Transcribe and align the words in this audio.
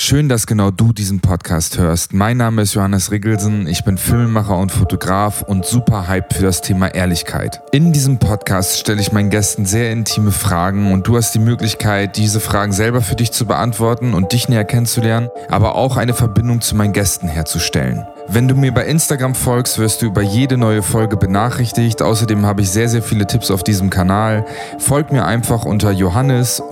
Schön, 0.00 0.28
dass 0.28 0.46
genau 0.46 0.70
du 0.70 0.92
diesen 0.92 1.18
Podcast 1.18 1.76
hörst. 1.76 2.12
Mein 2.12 2.36
Name 2.36 2.62
ist 2.62 2.74
Johannes 2.74 3.10
Riggelsen, 3.10 3.66
ich 3.66 3.82
bin 3.82 3.98
Filmemacher 3.98 4.56
und 4.56 4.70
Fotograf 4.70 5.42
und 5.42 5.66
super 5.66 6.06
hype 6.06 6.32
für 6.32 6.44
das 6.44 6.60
Thema 6.60 6.94
Ehrlichkeit. 6.94 7.60
In 7.72 7.92
diesem 7.92 8.20
Podcast 8.20 8.78
stelle 8.78 9.00
ich 9.00 9.10
meinen 9.10 9.28
Gästen 9.28 9.66
sehr 9.66 9.90
intime 9.90 10.30
Fragen 10.30 10.92
und 10.92 11.08
du 11.08 11.16
hast 11.16 11.34
die 11.34 11.40
Möglichkeit, 11.40 12.16
diese 12.16 12.38
Fragen 12.38 12.70
selber 12.70 13.02
für 13.02 13.16
dich 13.16 13.32
zu 13.32 13.44
beantworten 13.44 14.14
und 14.14 14.32
dich 14.32 14.48
näher 14.48 14.64
kennenzulernen, 14.64 15.30
aber 15.48 15.74
auch 15.74 15.96
eine 15.96 16.14
Verbindung 16.14 16.60
zu 16.60 16.76
meinen 16.76 16.92
Gästen 16.92 17.26
herzustellen. 17.26 18.06
Wenn 18.30 18.46
du 18.46 18.54
mir 18.54 18.72
bei 18.72 18.84
Instagram 18.84 19.34
folgst, 19.34 19.78
wirst 19.78 20.02
du 20.02 20.06
über 20.06 20.20
jede 20.20 20.58
neue 20.58 20.82
Folge 20.82 21.16
benachrichtigt. 21.16 22.02
Außerdem 22.02 22.44
habe 22.44 22.60
ich 22.60 22.68
sehr, 22.68 22.88
sehr 22.90 23.02
viele 23.02 23.26
Tipps 23.26 23.50
auf 23.50 23.64
diesem 23.64 23.88
Kanal. 23.88 24.44
Folg 24.78 25.10
mir 25.12 25.24
einfach 25.24 25.64
unter 25.64 25.92
Johannes 25.92 26.62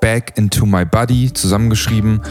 Back 0.00 0.32
into 0.36 0.64
my 0.64 0.86
body 0.86 1.32
zusammengeschrieben 1.32 2.22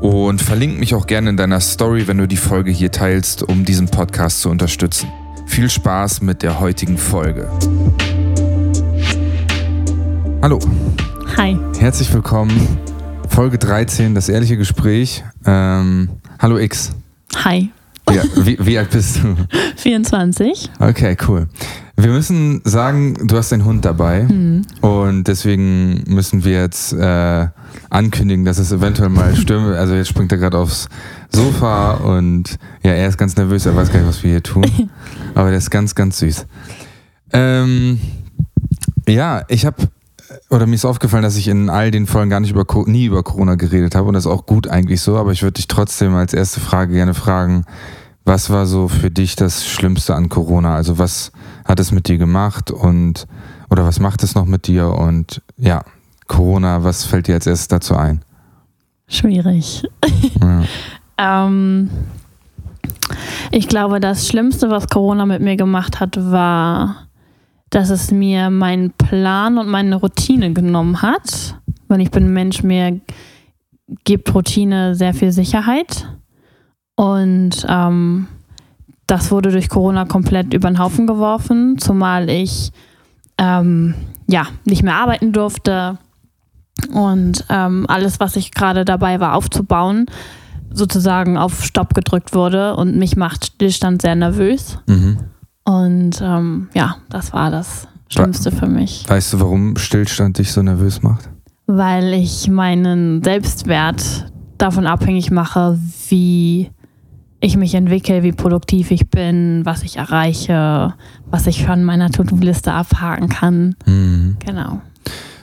und 0.00 0.40
verlink 0.40 0.78
mich 0.78 0.94
auch 0.94 1.06
gerne 1.06 1.28
in 1.30 1.36
deiner 1.36 1.60
Story, 1.60 2.08
wenn 2.08 2.16
du 2.16 2.26
die 2.26 2.38
Folge 2.38 2.70
hier 2.70 2.90
teilst, 2.90 3.42
um 3.42 3.66
diesen 3.66 3.88
Podcast 3.88 4.40
zu 4.40 4.48
unterstützen. 4.48 5.10
Viel 5.46 5.68
Spaß 5.68 6.22
mit 6.22 6.42
der 6.42 6.60
heutigen 6.60 6.96
Folge. 6.96 7.50
Hallo. 10.40 10.58
Hi. 11.36 11.58
Herzlich 11.78 12.12
willkommen. 12.14 12.78
Folge 13.28 13.58
13, 13.58 14.14
das 14.14 14.30
ehrliche 14.30 14.56
Gespräch. 14.56 15.22
Ähm, 15.44 16.08
hallo 16.40 16.58
X. 16.58 16.92
Hi. 17.36 17.70
Ja, 18.10 18.22
wie, 18.36 18.58
wie, 18.60 18.78
alt 18.78 18.90
bist 18.90 19.22
du? 19.22 19.36
24. 19.76 20.70
Okay, 20.78 21.16
cool. 21.28 21.46
Wir 21.96 22.10
müssen 22.10 22.62
sagen, 22.64 23.14
du 23.26 23.36
hast 23.36 23.52
einen 23.52 23.64
Hund 23.64 23.84
dabei 23.84 24.22
mhm. 24.22 24.64
und 24.80 25.24
deswegen 25.24 26.04
müssen 26.06 26.44
wir 26.44 26.60
jetzt 26.62 26.92
äh, 26.92 27.48
ankündigen, 27.90 28.44
dass 28.44 28.58
es 28.58 28.72
eventuell 28.72 29.10
mal 29.10 29.36
stürme. 29.36 29.76
Also 29.76 29.94
jetzt 29.94 30.08
springt 30.08 30.32
er 30.32 30.38
gerade 30.38 30.56
aufs 30.56 30.88
Sofa 31.28 31.94
und 31.94 32.56
ja, 32.82 32.92
er 32.92 33.08
ist 33.08 33.18
ganz 33.18 33.36
nervös, 33.36 33.66
er 33.66 33.76
weiß 33.76 33.92
gar 33.92 33.98
nicht, 33.98 34.08
was 34.08 34.22
wir 34.22 34.30
hier 34.30 34.42
tun. 34.42 34.64
Aber 35.34 35.50
der 35.50 35.58
ist 35.58 35.70
ganz, 35.70 35.94
ganz 35.94 36.18
süß. 36.20 36.46
Ähm, 37.32 37.98
ja, 39.06 39.42
ich 39.48 39.66
habe 39.66 39.88
oder 40.50 40.66
mir 40.66 40.74
ist 40.74 40.84
aufgefallen, 40.84 41.22
dass 41.22 41.36
ich 41.36 41.48
in 41.48 41.70
all 41.70 41.90
den 41.90 42.06
Folgen 42.06 42.30
gar 42.30 42.40
nicht 42.40 42.50
über 42.50 42.66
nie 42.86 43.06
über 43.06 43.22
Corona 43.22 43.54
geredet 43.54 43.94
habe 43.94 44.08
und 44.08 44.14
das 44.14 44.24
ist 44.26 44.30
auch 44.30 44.46
gut 44.46 44.68
eigentlich 44.68 45.00
so, 45.00 45.16
aber 45.16 45.32
ich 45.32 45.42
würde 45.42 45.54
dich 45.54 45.68
trotzdem 45.68 46.14
als 46.14 46.34
erste 46.34 46.60
Frage 46.60 46.92
gerne 46.94 47.14
fragen, 47.14 47.64
was 48.24 48.50
war 48.50 48.66
so 48.66 48.88
für 48.88 49.10
dich 49.10 49.36
das 49.36 49.66
Schlimmste 49.66 50.14
an 50.14 50.28
Corona? 50.28 50.74
Also 50.74 50.98
was 50.98 51.32
hat 51.64 51.80
es 51.80 51.92
mit 51.92 52.08
dir 52.08 52.18
gemacht 52.18 52.70
und 52.70 53.26
oder 53.70 53.84
was 53.84 54.00
macht 54.00 54.22
es 54.22 54.34
noch 54.34 54.44
mit 54.44 54.66
dir 54.66 54.90
und 54.90 55.42
ja, 55.56 55.82
Corona, 56.26 56.84
was 56.84 57.04
fällt 57.04 57.26
dir 57.26 57.34
als 57.34 57.46
erstes 57.46 57.68
dazu 57.68 57.96
ein? 57.96 58.22
Schwierig. 59.08 59.84
Ja. 60.40 60.64
ähm, 61.46 61.90
ich 63.50 63.68
glaube, 63.68 64.00
das 64.00 64.28
Schlimmste, 64.28 64.70
was 64.70 64.88
Corona 64.88 65.24
mit 65.26 65.40
mir 65.40 65.56
gemacht 65.56 66.00
hat, 66.00 66.16
war 66.30 67.07
dass 67.70 67.90
es 67.90 68.10
mir 68.10 68.50
meinen 68.50 68.92
Plan 68.92 69.58
und 69.58 69.68
meine 69.68 69.96
Routine 69.96 70.52
genommen 70.52 71.02
hat. 71.02 71.56
Weil 71.88 72.00
ich 72.00 72.10
bin 72.10 72.24
ein 72.24 72.32
Mensch, 72.32 72.62
mir 72.62 73.00
gibt 74.04 74.34
Routine 74.34 74.94
sehr 74.94 75.14
viel 75.14 75.32
Sicherheit. 75.32 76.06
Und 76.96 77.64
ähm, 77.68 78.28
das 79.06 79.30
wurde 79.30 79.50
durch 79.50 79.68
Corona 79.68 80.04
komplett 80.04 80.52
über 80.52 80.68
den 80.68 80.78
Haufen 80.78 81.06
geworfen, 81.06 81.78
zumal 81.78 82.28
ich 82.28 82.72
ähm, 83.38 83.94
ja 84.26 84.46
nicht 84.64 84.82
mehr 84.82 84.96
arbeiten 84.96 85.32
durfte 85.32 85.98
und 86.92 87.44
ähm, 87.48 87.86
alles, 87.88 88.20
was 88.20 88.36
ich 88.36 88.52
gerade 88.52 88.84
dabei 88.84 89.20
war 89.20 89.34
aufzubauen, 89.34 90.06
sozusagen 90.70 91.36
auf 91.36 91.64
Stopp 91.64 91.94
gedrückt 91.94 92.34
wurde 92.34 92.76
und 92.76 92.96
mich 92.96 93.16
macht 93.16 93.46
Stillstand 93.46 94.02
sehr 94.02 94.14
nervös. 94.14 94.78
Mhm. 94.86 95.18
Und 95.68 96.22
ähm, 96.22 96.70
ja, 96.72 96.96
das 97.10 97.34
war 97.34 97.50
das 97.50 97.86
Schlimmste 98.08 98.50
für 98.50 98.66
mich. 98.66 99.04
Weißt 99.06 99.34
du, 99.34 99.40
warum 99.40 99.76
Stillstand 99.76 100.38
dich 100.38 100.50
so 100.50 100.62
nervös 100.62 101.02
macht? 101.02 101.28
Weil 101.66 102.14
ich 102.14 102.48
meinen 102.48 103.22
Selbstwert 103.22 104.32
davon 104.56 104.86
abhängig 104.86 105.30
mache, 105.30 105.78
wie 106.08 106.70
ich 107.40 107.58
mich 107.58 107.74
entwickle, 107.74 108.22
wie 108.22 108.32
produktiv 108.32 108.90
ich 108.90 109.10
bin, 109.10 109.60
was 109.66 109.82
ich 109.82 109.98
erreiche, 109.98 110.94
was 111.30 111.46
ich 111.46 111.66
von 111.66 111.84
meiner 111.84 112.08
To-Do-Liste 112.08 112.72
abhaken 112.72 113.28
kann. 113.28 113.76
Mhm. 113.84 114.36
Genau. 114.38 114.80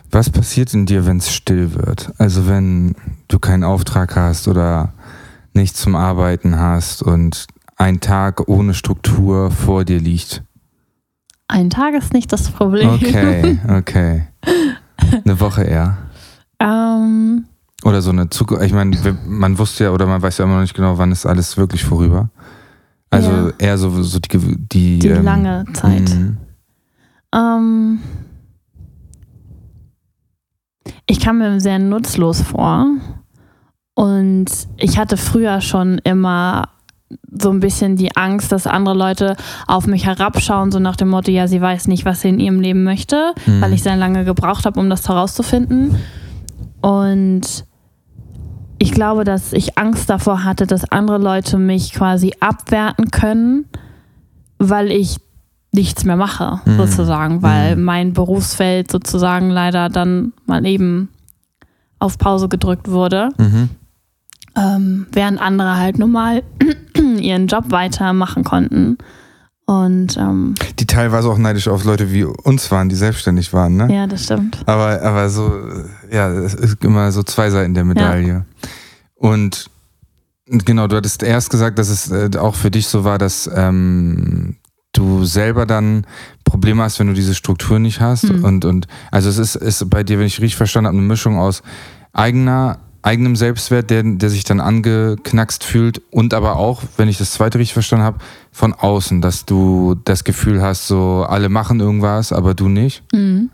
Was 0.10 0.32
passiert 0.32 0.74
in 0.74 0.88
dir, 0.88 1.06
wenn 1.06 1.18
es 1.18 1.32
still 1.32 1.76
wird? 1.76 2.12
Also 2.18 2.48
wenn 2.48 2.96
du 3.28 3.38
keinen 3.38 3.64
Auftrag 3.64 4.16
hast 4.16 4.48
oder 4.48 4.92
nichts 5.54 5.82
zum 5.82 5.96
Arbeiten 5.96 6.58
hast 6.58 7.04
und 7.04 7.46
ein 7.76 8.00
Tag 8.00 8.48
ohne 8.48 8.74
Struktur 8.74 9.52
vor 9.52 9.86
dir 9.86 10.00
liegt? 10.00 10.44
Ein 11.48 11.70
Tag 11.70 11.94
ist 11.94 12.14
nicht 12.14 12.32
das 12.34 12.50
Problem. 12.50 12.90
Okay, 12.90 13.60
okay. 13.70 14.28
Eine 15.24 15.40
Woche 15.40 15.64
eher. 15.64 15.98
Ähm. 16.60 17.46
Oder 17.84 18.02
so 18.02 18.10
eine 18.10 18.30
Zukunft. 18.30 18.64
Ich 18.66 18.74
meine, 18.74 18.98
man 19.28 19.58
wusste 19.58 19.86
ja 19.86 19.92
oder 19.92 20.08
man 20.08 20.22
weiß 20.22 20.40
ja 20.40 20.46
immer 20.46 20.56
noch 20.56 20.62
nicht 20.62 20.74
genau, 20.74 20.98
wann 20.98 21.12
ist 21.12 21.26
alles 21.26 21.56
wirklich 21.58 21.84
vorüber. 21.84 22.30
Also 23.12 23.30
ja. 23.30 23.52
eher 23.60 23.78
so, 23.78 24.02
so 24.02 24.20
die, 24.20 24.28
die, 24.30 25.00
die 25.00 25.08
ähm, 25.08 25.24
lange 25.24 25.66
Zeit. 25.74 26.10
Mhm. 26.10 26.38
Ähm, 27.34 28.00
ich 31.06 31.20
kam 31.20 31.38
mir 31.38 31.60
sehr 31.60 31.78
nutzlos 31.78 32.42
vor. 32.42 32.88
Und 33.94 34.48
ich 34.78 34.98
hatte 34.98 35.16
früher 35.16 35.62
schon 35.62 36.00
immer 36.00 36.70
so 37.40 37.52
ein 37.52 37.60
bisschen 37.60 37.96
die 37.96 38.16
Angst, 38.16 38.52
dass 38.52 38.68
andere 38.68 38.96
Leute 38.96 39.36
auf 39.68 39.88
mich 39.88 40.06
herabschauen, 40.06 40.72
so 40.72 40.80
nach 40.80 40.96
dem 40.96 41.10
Motto, 41.10 41.32
ja, 41.32 41.48
sie 41.48 41.62
weiß 41.62 41.88
nicht, 41.88 42.06
was 42.06 42.22
sie 42.22 42.30
in 42.30 42.40
ihrem 42.40 42.60
Leben 42.60 42.84
möchte, 42.84 43.34
mhm. 43.46 43.62
weil 43.62 43.74
ich 43.74 43.84
sehr 43.84 43.96
lange 43.96 44.26
gebraucht 44.26 44.66
habe, 44.66 44.80
um 44.80 44.90
das 44.90 45.08
herauszufinden. 45.08 45.96
Und 46.82 47.66
ich 48.80 48.92
glaube, 48.92 49.24
dass 49.24 49.54
ich 49.54 49.78
Angst 49.78 50.10
davor 50.10 50.44
hatte, 50.44 50.68
dass 50.68 50.92
andere 50.92 51.18
Leute 51.18 51.58
mich 51.58 51.94
quasi 51.94 52.34
abwerten 52.40 53.12
können, 53.12 53.66
weil 54.58 54.92
ich 54.92 55.18
nichts 55.72 56.06
mehr 56.06 56.16
mache, 56.16 56.62
mhm. 56.66 56.78
sozusagen, 56.78 57.42
weil 57.42 57.76
mhm. 57.76 57.84
mein 57.84 58.14
Berufsfeld 58.14 58.90
sozusagen 58.90 59.50
leider 59.50 59.90
dann 59.90 60.34
mal 60.46 60.66
eben 60.66 61.10
auf 62.00 62.18
Pause 62.18 62.50
gedrückt 62.50 62.90
wurde. 62.90 63.30
Mhm 63.38 63.70
ähm, 64.58 65.08
während 65.12 65.40
andere 65.40 65.78
halt 65.78 66.00
normal 66.00 66.44
ihren 67.20 67.48
Job 67.48 67.66
weitermachen 67.70 68.44
konnten. 68.44 68.98
Und 69.68 70.16
ähm, 70.18 70.54
die 70.78 70.86
teilweise 70.86 71.28
auch 71.28 71.40
neidisch 71.40 71.68
auf 71.68 71.86
Leute 71.86 72.12
wie 72.12 72.24
uns 72.24 72.70
waren, 72.70 72.88
die 72.88 72.96
selbstständig 72.96 73.52
waren, 73.52 73.76
ne? 73.76 73.88
Ja, 73.92 74.06
das 74.06 74.26
stimmt. 74.26 74.60
Aber, 74.68 75.02
aber 75.02 75.30
so, 75.30 75.52
ja, 76.12 76.30
es 76.30 76.54
ist 76.54 76.84
immer 76.84 77.12
so 77.12 77.24
zwei 77.24 77.50
Seiten 77.50 77.74
der 77.74 77.84
Medaille. 77.84 78.28
Ja. 78.28 78.46
Und 79.16 79.72
genau, 80.46 80.88
du 80.88 80.96
hattest 80.96 81.24
erst 81.24 81.50
gesagt, 81.50 81.80
dass 81.80 81.90
es 81.90 82.12
äh, 82.12 82.30
auch 82.38 82.54
für 82.54 82.70
dich 82.70 82.88
so 82.88 83.04
war, 83.04 83.18
dass 83.18 83.50
ähm, 83.56 84.58
du 84.94 85.26
selber 85.26 85.66
dann 85.66 86.06
Probleme 86.44 86.84
hast, 86.84 87.00
wenn 87.00 87.08
du 87.08 87.14
diese 87.14 87.34
Struktur 87.34 87.80
nicht 87.80 88.00
hast. 88.00 88.26
Mhm. 88.26 88.44
Und, 88.44 88.66
und 88.66 88.88
also 89.10 89.30
es 89.30 89.40
ist, 89.40 89.56
ist 89.56 89.90
bei 89.90 90.04
dir, 90.04 90.20
wenn 90.20 90.28
ich 90.28 90.40
richtig 90.42 90.58
verstanden 90.58 90.88
habe, 90.88 90.98
eine 90.98 91.08
Mischung 91.08 91.40
aus 91.40 91.64
eigener 92.14 92.78
eigenem 93.06 93.36
Selbstwert, 93.36 93.90
der, 93.92 94.04
der 94.04 94.30
sich 94.30 94.44
dann 94.44 94.60
angeknackst 94.60 95.64
fühlt 95.64 96.02
und 96.12 96.34
aber 96.34 96.56
auch, 96.56 96.82
wenn 96.98 97.08
ich 97.08 97.18
das 97.18 97.32
zweite 97.32 97.60
richtig 97.60 97.74
verstanden 97.74 98.06
habe, 98.06 98.18
von 98.52 98.74
außen, 98.74 99.22
dass 99.22 99.46
du 99.46 99.96
das 100.06 100.24
Gefühl 100.24 100.62
hast, 100.62 100.88
so 100.88 101.26
alle 101.28 101.50
machen 101.50 101.80
irgendwas, 101.80 102.34
aber 102.34 102.56
du 102.56 102.68
nicht. 102.68 103.04
Mhm. 103.14 103.52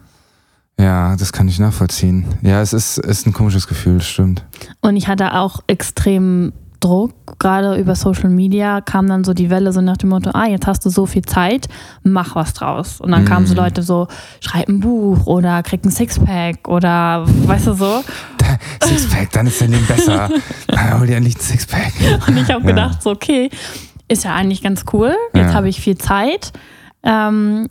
Ja, 0.79 1.15
das 1.15 1.33
kann 1.33 1.47
ich 1.47 1.59
nachvollziehen. 1.59 2.25
Ja, 2.41 2.61
es 2.61 2.73
ist, 2.73 2.97
ist 2.97 3.27
ein 3.27 3.33
komisches 3.33 3.67
Gefühl, 3.67 4.01
stimmt. 4.01 4.43
Und 4.79 4.95
ich 4.95 5.07
hatte 5.07 5.33
auch 5.35 5.59
extrem 5.67 6.53
Druck, 6.81 7.39
gerade 7.39 7.77
über 7.77 7.95
Social 7.95 8.29
Media 8.29 8.81
kam 8.81 9.07
dann 9.07 9.23
so 9.23 9.33
die 9.33 9.49
Welle 9.49 9.71
so 9.71 9.79
nach 9.79 9.97
dem 9.97 10.09
Motto, 10.09 10.31
ah, 10.33 10.47
jetzt 10.47 10.67
hast 10.67 10.85
du 10.85 10.89
so 10.89 11.05
viel 11.05 11.21
Zeit, 11.21 11.69
mach 12.03 12.35
was 12.35 12.53
draus. 12.53 12.99
Und 12.99 13.11
dann 13.11 13.21
mhm. 13.21 13.27
kamen 13.27 13.45
so 13.45 13.53
mhm. 13.53 13.59
Leute 13.59 13.83
so, 13.83 14.07
schreib 14.41 14.67
ein 14.67 14.79
Buch 14.81 15.25
oder 15.27 15.63
krieg 15.63 15.85
ein 15.85 15.91
Sixpack 15.91 16.67
oder 16.67 17.23
weißt 17.25 17.67
du 17.67 17.73
so. 17.73 18.03
Sixpack, 18.83 19.31
dann 19.31 19.47
ist 19.47 19.61
dein 19.61 19.71
Leben 19.71 19.85
besser. 19.85 20.29
Hol 20.99 21.07
dir 21.07 21.17
endlich 21.17 21.37
ein 21.37 21.41
Sixpack. 21.41 21.93
Und 22.27 22.37
ich 22.37 22.49
habe 22.49 22.63
ja. 22.63 22.69
gedacht, 22.71 23.01
so, 23.01 23.11
okay, 23.11 23.49
ist 24.07 24.25
ja 24.25 24.35
eigentlich 24.35 24.61
ganz 24.61 24.83
cool. 24.91 25.15
Jetzt 25.33 25.49
ja. 25.49 25.53
habe 25.53 25.69
ich 25.69 25.79
viel 25.79 25.97
Zeit. 25.97 26.51
Ähm, 27.03 27.69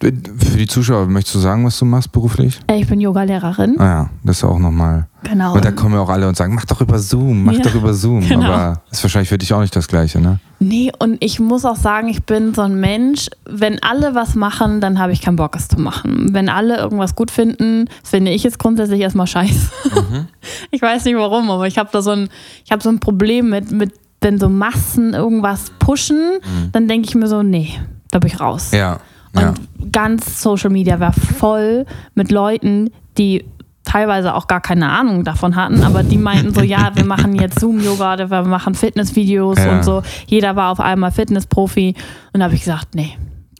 Für 0.00 0.12
die 0.12 0.66
Zuschauer, 0.66 1.06
möchtest 1.06 1.34
du 1.34 1.38
sagen, 1.40 1.64
was 1.66 1.78
du 1.78 1.84
machst 1.84 2.12
beruflich? 2.12 2.60
Äh, 2.68 2.80
ich 2.80 2.86
bin 2.86 3.00
Yogalehrerin. 3.00 3.78
Ah 3.80 3.84
ja, 3.84 4.10
das 4.22 4.38
ist 4.38 4.44
auch 4.44 4.58
nochmal. 4.58 5.08
Genau. 5.24 5.54
Und 5.54 5.64
da 5.64 5.72
kommen 5.72 5.94
ja 5.94 6.00
auch 6.00 6.08
alle 6.08 6.28
und 6.28 6.36
sagen, 6.36 6.54
mach 6.54 6.64
doch 6.66 6.80
über 6.80 6.98
Zoom, 7.00 7.42
mach 7.42 7.52
Ja, 7.54 7.60
doch 7.62 7.74
über 7.74 7.92
Zoom. 7.92 8.20
genau. 8.26 8.46
Aber 8.46 8.82
ist 8.90 9.02
wahrscheinlich 9.02 9.28
für 9.28 9.38
dich 9.38 9.52
auch 9.52 9.60
nicht 9.60 9.74
das 9.74 9.88
Gleiche, 9.88 10.20
ne? 10.20 10.38
Nee, 10.60 10.92
und 11.00 11.22
ich 11.22 11.40
muss 11.40 11.64
auch 11.64 11.76
sagen, 11.76 12.08
ich 12.08 12.22
bin 12.24 12.54
so 12.54 12.62
ein 12.62 12.78
Mensch, 12.78 13.28
wenn 13.44 13.82
alle 13.82 14.14
was 14.14 14.34
machen, 14.36 14.80
dann 14.80 14.98
habe 15.00 15.12
ich 15.12 15.20
keinen 15.20 15.36
Bock, 15.36 15.56
es 15.56 15.66
zu 15.68 15.80
machen. 15.80 16.28
Wenn 16.32 16.48
alle 16.48 16.78
irgendwas 16.78 17.16
gut 17.16 17.30
finden, 17.32 17.86
finde 18.04 18.30
ich 18.30 18.44
es 18.44 18.58
grundsätzlich 18.58 19.00
erstmal 19.00 19.26
scheiße. 19.26 19.70
Ich 20.70 20.80
weiß 20.80 21.04
nicht 21.06 21.16
warum, 21.16 21.50
aber 21.50 21.66
ich 21.66 21.76
habe 21.76 21.88
da 21.92 22.02
so 22.02 22.12
ein, 22.12 22.28
ich 22.64 22.70
habe 22.70 22.82
so 22.82 22.88
ein 22.88 23.00
Problem 23.00 23.50
mit, 23.50 23.72
mit, 23.72 23.92
wenn 24.20 24.38
so 24.38 24.48
Massen 24.48 25.12
irgendwas 25.12 25.70
pushen, 25.80 26.38
dann 26.72 26.86
denke 26.88 27.08
ich 27.08 27.14
mir 27.16 27.26
so, 27.26 27.42
nee, 27.42 27.70
da 28.12 28.18
bin 28.20 28.30
ich 28.30 28.38
raus. 28.40 28.70
Ja. 28.72 29.00
Ja. 29.40 29.48
Und 29.50 29.92
ganz 29.92 30.42
Social 30.42 30.70
Media 30.70 31.00
war 31.00 31.12
voll 31.12 31.86
mit 32.14 32.30
Leuten, 32.30 32.90
die 33.18 33.44
teilweise 33.84 34.34
auch 34.34 34.48
gar 34.48 34.60
keine 34.60 34.90
Ahnung 34.90 35.24
davon 35.24 35.56
hatten, 35.56 35.82
aber 35.82 36.02
die 36.02 36.18
meinten 36.18 36.52
so, 36.52 36.60
ja, 36.60 36.90
wir 36.94 37.04
machen 37.04 37.36
jetzt 37.36 37.60
Zoom-Yoga 37.60 38.28
wir 38.28 38.42
machen 38.42 38.74
Fitnessvideos 38.74 39.58
Ja. 39.58 39.76
und 39.76 39.84
so. 39.84 40.02
Jeder 40.26 40.56
war 40.56 40.72
auf 40.72 40.80
einmal 40.80 41.12
Fitnessprofi 41.12 41.94
und 42.32 42.40
da 42.40 42.46
habe 42.46 42.54
ich 42.54 42.60
gesagt, 42.60 42.94
nee, 42.94 43.16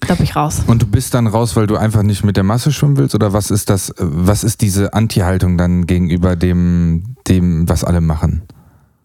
da 0.06 0.14
bin 0.14 0.25
ich 0.25 0.37
raus. 0.37 0.62
Und 0.67 0.82
du 0.82 0.87
bist 0.87 1.14
dann 1.14 1.26
raus, 1.26 1.56
weil 1.56 1.67
du 1.67 1.76
einfach 1.76 2.02
nicht 2.02 2.25
mit 2.25 2.37
der 2.37 2.44
Masse 2.44 2.73
schwimmen 2.73 2.96
willst? 2.96 3.14
Oder 3.14 3.32
was 3.32 3.50
ist 3.50 3.70
das, 3.70 3.90
äh, 3.90 3.94
was 3.99 4.44
ist 4.44 4.61
diese 4.61 4.93
Anti-Haltung 4.93 5.56
dann 5.56 5.87
gegenüber 5.87 6.37
dem, 6.37 7.17
dem, 7.28 7.69
was 7.69 7.84
alle 7.84 8.00
machen? 8.00 8.43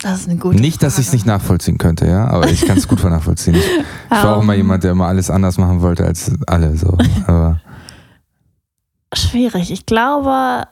Das 0.02 0.22
ist 0.22 0.30
eine 0.30 0.40
gute 0.40 0.60
nicht, 0.60 0.82
dass 0.82 0.98
ich 0.98 1.08
es 1.08 1.14
nicht 1.14 1.26
nachvollziehen 1.26 1.78
könnte, 1.78 2.08
ja, 2.08 2.28
aber 2.28 2.50
ich 2.50 2.66
kann 2.66 2.78
es 2.78 2.88
gut 2.88 3.04
nachvollziehen. 3.04 3.56
Ich, 3.56 3.66
ich 3.66 3.84
war 4.10 4.38
auch 4.38 4.42
immer 4.42 4.54
Ähm. 4.54 4.60
jemand, 4.60 4.84
der 4.84 4.92
immer 4.92 5.08
alles 5.08 5.30
anders 5.30 5.58
machen 5.58 5.82
wollte 5.82 6.06
als 6.06 6.32
alle. 6.48 6.76
So. 6.76 6.98
Aber 7.28 7.62
Schwierig. 9.14 9.72
Ich 9.72 9.86
glaube, 9.86 10.68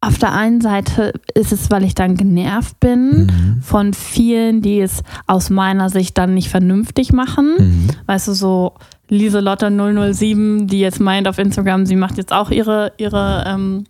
auf 0.00 0.18
der 0.18 0.32
einen 0.32 0.60
Seite 0.60 1.12
ist 1.34 1.52
es, 1.52 1.70
weil 1.70 1.82
ich 1.82 1.94
dann 1.94 2.16
genervt 2.16 2.78
bin 2.78 3.26
mhm. 3.26 3.62
von 3.62 3.92
vielen, 3.92 4.62
die 4.62 4.80
es 4.80 5.02
aus 5.26 5.50
meiner 5.50 5.90
Sicht 5.90 6.16
dann 6.16 6.34
nicht 6.34 6.48
vernünftig 6.48 7.12
machen. 7.12 7.54
Mhm. 7.58 7.88
Weißt 8.06 8.28
du, 8.28 8.34
so 8.34 8.74
Lieselotte 9.08 9.68
007, 9.70 10.68
die 10.68 10.78
jetzt 10.78 11.00
meint 11.00 11.26
auf 11.26 11.38
Instagram, 11.38 11.86
sie 11.86 11.96
macht 11.96 12.18
jetzt 12.18 12.32
auch 12.32 12.50
ihre, 12.50 12.92
ihre 12.98 13.44
ähm, 13.46 13.84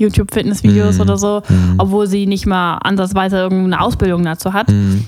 YouTube-Fitness-Videos 0.00 0.96
Mhm. 0.96 1.00
oder 1.00 1.16
so, 1.18 1.42
Mhm. 1.48 1.74
obwohl 1.78 2.06
sie 2.06 2.26
nicht 2.26 2.46
mal 2.46 2.78
ansatzweise 2.78 3.36
irgendeine 3.36 3.80
Ausbildung 3.80 4.24
dazu 4.24 4.52
hat. 4.52 4.68
Mhm. 4.70 5.04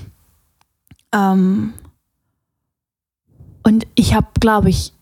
Ähm, 1.13 1.73
und 3.63 3.85
ich 3.95 4.13
habe, 4.13 4.27
glaube 4.39 4.69
ich, 4.69 4.93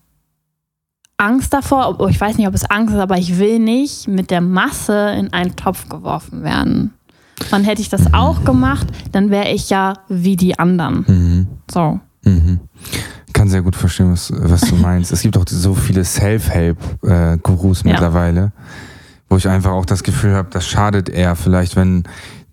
Angst 1.18 1.54
davor, 1.54 1.88
ob- 2.00 2.10
ich 2.10 2.20
weiß 2.20 2.38
nicht, 2.38 2.48
ob 2.48 2.54
es 2.56 2.66
Angst 2.66 2.94
ist, 2.96 3.00
aber 3.00 3.18
ich 3.18 3.38
will 3.38 3.60
nicht 3.60 4.08
mit 4.08 4.32
der 4.32 4.42
Masse 4.42 5.12
in 5.18 5.32
einen 5.34 5.56
Topf 5.56 5.88
geworfen 5.88 6.44
werden. 6.44 6.94
Dann 7.52 7.64
hätte 7.64 7.82
ich 7.82 7.90
das 7.90 8.14
auch 8.14 8.44
gemacht, 8.44 8.88
dann 9.12 9.30
wäre 9.30 9.50
ich 9.52 9.70
ja 9.70 9.94
wie 10.10 10.36
die 10.36 10.58
anderen. 10.60 11.06
Mhm. 11.08 11.48
So. 11.72 12.00
Mhm. 12.24 12.60
Kann 13.34 13.50
sehr 13.50 13.62
gut 13.64 13.76
verstehen, 13.76 14.12
was, 14.12 14.32
was 14.36 14.62
du 14.62 14.76
meinst. 14.76 15.12
es 15.12 15.22
gibt 15.22 15.38
auch 15.38 15.46
so 15.48 15.74
viele 15.74 16.04
Self-Help-Gurus 16.04 17.84
Ja. 17.84 17.92
mittlerweile, 17.92 18.52
wo 19.32 19.38
ich 19.38 19.48
einfach 19.48 19.72
auch 19.72 19.86
das 19.86 20.04
Gefühl 20.04 20.34
habe, 20.34 20.50
das 20.52 20.68
schadet 20.68 21.08
eher 21.08 21.38
vielleicht, 21.38 21.78
wenn 21.78 22.04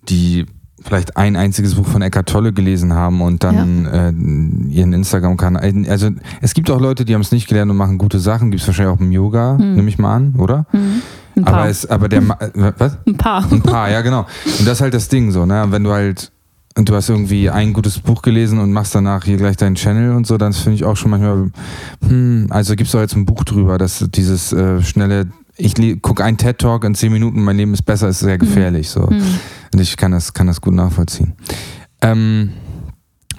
die 0.07 0.45
vielleicht 0.81 1.17
ein 1.17 1.35
einziges 1.35 1.75
Buch 1.75 1.85
von 1.85 2.01
Eckart 2.01 2.29
Tolle 2.29 2.53
gelesen 2.53 2.93
haben 2.93 3.21
und 3.21 3.43
dann 3.43 3.85
äh, 3.85 4.73
ihren 4.73 4.93
Instagram-Kanal. 4.93 5.85
Also 5.89 6.09
es 6.39 6.53
gibt 6.53 6.71
auch 6.71 6.79
Leute, 6.79 7.03
die 7.03 7.13
haben 7.13 7.21
es 7.21 7.33
nicht 7.33 7.49
gelernt 7.49 7.69
und 7.69 7.75
machen 7.75 7.97
gute 7.97 8.19
Sachen. 8.19 8.49
Gibt 8.49 8.61
es 8.61 8.67
wahrscheinlich 8.67 8.95
auch 8.95 9.01
im 9.01 9.11
Yoga, 9.11 9.57
Hm. 9.59 9.75
nehme 9.75 9.89
ich 9.89 9.99
mal 9.99 10.15
an, 10.15 10.35
oder? 10.37 10.67
Hm. 10.71 11.01
Ein 11.35 11.43
paar. 11.43 11.53
Aber, 11.55 11.69
es, 11.69 11.85
aber 11.85 12.07
der 12.07 12.21
äh, 12.21 12.71
was? 12.77 12.97
ein 13.05 13.17
paar. 13.17 13.51
Ein 13.51 13.61
paar, 13.61 13.91
ja 13.91 13.99
genau. 13.99 14.25
Und 14.45 14.65
das 14.65 14.77
ist 14.77 14.81
halt 14.81 14.93
das 14.93 15.09
Ding 15.09 15.31
so, 15.31 15.45
ne? 15.45 15.65
Wenn 15.69 15.83
du 15.83 15.91
halt 15.91 16.31
und 16.77 16.87
du 16.87 16.95
hast 16.95 17.09
irgendwie 17.09 17.49
ein 17.49 17.73
gutes 17.73 17.99
Buch 17.99 18.21
gelesen 18.21 18.57
und 18.59 18.71
machst 18.71 18.95
danach 18.95 19.25
hier 19.25 19.35
gleich 19.35 19.57
deinen 19.57 19.75
Channel 19.75 20.13
und 20.13 20.25
so, 20.25 20.37
dann 20.37 20.53
finde 20.53 20.75
ich 20.75 20.85
auch 20.85 20.95
schon 20.95 21.11
manchmal, 21.11 21.51
hm, 22.07 22.47
also 22.51 22.75
gibt's 22.77 22.93
doch 22.93 23.01
jetzt 23.01 23.17
ein 23.17 23.25
Buch 23.25 23.43
drüber, 23.43 23.77
dass 23.77 24.05
dieses 24.13 24.53
äh, 24.53 24.81
schnelle, 24.81 25.27
ich 25.59 26.01
gucke 26.01 26.23
einen 26.23 26.37
TED 26.37 26.57
Talk 26.57 26.85
in 26.85 26.95
zehn 26.95 27.11
Minuten, 27.11 27.43
mein 27.43 27.57
Leben 27.57 27.73
ist 27.73 27.83
besser, 27.83 28.07
ist 28.07 28.19
sehr 28.19 28.37
gefährlich 28.37 28.89
so. 28.89 29.09
Hm. 29.09 29.21
Und 29.73 29.79
ich 29.79 29.97
kann 29.97 30.11
das, 30.11 30.33
kann 30.33 30.47
das 30.47 30.61
gut 30.61 30.73
nachvollziehen. 30.73 31.33
Ähm, 32.01 32.51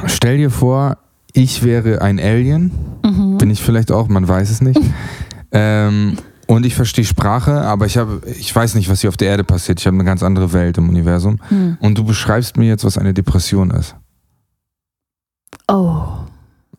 stell 0.07 0.37
dir 0.37 0.51
vor, 0.51 0.99
ich 1.33 1.63
wäre 1.65 2.03
ein 2.03 2.21
Alien, 2.21 2.71
Mhm. 3.03 3.39
bin 3.39 3.51
ich 3.51 3.63
vielleicht 3.63 3.91
auch, 3.91 4.09
man 4.09 4.29
weiß 4.29 4.51
es 4.51 4.61
nicht. 4.61 4.81
ähm, 5.53 6.17
und 6.47 6.67
ich 6.67 6.75
verstehe 6.75 7.05
Sprache, 7.05 7.63
aber 7.63 7.87
ich 7.87 7.97
habe, 7.97 8.21
ich 8.39 8.55
weiß 8.55 8.75
nicht, 8.75 8.91
was 8.91 9.01
hier 9.01 9.09
auf 9.09 9.17
der 9.17 9.29
Erde 9.29 9.45
passiert. 9.45 9.81
Ich 9.81 9.87
habe 9.87 9.95
eine 9.95 10.05
ganz 10.05 10.23
andere 10.23 10.53
Welt 10.53 10.77
im 10.79 10.89
Universum. 10.89 11.39
Hm. 11.49 11.79
Und 11.81 11.97
du 11.97 12.05
beschreibst 12.05 12.57
mir 12.57 12.67
jetzt, 12.67 12.85
was 12.85 12.99
eine 12.99 13.15
Depression 13.15 13.71
ist. 13.71 13.97
Oh. 15.69 16.05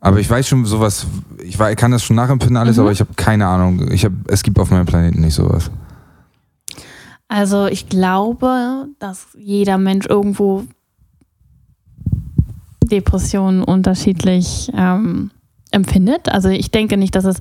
Aber 0.03 0.19
ich 0.19 0.29
weiß 0.29 0.47
schon 0.47 0.65
sowas, 0.65 1.05
ich 1.43 1.57
wei- 1.59 1.75
kann 1.75 1.91
das 1.91 2.03
schon 2.03 2.15
nachempfinden 2.15 2.57
alles, 2.57 2.75
Mhm. 2.77 2.81
aber 2.81 2.91
ich 2.91 2.99
habe 2.99 3.13
keine 3.15 3.47
Ahnung. 3.47 3.91
Ich 3.91 4.03
hab, 4.03 4.11
es 4.27 4.41
gibt 4.43 4.57
auf 4.59 4.71
meinem 4.71 4.85
Planeten 4.87 5.21
nicht 5.21 5.35
sowas. 5.35 5.69
Also 7.27 7.67
ich 7.67 7.87
glaube, 7.87 8.87
dass 8.99 9.27
jeder 9.37 9.77
Mensch 9.77 10.05
irgendwo 10.07 10.65
Depressionen 12.83 13.63
unterschiedlich 13.63 14.71
ähm, 14.75 15.31
empfindet. 15.71 16.29
Also 16.29 16.49
ich 16.49 16.71
denke 16.71 16.97
nicht, 16.97 17.15
dass 17.15 17.25
es 17.25 17.37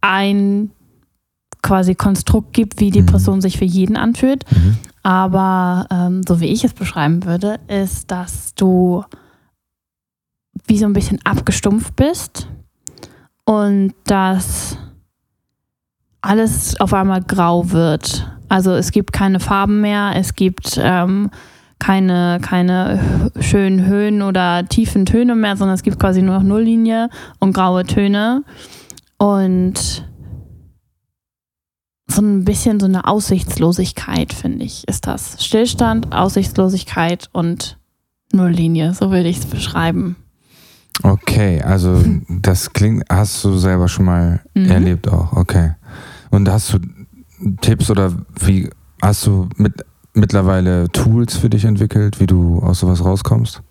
ein 0.00 0.70
quasi 1.62 1.94
Konstrukt 1.94 2.52
gibt, 2.52 2.80
wie 2.80 2.90
Depression 2.90 3.40
sich 3.40 3.56
für 3.58 3.64
jeden 3.64 3.96
anfühlt. 3.96 4.44
Mhm. 4.50 4.76
Aber 5.02 5.86
ähm, 5.90 6.22
so 6.28 6.40
wie 6.40 6.46
ich 6.46 6.64
es 6.64 6.74
beschreiben 6.74 7.24
würde, 7.24 7.58
ist, 7.68 8.10
dass 8.10 8.54
du 8.54 9.04
wie 10.66 10.78
so 10.78 10.86
ein 10.86 10.92
bisschen 10.92 11.18
abgestumpft 11.24 11.96
bist 11.96 12.48
und 13.44 13.94
dass 14.04 14.76
alles 16.20 16.78
auf 16.80 16.92
einmal 16.92 17.22
grau 17.22 17.70
wird. 17.70 18.30
Also 18.48 18.72
es 18.72 18.92
gibt 18.92 19.12
keine 19.12 19.40
Farben 19.40 19.80
mehr, 19.80 20.12
es 20.16 20.34
gibt 20.34 20.78
ähm, 20.82 21.30
keine, 21.78 22.38
keine 22.42 23.30
schönen 23.40 23.86
Höhen 23.86 24.22
oder 24.22 24.66
tiefen 24.68 25.06
Töne 25.06 25.34
mehr, 25.34 25.56
sondern 25.56 25.74
es 25.74 25.82
gibt 25.82 25.98
quasi 25.98 26.22
nur 26.22 26.36
noch 26.36 26.42
Nulllinie 26.42 27.08
und 27.38 27.52
graue 27.52 27.84
Töne. 27.84 28.44
Und 29.18 30.04
so 32.06 32.22
ein 32.22 32.44
bisschen 32.44 32.80
so 32.80 32.86
eine 32.86 33.06
Aussichtslosigkeit, 33.06 34.32
finde 34.32 34.64
ich, 34.64 34.86
ist 34.88 35.06
das. 35.06 35.42
Stillstand, 35.44 36.12
Aussichtslosigkeit 36.14 37.28
und 37.32 37.78
Nulllinie, 38.32 38.94
so 38.94 39.10
würde 39.10 39.28
ich 39.28 39.38
es 39.38 39.46
beschreiben. 39.46 40.16
Okay, 41.02 41.62
also 41.62 42.02
das 42.28 42.72
klingt, 42.72 43.04
hast 43.10 43.44
du 43.44 43.56
selber 43.56 43.88
schon 43.88 44.04
mal 44.06 44.40
Mhm. 44.54 44.70
erlebt 44.70 45.08
auch, 45.08 45.32
okay. 45.32 45.72
Und 46.30 46.48
hast 46.48 46.72
du 46.72 46.78
Tipps 47.60 47.90
oder 47.90 48.12
wie 48.40 48.68
hast 49.02 49.26
du 49.26 49.48
mit, 49.56 49.72
mittlerweile 50.12 50.88
Tools 50.90 51.36
für 51.36 51.48
dich 51.48 51.64
entwickelt, 51.64 52.20
wie 52.20 52.26
du 52.26 52.58
aus 52.60 52.80
sowas 52.80 53.04
rauskommst? 53.04 53.62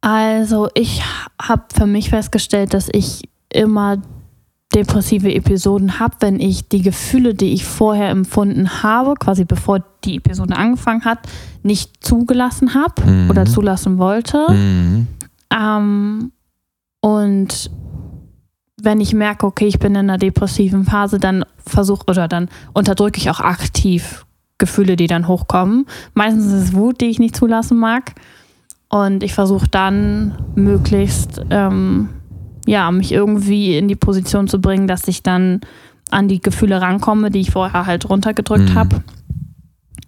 Also 0.00 0.68
ich 0.74 1.02
habe 1.40 1.62
für 1.72 1.86
mich 1.86 2.10
festgestellt, 2.10 2.74
dass 2.74 2.88
ich 2.92 3.28
immer 3.52 3.98
depressive 4.74 5.32
Episoden 5.32 6.00
habe, 6.00 6.16
wenn 6.20 6.40
ich 6.40 6.68
die 6.68 6.80
Gefühle, 6.82 7.34
die 7.34 7.52
ich 7.52 7.64
vorher 7.64 8.08
empfunden 8.08 8.82
habe, 8.82 9.14
quasi 9.14 9.44
bevor 9.44 9.84
die 10.04 10.16
Episode 10.16 10.56
angefangen 10.56 11.04
hat, 11.04 11.18
nicht 11.62 12.04
zugelassen 12.04 12.74
habe 12.74 13.02
Mhm. 13.08 13.30
oder 13.30 13.44
zulassen 13.44 13.98
wollte. 13.98 14.46
Mhm. 14.50 15.06
Ähm, 15.54 16.32
und 17.00 17.70
wenn 18.80 19.00
ich 19.00 19.14
merke, 19.14 19.46
okay, 19.46 19.66
ich 19.66 19.78
bin 19.78 19.92
in 19.92 19.98
einer 19.98 20.18
depressiven 20.18 20.84
Phase, 20.84 21.18
dann 21.18 21.44
versuche 21.64 22.04
oder 22.08 22.26
dann 22.28 22.48
unterdrücke 22.72 23.18
ich 23.18 23.30
auch 23.30 23.40
aktiv 23.40 24.24
Gefühle, 24.58 24.96
die 24.96 25.06
dann 25.08 25.28
hochkommen. 25.28 25.86
Meistens 26.14 26.46
ist 26.46 26.52
es 26.68 26.72
Wut, 26.74 27.00
die 27.00 27.06
ich 27.06 27.18
nicht 27.18 27.36
zulassen 27.36 27.78
mag. 27.78 28.12
Und 28.88 29.22
ich 29.22 29.34
versuche 29.34 29.66
dann 29.68 30.36
möglichst, 30.54 31.40
ähm, 31.50 32.08
ja, 32.66 32.90
mich 32.90 33.10
irgendwie 33.12 33.76
in 33.76 33.88
die 33.88 33.96
Position 33.96 34.48
zu 34.48 34.60
bringen, 34.60 34.86
dass 34.86 35.08
ich 35.08 35.22
dann 35.22 35.60
an 36.10 36.28
die 36.28 36.40
Gefühle 36.40 36.80
rankomme, 36.80 37.30
die 37.30 37.40
ich 37.40 37.50
vorher 37.50 37.86
halt 37.86 38.08
runtergedrückt 38.08 38.70
Mhm. 38.70 38.74
habe. 38.74 39.02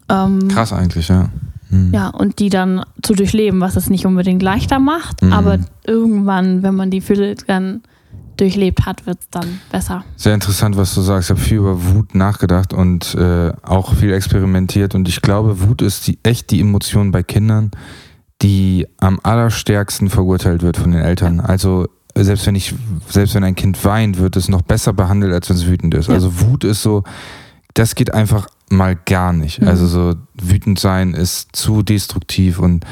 Ähm, 0.08 0.48
Krass 0.48 0.72
eigentlich, 0.72 1.08
ja. 1.08 1.30
Mhm. 1.74 1.92
ja, 1.92 2.08
und 2.08 2.38
die 2.38 2.50
dann 2.50 2.84
zu 3.02 3.14
durchleben, 3.14 3.60
was 3.60 3.76
es 3.76 3.90
nicht 3.90 4.06
unbedingt 4.06 4.42
leichter 4.42 4.78
macht. 4.78 5.22
Mhm. 5.22 5.32
Aber 5.32 5.58
irgendwann, 5.84 6.62
wenn 6.62 6.74
man 6.74 6.90
die 6.90 7.00
Gefühle 7.00 7.34
dann 7.46 7.82
durchlebt 8.36 8.86
hat, 8.86 9.06
wird 9.06 9.20
es 9.20 9.28
dann 9.30 9.60
besser. 9.70 10.04
Sehr 10.16 10.34
interessant, 10.34 10.76
was 10.76 10.94
du 10.94 11.00
sagst. 11.00 11.30
Ich 11.30 11.36
habe 11.36 11.40
viel 11.40 11.58
über 11.58 11.84
Wut 11.84 12.14
nachgedacht 12.14 12.72
und 12.72 13.14
äh, 13.14 13.52
auch 13.62 13.94
viel 13.94 14.12
experimentiert. 14.12 14.94
Und 14.94 15.08
ich 15.08 15.22
glaube, 15.22 15.60
Wut 15.62 15.82
ist 15.82 16.06
die, 16.06 16.18
echt 16.22 16.50
die 16.50 16.60
Emotion 16.60 17.10
bei 17.10 17.22
Kindern, 17.22 17.70
die 18.42 18.86
am 18.98 19.20
allerstärksten 19.22 20.10
verurteilt 20.10 20.62
wird 20.62 20.76
von 20.76 20.92
den 20.92 21.00
Eltern. 21.00 21.40
Also 21.40 21.86
selbst 22.16 22.46
wenn 22.46 22.54
ich, 22.54 22.74
selbst 23.08 23.34
wenn 23.34 23.44
ein 23.44 23.54
Kind 23.54 23.84
weint, 23.84 24.18
wird 24.18 24.36
es 24.36 24.48
noch 24.48 24.62
besser 24.62 24.92
behandelt, 24.92 25.32
als 25.32 25.48
wenn 25.48 25.56
es 25.56 25.66
wütend 25.66 25.94
ist. 25.94 26.08
Ja. 26.08 26.14
Also 26.14 26.40
Wut 26.40 26.64
ist 26.64 26.82
so, 26.82 27.04
das 27.74 27.94
geht 27.94 28.14
einfach 28.14 28.46
mal 28.70 28.96
gar 28.96 29.32
nicht. 29.32 29.60
Mhm. 29.60 29.68
Also 29.68 29.86
so 29.86 30.14
wütend 30.34 30.78
sein 30.78 31.14
ist 31.14 31.54
zu 31.54 31.82
destruktiv 31.82 32.58
und 32.58 32.84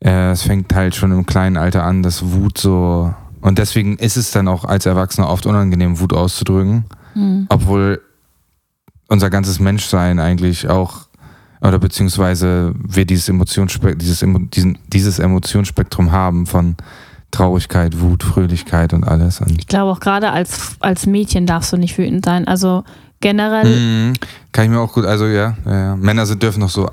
äh, 0.00 0.30
es 0.30 0.42
fängt 0.42 0.74
halt 0.74 0.94
schon 0.94 1.12
im 1.12 1.26
kleinen 1.26 1.56
Alter 1.56 1.84
an, 1.84 2.02
dass 2.02 2.22
Wut 2.32 2.58
so 2.58 3.12
und 3.40 3.58
deswegen 3.58 3.96
ist 3.96 4.16
es 4.16 4.30
dann 4.30 4.46
auch 4.48 4.64
als 4.64 4.86
Erwachsener 4.86 5.28
oft 5.28 5.46
unangenehm, 5.46 5.98
Wut 5.98 6.12
auszudrücken, 6.12 6.84
Hm. 7.14 7.46
obwohl 7.50 8.00
unser 9.08 9.28
ganzes 9.28 9.58
Menschsein 9.60 10.18
eigentlich 10.18 10.68
auch 10.68 11.08
oder 11.60 11.78
beziehungsweise 11.78 12.74
wir 12.76 13.04
dieses 13.04 13.28
Emotionsspektrum, 13.28 13.98
dieses, 13.98 14.24
diesen, 14.54 14.78
dieses 14.88 15.18
Emotionsspektrum 15.18 16.10
haben 16.10 16.46
von 16.46 16.76
Traurigkeit, 17.30 18.00
Wut, 18.00 18.22
Fröhlichkeit 18.22 18.92
und 18.92 19.04
alles. 19.04 19.40
Und 19.40 19.52
Ich 19.58 19.66
glaube 19.66 19.92
auch 19.92 20.00
gerade 20.00 20.30
als, 20.30 20.76
als 20.80 21.06
Mädchen 21.06 21.46
darfst 21.46 21.72
du 21.72 21.76
nicht 21.76 21.96
wütend 21.98 22.24
sein. 22.24 22.46
Also 22.48 22.84
generell, 23.22 23.64
Mhm. 23.64 24.12
Kann 24.52 24.64
ich 24.66 24.70
mir 24.70 24.80
auch 24.80 24.92
gut, 24.92 25.06
also 25.06 25.24
ja, 25.26 25.56
ja, 25.64 25.78
ja. 25.78 25.96
Männer 25.96 26.26
sind, 26.26 26.42
dürfen 26.42 26.60
noch 26.60 26.68
so. 26.68 26.86
äh, 26.86 26.90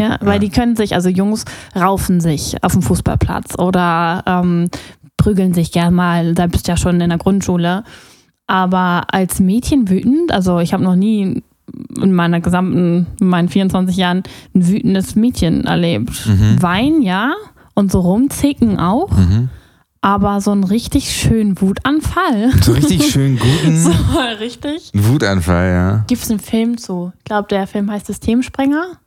ja, 0.00 0.18
weil 0.20 0.38
die 0.38 0.50
können 0.50 0.76
sich, 0.76 0.94
also 0.94 1.08
Jungs 1.08 1.44
raufen 1.74 2.20
sich 2.20 2.62
auf 2.62 2.72
dem 2.72 2.82
Fußballplatz 2.82 3.58
oder 3.58 4.22
ähm, 4.26 4.68
prügeln 5.16 5.52
sich 5.54 5.72
gern 5.72 5.92
mal, 5.94 6.34
da 6.34 6.46
bist 6.46 6.68
du 6.68 6.72
ja 6.72 6.76
schon 6.76 7.00
in 7.00 7.08
der 7.08 7.18
Grundschule. 7.18 7.82
Aber 8.46 9.04
als 9.12 9.40
Mädchen 9.40 9.88
wütend, 9.88 10.32
also 10.32 10.58
ich 10.60 10.72
habe 10.72 10.82
noch 10.84 10.96
nie 10.96 11.42
in 12.02 12.12
meiner 12.12 12.40
gesamten, 12.40 13.06
in 13.20 13.26
meinen 13.28 13.48
24 13.48 13.96
Jahren 13.96 14.22
ein 14.54 14.66
wütendes 14.68 15.14
Mädchen 15.14 15.64
erlebt. 15.66 16.26
Mhm. 16.26 16.60
Weinen, 16.62 17.02
ja, 17.02 17.32
und 17.74 17.90
so 17.92 18.00
rumzicken 18.00 18.78
auch, 18.78 19.10
Mhm. 19.12 19.48
Aber 20.02 20.40
so 20.40 20.50
einen 20.52 20.64
richtig 20.64 21.10
schönen 21.12 21.60
Wutanfall. 21.60 22.52
So 22.62 22.72
richtig 22.72 23.10
schön 23.10 23.38
guten 23.38 23.76
so 23.82 23.92
richtig. 24.40 24.90
Wutanfall, 24.94 25.70
ja. 25.70 26.04
Gibt 26.06 26.22
es 26.22 26.30
einen 26.30 26.40
Film 26.40 26.78
zu? 26.78 27.12
Ich 27.18 27.24
glaube, 27.24 27.48
der 27.48 27.66
Film 27.66 27.90
heißt 27.90 28.06
Systemsprenger. 28.06 28.98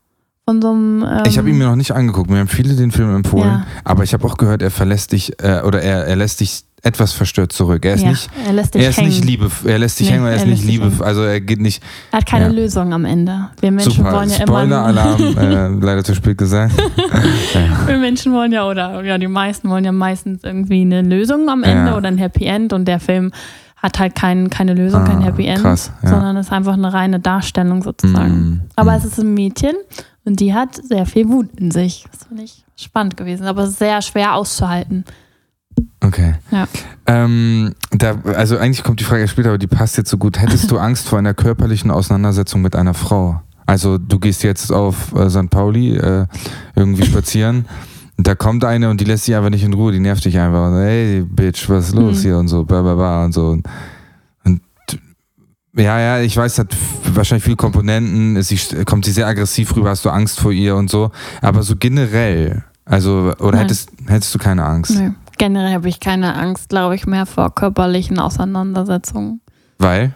Von 0.45 0.61
so 0.61 0.71
einem. 0.71 1.03
Ähm, 1.03 1.23
Ich 1.25 1.37
habe 1.37 1.49
ihn 1.49 1.57
mir 1.57 1.67
noch 1.67 1.77
nicht 1.77 1.91
angeguckt. 1.91 2.29
Mir 2.29 2.39
haben 2.39 2.47
viele 2.49 2.75
den 2.75 2.91
Film 2.91 3.15
empfohlen. 3.15 3.47
Ja. 3.47 3.65
Aber 3.85 4.03
ich 4.03 4.13
habe 4.13 4.25
auch 4.27 4.37
gehört, 4.37 4.61
er 4.61 4.71
verlässt 4.71 5.13
dich 5.13 5.41
äh, 5.41 5.61
oder 5.61 5.81
er, 5.81 6.05
er 6.05 6.15
lässt 6.17 6.41
dich 6.41 6.65
etwas 6.85 7.13
verstört 7.13 7.53
zurück. 7.53 7.85
Er 7.85 7.93
ist 7.95 8.03
ja, 8.03 8.09
nicht. 8.09 8.29
er 8.45 8.53
lässt 8.53 8.75
dich 8.75 8.81
Er 8.83 8.89
ist 8.89 8.97
hängen. 8.97 9.09
nicht 9.09 9.23
liebe, 9.25 9.49
er 9.65 9.79
lässt 9.79 9.99
dich 10.01 10.07
Nee, 10.07 10.13
hängen, 10.15 10.25
er 10.27 10.35
ist 10.35 10.41
er 10.41 10.47
nicht 10.47 10.65
lässt 10.65 10.69
dich 10.69 10.79
liebe, 10.81 11.05
also 11.05 11.23
er 11.23 11.39
geht 11.39 11.61
nicht. 11.61 11.81
er 12.11 12.17
hat 12.19 12.25
keine 12.25 12.45
Ja. 12.47 12.51
Lösung 12.51 12.93
am 12.93 13.05
Ende. 13.05 13.49
Wir 13.61 13.71
Menschen 13.71 13.93
Super, 13.93 14.11
wollen 14.11 14.29
ja 14.29 14.35
immer. 14.35 14.45
Spoiler-Alarm, 14.59 15.37
äh, 15.37 15.67
leider 15.85 16.03
zu 16.03 16.13
spät 16.13 16.37
gesagt. 16.37 16.73
ja. 17.53 17.87
Wir 17.87 17.97
Menschen 17.97 18.33
wollen 18.33 18.51
ja, 18.51 18.67
oder 18.67 19.01
ja, 19.03 19.17
die 19.17 19.27
meisten 19.29 19.69
wollen 19.69 19.85
ja 19.85 19.93
meistens 19.93 20.43
irgendwie 20.43 20.81
eine 20.81 21.01
Lösung 21.01 21.47
am 21.49 21.63
Ende 21.63 21.95
oder 21.95 22.09
ein 22.09 22.17
Happy 22.17 22.45
End 22.45 22.73
und 22.73 22.85
der 22.85 22.99
Film 22.99 23.31
hat 23.77 23.99
halt 23.99 24.15
kein, 24.15 24.49
keine 24.49 24.73
Lösung, 24.73 25.03
kein 25.05 25.19
Ah, 25.21 25.25
Happy 25.25 25.45
End, 25.45 25.61
krass, 25.61 25.91
sondern 26.01 26.35
ist 26.37 26.51
einfach 26.51 26.73
eine 26.73 26.93
reine 26.93 27.19
Darstellung 27.19 27.81
sozusagen. 27.83 28.33
Mm, 28.33 28.61
Aber 28.77 28.91
mm. 28.91 28.95
es 28.95 29.05
ist 29.05 29.19
ein 29.19 29.33
Mädchen 29.33 29.75
und 30.25 30.39
die 30.39 30.53
hat 30.53 30.75
sehr 30.75 31.05
viel 31.05 31.27
Wut 31.29 31.47
in 31.57 31.69
sich. 31.71 32.05
Das 32.11 32.25
finde 32.27 32.43
ich 32.43 32.63
spannend 32.77 33.17
gewesen, 33.17 33.45
aber 33.45 33.67
sehr 33.67 34.01
schwer 34.01 34.35
auszuhalten. 34.35 35.03
Okay. 36.01 36.35
Ja. 36.51 36.67
Ähm, 37.05 37.73
da, 37.91 38.15
also 38.35 38.57
eigentlich 38.57 38.83
kommt 38.83 38.99
die 38.99 39.03
Frage 39.05 39.27
später, 39.27 39.49
aber 39.49 39.57
die 39.57 39.67
passt 39.67 39.97
jetzt 39.97 40.09
so 40.09 40.17
gut. 40.17 40.39
Hättest 40.39 40.69
du 40.71 40.77
Angst 40.79 41.07
vor 41.07 41.19
einer 41.19 41.33
körperlichen 41.33 41.91
Auseinandersetzung 41.91 42.61
mit 42.61 42.75
einer 42.75 42.93
Frau? 42.93 43.41
Also 43.65 43.97
du 43.97 44.19
gehst 44.19 44.43
jetzt 44.43 44.71
auf 44.71 45.13
äh, 45.15 45.29
St. 45.29 45.49
Pauli 45.49 45.95
äh, 45.95 46.25
irgendwie 46.75 47.05
spazieren. 47.05 47.65
und 48.17 48.27
Da 48.27 48.35
kommt 48.35 48.65
eine 48.65 48.89
und 48.89 48.99
die 48.99 49.05
lässt 49.05 49.27
dich 49.27 49.35
einfach 49.35 49.49
nicht 49.49 49.63
in 49.63 49.73
Ruhe, 49.73 49.93
die 49.93 49.99
nervt 50.01 50.25
dich 50.25 50.37
einfach. 50.37 50.67
Und, 50.67 50.81
hey, 50.81 51.21
Bitch, 51.23 51.69
was 51.69 51.87
ist 51.89 51.95
los 51.95 52.17
Hm. 52.17 52.21
hier 52.23 52.37
und 52.37 52.47
so, 52.49 52.63
bla 52.65 52.81
bla 52.81 52.95
bla 52.95 53.23
und 53.25 53.31
so. 53.33 53.47
Und, 53.51 53.65
und 54.43 54.61
ja, 55.75 55.99
ja, 55.99 56.19
ich 56.19 56.35
weiß, 56.35 56.59
hat 56.59 56.75
wahrscheinlich 57.13 57.45
viele 57.45 57.55
Komponenten, 57.55 58.41
sie, 58.43 58.57
kommt 58.85 59.05
sie 59.05 59.11
sehr 59.11 59.27
aggressiv 59.27 59.73
rüber, 59.75 59.89
hast 59.89 60.03
du 60.03 60.09
Angst 60.09 60.39
vor 60.41 60.51
ihr 60.51 60.75
und 60.75 60.89
so. 60.89 61.11
Aber 61.41 61.63
so 61.63 61.75
generell, 61.77 62.63
also, 62.85 63.33
oder 63.39 63.51
Nein. 63.51 63.59
hättest, 63.61 63.91
hättest 64.07 64.35
du 64.35 64.39
keine 64.39 64.65
Angst? 64.65 64.91
Nö. 64.99 65.11
Generell 65.37 65.73
habe 65.73 65.89
ich 65.89 65.99
keine 65.99 66.35
Angst, 66.35 66.69
glaube 66.69 66.95
ich, 66.95 67.05
mehr 67.05 67.25
vor 67.25 67.53
körperlichen 67.53 68.19
Auseinandersetzungen. 68.19 69.41
Weil? 69.79 70.13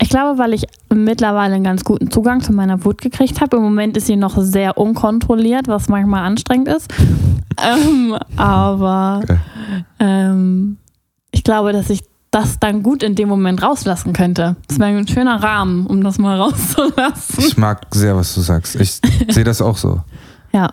Ich 0.00 0.10
glaube, 0.10 0.38
weil 0.38 0.54
ich 0.54 0.64
mittlerweile 0.94 1.54
einen 1.56 1.64
ganz 1.64 1.84
guten 1.84 2.10
Zugang 2.10 2.40
zu 2.40 2.52
meiner 2.52 2.84
Wut 2.84 3.00
gekriegt 3.00 3.40
habe. 3.40 3.56
Im 3.56 3.62
Moment 3.64 3.96
ist 3.96 4.06
sie 4.06 4.16
noch 4.16 4.36
sehr 4.40 4.78
unkontrolliert, 4.78 5.66
was 5.66 5.88
manchmal 5.88 6.22
anstrengend 6.24 6.68
ist. 6.68 6.92
ähm, 7.62 8.16
aber 8.36 9.20
Okay. 9.24 9.38
ähm, 9.98 10.76
ich 11.32 11.42
glaube, 11.42 11.72
dass 11.72 11.90
ich 11.90 12.04
das 12.30 12.60
dann 12.60 12.82
gut 12.82 13.02
in 13.02 13.14
dem 13.16 13.28
Moment 13.28 13.62
rauslassen 13.62 14.12
könnte. 14.12 14.54
Das 14.68 14.78
wäre 14.78 14.90
ein 14.90 15.08
schöner 15.08 15.42
Rahmen, 15.42 15.86
um 15.86 16.04
das 16.04 16.18
mal 16.18 16.38
rauszulassen. 16.40 17.44
Ich 17.44 17.56
mag 17.56 17.86
sehr, 17.90 18.14
was 18.14 18.34
du 18.34 18.40
sagst. 18.40 18.76
Ich 18.76 19.00
sehe 19.30 19.44
das 19.44 19.60
auch 19.60 19.76
so. 19.76 20.02
Ja. 20.52 20.68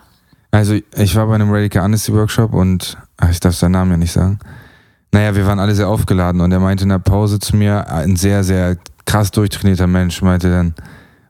Also 0.50 0.74
ich 0.96 1.14
war 1.16 1.26
bei 1.26 1.34
einem 1.34 1.50
Radical 1.50 1.82
Honesty 1.84 2.12
Workshop 2.12 2.54
und 2.54 2.96
ach, 3.18 3.30
ich 3.30 3.40
darf 3.40 3.54
seinen 3.54 3.72
Namen 3.72 3.90
ja 3.92 3.96
nicht 3.96 4.12
sagen. 4.12 4.38
Naja, 5.12 5.34
wir 5.34 5.46
waren 5.46 5.58
alle 5.58 5.74
sehr 5.74 5.88
aufgeladen 5.88 6.40
und 6.40 6.52
er 6.52 6.60
meinte 6.60 6.84
in 6.84 6.88
der 6.90 6.98
Pause 6.98 7.38
zu 7.38 7.56
mir, 7.56 7.88
ein 7.90 8.16
sehr, 8.16 8.44
sehr 8.44 8.76
krass 9.04 9.30
durchtrainierter 9.30 9.86
Mensch, 9.86 10.20
meinte 10.22 10.50
dann, 10.50 10.74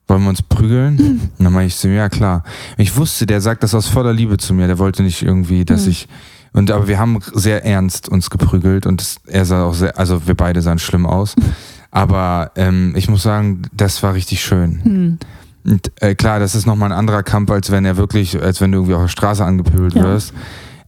wollen 0.09 0.23
wir 0.23 0.29
uns 0.31 0.43
prügeln? 0.43 0.99
Und 1.39 1.45
dann 1.45 1.53
meinte 1.53 1.67
ich 1.67 1.77
zu 1.77 1.89
ihm, 1.89 1.97
ja 1.97 2.09
klar. 2.09 2.45
Ich 2.77 2.97
wusste, 2.97 3.27
der 3.27 3.41
sagt 3.41 3.65
das 3.65 3.75
aus 3.75 3.89
voller 3.89 4.13
Liebe 4.13 4.37
zu 4.37 4.55
mir. 4.55 4.69
Der 4.69 4.79
wollte 4.79 5.03
nicht 5.03 5.21
irgendwie, 5.23 5.65
dass 5.65 5.85
Mhm. 5.85 5.91
ich. 5.91 6.09
Und 6.53 6.71
aber 6.71 6.87
wir 6.87 6.99
haben 7.01 7.19
sehr 7.35 7.65
ernst 7.65 8.09
uns 8.09 8.31
geprügelt 8.31 8.87
und 8.87 9.03
es, 9.03 9.17
er 9.27 9.45
sah 9.45 9.65
auch 9.65 9.75
sehr, 9.75 9.99
also 9.99 10.27
wir 10.27 10.37
beide 10.37 10.63
sahen 10.63 10.79
schlimm 10.79 11.07
aus. 11.07 11.35
Aber 11.91 12.53
ähm, 12.57 12.93
ich 12.97 13.09
muss 13.09 13.23
sagen, 13.25 13.63
das 13.73 14.03
war 14.03 14.15
richtig 14.15 14.43
schön. 14.45 15.19
Und, 15.67 15.91
äh, 16.01 16.15
klar, 16.15 16.39
das 16.39 16.55
ist 16.55 16.67
nochmal 16.67 16.93
ein 16.93 16.99
anderer 16.99 17.23
Kampf, 17.23 17.51
als 17.51 17.71
wenn 17.71 17.85
er 17.85 17.97
wirklich, 17.97 18.41
als 18.41 18.61
wenn 18.61 18.71
du 18.73 18.79
irgendwie 18.79 18.95
auf 18.95 19.03
der 19.03 19.09
Straße 19.09 19.45
angepöbelt 19.45 19.95
Ja. 19.95 20.05
wirst. 20.05 20.33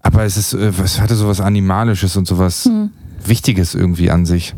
Aber 0.03 0.23
es 0.25 0.37
ist, 0.37 0.53
äh, 0.55 0.73
es 0.85 1.01
hatte 1.01 1.17
sowas 1.17 1.41
Animalisches 1.41 2.17
und 2.17 2.27
sowas 2.29 2.65
Hm. 2.67 2.91
Wichtiges 3.25 3.75
irgendwie 3.75 4.11
an 4.11 4.25
sich. 4.27 4.55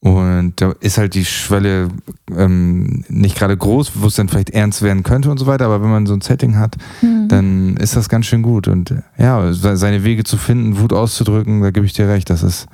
Und 0.00 0.54
da 0.60 0.72
ist 0.80 0.98
halt 0.98 1.14
die 1.14 1.24
Schwelle 1.24 1.88
ähm, 2.36 3.04
nicht 3.08 3.36
gerade 3.38 3.56
groß, 3.56 3.92
wo 3.96 4.06
es 4.06 4.14
dann 4.16 4.28
vielleicht 4.28 4.50
ernst 4.50 4.82
werden 4.82 5.02
könnte 5.02 5.30
und 5.30 5.38
so 5.38 5.46
weiter, 5.46 5.64
aber 5.66 5.82
wenn 5.82 5.90
man 5.90 6.06
so 6.06 6.12
ein 6.14 6.20
Setting 6.20 6.56
hat, 6.56 6.76
Hm. 7.00 7.28
dann 7.28 7.76
ist 7.78 7.96
das 7.96 8.08
ganz 8.08 8.26
schön 8.26 8.42
gut. 8.42 8.68
Und 8.68 8.94
ja, 9.18 9.52
se- 9.52 9.76
seine 9.76 10.04
Wege 10.04 10.24
zu 10.24 10.36
finden, 10.38 10.78
Wut 10.78 10.92
auszudrücken, 10.92 11.60
da 11.62 11.70
gebe 11.70 11.86
ich 11.86 11.92
dir 11.94 12.08
recht, 12.08 12.28
das 12.30 12.42
ist, 12.42 12.66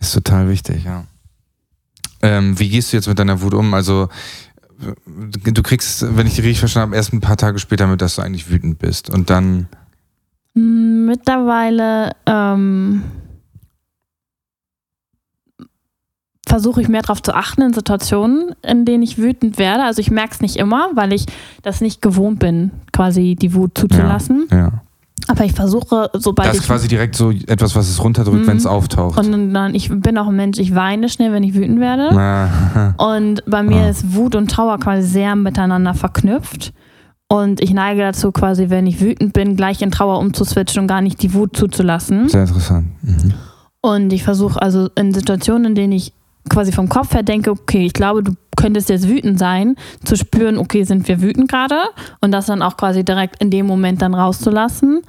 ist 0.00 0.12
total 0.12 0.48
wichtig, 0.48 0.84
ja. 0.84 1.04
Ähm, 2.22 2.58
wie 2.58 2.68
gehst 2.68 2.92
du 2.92 2.96
jetzt 2.98 3.08
mit 3.08 3.18
deiner 3.18 3.40
Wut 3.40 3.54
um? 3.54 3.72
Also, 3.72 4.08
du 5.06 5.62
kriegst, 5.62 6.16
wenn 6.16 6.26
ich 6.26 6.34
die 6.34 6.40
richtig 6.40 6.60
verstanden 6.60 6.90
habe, 6.90 6.96
erst 6.96 7.12
ein 7.12 7.20
paar 7.20 7.36
Tage 7.36 7.58
später 7.58 7.86
mit, 7.86 8.00
dass 8.00 8.16
du 8.16 8.22
eigentlich 8.22 8.50
wütend 8.50 8.78
bist. 8.78 9.10
Und 9.10 9.30
dann, 9.30 9.68
Mittlerweile 10.54 12.12
ähm, 12.26 13.02
versuche 16.46 16.82
ich 16.82 16.88
mehr 16.88 17.02
darauf 17.02 17.22
zu 17.22 17.34
achten 17.34 17.62
in 17.62 17.72
Situationen, 17.72 18.56
in 18.62 18.84
denen 18.84 19.02
ich 19.02 19.18
wütend 19.18 19.58
werde. 19.58 19.84
Also 19.84 20.00
ich 20.00 20.10
merke 20.10 20.34
es 20.34 20.40
nicht 20.40 20.56
immer, 20.56 20.90
weil 20.94 21.12
ich 21.12 21.26
das 21.62 21.80
nicht 21.80 22.02
gewohnt 22.02 22.40
bin, 22.40 22.72
quasi 22.92 23.36
die 23.40 23.54
Wut 23.54 23.78
zuzulassen. 23.78 24.48
ja. 24.50 24.82
Aber 25.28 25.44
ich 25.44 25.52
versuche, 25.52 26.10
sobald 26.14 26.48
Das 26.48 26.56
ich 26.56 26.62
ist 26.62 26.66
quasi 26.68 26.88
direkt 26.88 27.14
so 27.14 27.30
etwas, 27.30 27.76
was 27.76 27.88
es 27.88 28.02
runterdrückt, 28.02 28.42
Mhm. 28.42 28.46
wenn 28.46 28.56
es 28.56 28.66
auftaucht. 28.66 29.18
und 29.18 29.52
dann, 29.54 29.74
ich 29.74 29.88
bin 29.90 30.18
auch 30.18 30.26
ein 30.28 30.36
Mensch, 30.36 30.58
ich 30.58 30.74
weine 30.74 31.08
schnell, 31.08 31.32
wenn 31.32 31.42
ich 31.42 31.54
wütend 31.54 31.78
werde. 31.80 32.10
Ah, 32.18 32.94
Und 33.16 33.44
bei 33.46 33.62
mir 33.62 33.82
Ah. 33.84 33.88
ist 33.90 34.14
Wut 34.14 34.34
und 34.34 34.50
Trauer 34.50 34.78
quasi 34.78 35.06
sehr 35.06 35.36
miteinander 35.36 35.94
verknüpft. 35.94 36.72
Und 37.28 37.60
ich 37.62 37.72
neige 37.72 38.00
dazu, 38.00 38.32
quasi, 38.32 38.70
wenn 38.70 38.86
ich 38.88 39.00
wütend 39.00 39.32
bin, 39.32 39.54
gleich 39.54 39.82
in 39.82 39.92
Trauer 39.92 40.18
umzuswitchen 40.18 40.80
und 40.82 40.86
gar 40.88 41.00
nicht 41.00 41.22
die 41.22 41.32
Wut 41.32 41.56
zuzulassen. 41.56 42.28
Sehr 42.28 42.42
interessant. 42.42 42.88
Mhm. 43.02 43.34
Und 43.82 44.12
ich 44.12 44.24
versuche 44.24 44.60
also 44.60 44.88
in 44.96 45.14
Situationen, 45.14 45.66
in 45.66 45.74
denen 45.76 45.92
ich 45.92 46.12
quasi 46.48 46.72
vom 46.72 46.88
Kopf 46.88 47.12
her 47.14 47.22
denke, 47.22 47.50
okay, 47.50 47.86
ich 47.86 47.92
glaube, 47.92 48.22
du 48.22 48.32
könntest 48.56 48.88
jetzt 48.88 49.08
wütend 49.08 49.38
sein, 49.38 49.76
zu 50.04 50.16
spüren, 50.16 50.58
okay, 50.58 50.84
sind 50.84 51.08
wir 51.08 51.20
wütend 51.20 51.50
gerade? 51.50 51.76
Und 52.20 52.32
das 52.32 52.46
dann 52.46 52.62
auch 52.62 52.76
quasi 52.76 53.04
direkt 53.04 53.42
in 53.42 53.50
dem 53.50 53.66
Moment 53.66 54.02
dann 54.02 54.14
rauszulassen. 54.14 55.02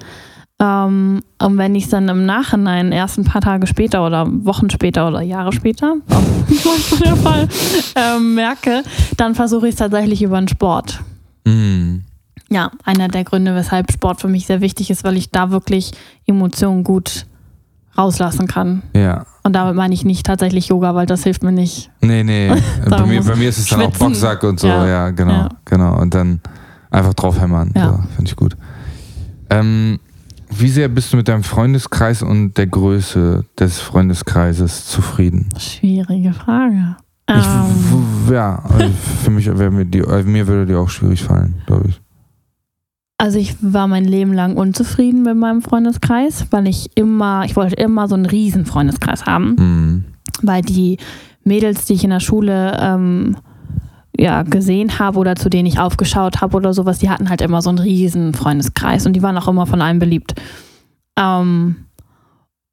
Ähm, 0.59 1.21
und 1.41 1.57
wenn 1.57 1.73
ich 1.73 1.85
es 1.85 1.89
dann 1.89 2.07
im 2.07 2.25
Nachhinein, 2.25 2.91
erst 2.91 3.17
ein 3.17 3.23
paar 3.23 3.41
Tage 3.41 3.65
später 3.65 4.05
oder 4.05 4.27
Wochen 4.45 4.69
später 4.69 5.07
oder 5.07 5.21
Jahre 5.21 5.51
später, 5.51 5.95
manchmal 6.47 6.99
der 6.99 7.15
Fall, 7.15 7.49
ähm, 7.95 8.35
merke, 8.35 8.83
dann 9.17 9.33
versuche 9.33 9.67
ich 9.67 9.73
es 9.73 9.79
tatsächlich 9.79 10.21
über 10.21 10.39
den 10.39 10.47
Sport. 10.47 10.99
Mhm. 11.45 12.03
Ja, 12.49 12.71
einer 12.83 13.07
der 13.07 13.23
Gründe, 13.23 13.55
weshalb 13.55 13.91
Sport 13.91 14.21
für 14.21 14.27
mich 14.27 14.45
sehr 14.45 14.61
wichtig 14.61 14.91
ist, 14.91 15.03
weil 15.03 15.17
ich 15.17 15.31
da 15.31 15.51
wirklich 15.51 15.93
Emotionen 16.27 16.83
gut 16.83 17.25
rauslassen 17.97 18.47
kann. 18.47 18.83
Ja. 18.93 19.25
Und 19.43 19.53
damit 19.53 19.75
meine 19.75 19.93
ich 19.93 20.05
nicht 20.05 20.25
tatsächlich 20.25 20.67
Yoga, 20.67 20.93
weil 20.95 21.05
das 21.07 21.23
hilft 21.23 21.43
mir 21.43 21.51
nicht. 21.51 21.89
Nee, 22.01 22.23
nee. 22.23 22.49
bei, 22.89 23.05
mir, 23.05 23.23
bei 23.23 23.35
mir 23.35 23.49
ist 23.49 23.57
es 23.57 23.67
dann 23.67 23.81
auch 23.81 23.85
schwitzen. 23.85 24.07
Boxsack 24.07 24.43
und 24.43 24.59
so, 24.59 24.67
ja, 24.67 24.85
Ja. 24.87 25.09
genau, 25.09 25.31
Ja. 25.31 25.49
genau. 25.65 25.99
Und 25.99 26.13
dann 26.13 26.41
einfach 26.91 27.13
draufhämmern. 27.13 27.71
Ja. 27.75 27.87
So, 27.89 27.99
Finde 28.15 28.29
ich 28.29 28.35
gut. 28.35 28.55
Ähm, 29.49 29.99
Wie 30.49 30.69
sehr 30.69 30.89
bist 30.89 31.11
du 31.13 31.17
mit 31.17 31.27
deinem 31.27 31.43
Freundeskreis 31.43 32.21
und 32.21 32.57
der 32.57 32.67
Größe 32.67 33.45
des 33.59 33.79
Freundeskreises 33.79 34.85
zufrieden? 34.87 35.49
Schwierige 35.57 36.33
Frage. 36.33 36.97
Ich, 37.29 37.35
ähm. 37.35 38.33
ja, 38.33 38.61
also 38.67 38.89
für 39.23 39.29
mich 39.31 39.45
wäre 39.47 39.71
mir 39.71 39.85
die, 39.85 40.03
also 40.05 40.27
mir 40.27 40.45
würde 40.47 40.65
die 40.65 40.75
auch 40.75 40.89
schwierig 40.89 41.23
fallen, 41.23 41.61
glaube 41.65 41.87
ich. 41.89 42.01
Also 43.21 43.37
ich 43.37 43.55
war 43.61 43.87
mein 43.87 44.05
Leben 44.05 44.33
lang 44.33 44.57
unzufrieden 44.57 45.21
mit 45.21 45.37
meinem 45.37 45.61
Freundeskreis, 45.61 46.47
weil 46.49 46.67
ich 46.67 46.89
immer, 46.95 47.45
ich 47.45 47.55
wollte 47.55 47.75
immer 47.75 48.07
so 48.07 48.15
einen 48.15 48.25
riesen 48.25 48.65
Freundeskreis 48.65 49.27
haben. 49.27 49.55
Mhm. 49.59 50.03
Weil 50.41 50.63
die 50.63 50.97
Mädels, 51.43 51.85
die 51.85 51.93
ich 51.93 52.03
in 52.03 52.09
der 52.09 52.19
Schule 52.19 52.75
ähm, 52.81 53.37
ja, 54.17 54.41
gesehen 54.41 54.97
habe 54.97 55.19
oder 55.19 55.35
zu 55.35 55.51
denen 55.51 55.67
ich 55.67 55.77
aufgeschaut 55.77 56.41
habe 56.41 56.57
oder 56.57 56.73
sowas, 56.73 56.97
die 56.97 57.11
hatten 57.11 57.29
halt 57.29 57.41
immer 57.41 57.61
so 57.61 57.69
einen 57.69 57.77
riesen 57.77 58.33
Freundeskreis 58.33 59.05
und 59.05 59.13
die 59.13 59.21
waren 59.21 59.37
auch 59.37 59.47
immer 59.47 59.67
von 59.67 59.83
allen 59.83 59.99
beliebt. 59.99 60.33
Ähm, 61.15 61.75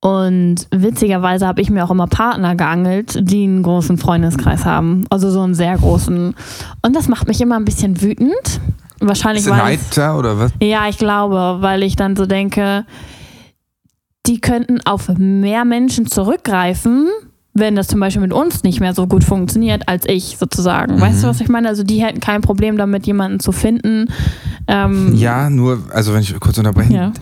und 0.01 0.67
witzigerweise 0.71 1.47
habe 1.47 1.61
ich 1.61 1.69
mir 1.69 1.85
auch 1.85 1.91
immer 1.91 2.07
Partner 2.07 2.55
geangelt, 2.57 3.19
die 3.21 3.45
einen 3.45 3.63
großen 3.63 3.99
Freundeskreis 3.99 4.65
haben. 4.65 5.05
Also 5.11 5.29
so 5.29 5.43
einen 5.43 5.55
sehr 5.55 5.77
großen. 5.77 6.35
Und 6.81 6.97
das 6.97 7.07
macht 7.07 7.29
mich 7.29 7.43
immer 7.43 7.57
ein 7.57 7.67
bisschen 7.67 8.01
wütend. 8.01 8.63
Wahrscheinlich 9.01 9.45
Ist 9.45 9.51
Neid 9.51 9.81
da 9.95 10.17
oder 10.17 10.39
was? 10.39 10.53
Ja, 10.61 10.89
ich 10.89 10.99
glaube, 10.99 11.59
weil 11.61 11.83
ich 11.83 11.97
dann 11.97 12.17
so 12.17 12.27
denke, 12.27 12.85
die 14.27 14.41
könnten 14.41 14.81
auf 14.85 15.09
mehr 15.09 15.65
Menschen 15.65 16.07
zurückgreifen, 16.07 17.09
wenn 17.55 17.77
das 17.77 17.89
zum 17.89 18.01
Beispiel 18.01 18.23
mit 18.23 18.33
uns 18.33 18.63
nicht 18.63 18.81
mehr 18.81 18.95
so 18.95 19.07
gut 19.07 19.25
funktioniert 19.25 19.89
als 19.89 20.05
ich 20.07 20.37
sozusagen. 20.39 20.97
Mhm. 20.97 21.01
Weißt 21.01 21.23
du, 21.23 21.29
was 21.29 21.41
ich 21.41 21.49
meine? 21.49 21.69
Also 21.69 21.83
die 21.83 22.03
hätten 22.03 22.21
kein 22.21 22.41
Problem 22.41 22.77
damit, 22.77 23.07
jemanden 23.07 23.41
zu 23.41 23.53
finden. 23.53 24.07
Ähm, 24.67 25.15
ja, 25.15 25.51
nur, 25.51 25.83
also 25.93 26.13
wenn 26.15 26.21
ich 26.21 26.39
kurz 26.41 26.59
unterbrechen, 26.59 26.93
ja. 26.93 27.13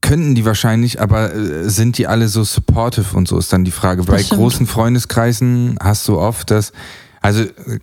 könnten 0.00 0.34
die 0.34 0.44
wahrscheinlich, 0.44 1.00
aber 1.00 1.34
äh, 1.34 1.68
sind 1.70 1.98
die 1.98 2.06
alle 2.06 2.28
so 2.28 2.44
supportive 2.44 3.16
und 3.16 3.28
so 3.28 3.38
ist 3.38 3.52
dann 3.52 3.64
die 3.64 3.70
Frage. 3.70 4.02
Das 4.02 4.06
Bei 4.06 4.22
stimmt. 4.22 4.40
großen 4.40 4.66
Freundeskreisen 4.66 5.76
hast 5.82 6.08
du 6.08 6.18
oft 6.18 6.50
das, 6.50 6.72
also 7.20 7.42
äh, 7.42 7.78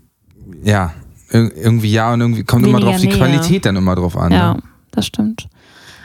irgendwie 1.32 1.92
ja 1.92 2.14
und 2.14 2.22
irgendwie 2.22 2.44
kommt 2.44 2.64
Weniger 2.64 2.80
immer 2.80 2.92
drauf, 2.92 3.02
die 3.02 3.08
Nähe. 3.08 3.18
Qualität 3.18 3.66
dann 3.66 3.76
immer 3.76 3.96
drauf 3.96 4.18
an. 4.18 4.32
Ja, 4.32 4.54
ne? 4.56 4.64
das 4.92 5.06
stimmt. 5.06 5.48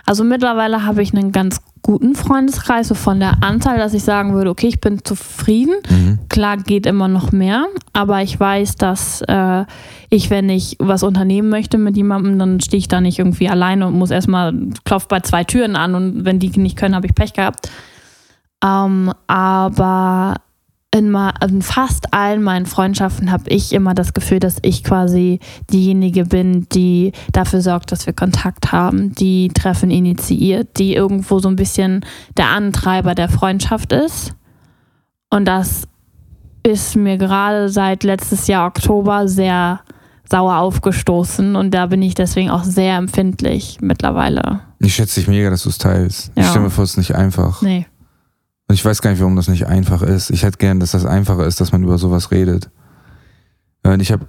Also 0.07 0.23
mittlerweile 0.23 0.85
habe 0.85 1.03
ich 1.03 1.13
einen 1.13 1.33
ganz 1.33 1.61
guten 1.83 2.15
Freundeskreis, 2.15 2.89
so 2.89 2.95
von 2.95 3.19
der 3.19 3.43
Anzahl, 3.43 3.77
dass 3.79 3.93
ich 3.93 4.05
sagen 4.05 4.35
würde, 4.35 4.51
okay, 4.51 4.69
ich 4.69 4.81
bin 4.81 5.05
zufrieden. 5.05 5.75
Mhm. 5.91 6.19
Klar 6.29 6.59
geht 6.59 6.87
immer 6.87 7.09
noch 7.09 7.33
mehr, 7.33 7.67
aber 7.93 8.23
ich 8.23 8.39
weiß, 8.39 8.77
dass 8.77 9.23
äh, 9.23 9.65
ich, 10.09 10.31
wenn 10.31 10.49
ich 10.49 10.77
was 10.79 11.03
unternehmen 11.03 11.49
möchte 11.49 11.77
mit 11.77 11.97
jemandem, 11.97 12.39
dann 12.39 12.61
stehe 12.61 12.79
ich 12.79 12.89
da 12.89 13.01
nicht 13.01 13.19
irgendwie 13.19 13.49
alleine 13.49 13.89
und 13.89 13.95
muss 13.95 14.13
erstmal 14.13 14.55
klopft 14.85 15.09
bei 15.09 15.21
zwei 15.21 15.43
Türen 15.43 15.75
an 15.75 15.97
und 15.97 16.25
wenn 16.25 16.39
die 16.39 16.51
nicht 16.51 16.77
können, 16.77 16.95
habe 16.95 17.07
ich 17.07 17.15
Pech 17.15 17.33
gehabt. 17.33 17.69
Ähm, 18.65 19.13
aber 19.27 20.37
in, 20.97 21.15
in 21.47 21.63
fast 21.63 22.13
allen 22.15 22.43
meinen 22.43 22.67
Freundschaften 22.67 23.31
habe 23.31 23.51
ich 23.51 23.73
immer 23.73 23.95
das 23.95 24.15
Gefühl, 24.15 24.41
dass 24.41 24.57
ich 24.63 24.83
quasi 24.83 25.41
diejenige 25.71 26.25
bin, 26.25 26.67
die 26.71 27.13
dafür 27.33 27.61
sorgt, 27.61 27.93
dass 27.93 28.07
wir 28.07 28.13
Kontakt 28.13 28.73
haben, 28.73 29.15
die 29.15 29.49
Treffen 29.49 29.91
initiiert, 29.91 30.79
die 30.79 30.95
irgendwo 30.95 31.39
so 31.39 31.49
ein 31.49 31.57
bisschen 31.57 32.05
der 32.37 32.49
Antreiber 32.49 33.15
der 33.15 33.29
Freundschaft 33.29 33.93
ist. 33.93 34.35
Und 35.31 35.45
das 35.47 35.87
ist 36.63 36.97
mir 36.97 37.19
gerade 37.19 37.69
seit 37.69 38.03
letztes 38.03 38.47
Jahr 38.47 38.67
Oktober 38.67 39.29
sehr 39.29 39.81
sauer 40.29 40.57
aufgestoßen 40.57 41.55
und 41.55 41.73
da 41.73 41.87
bin 41.87 42.03
ich 42.03 42.15
deswegen 42.15 42.51
auch 42.51 42.65
sehr 42.65 42.97
empfindlich 42.97 43.79
mittlerweile. 43.81 44.61
Ich 44.81 44.95
schätze 44.95 45.21
dich 45.21 45.29
mega, 45.29 45.51
dass 45.51 45.63
du 45.63 45.69
es 45.69 45.79
teilst. 45.79 46.33
Ja. 46.35 46.43
Ich 46.43 46.49
stelle 46.49 46.65
mir 46.65 46.71
vor, 46.71 46.85
es 46.85 46.91
ist 46.93 46.97
nicht 46.97 47.15
einfach. 47.15 47.63
Nee. 47.63 47.87
Und 48.69 48.75
ich 48.75 48.85
weiß 48.85 49.01
gar 49.01 49.11
nicht, 49.11 49.21
warum 49.21 49.37
das 49.37 49.49
nicht 49.49 49.67
einfach 49.67 50.03
ist. 50.03 50.31
Ich 50.31 50.43
hätte 50.43 50.59
gern, 50.59 50.81
dass 50.81 50.91
das 50.91 51.07
einfacher 51.07 51.47
ist, 51.47 51.61
dass 51.61 51.73
man 51.73 51.83
über 51.83 51.99
sowas 51.99 52.31
redet. 52.31 52.71
Und 53.85 54.01
ich 54.01 54.11
habe 54.11 54.27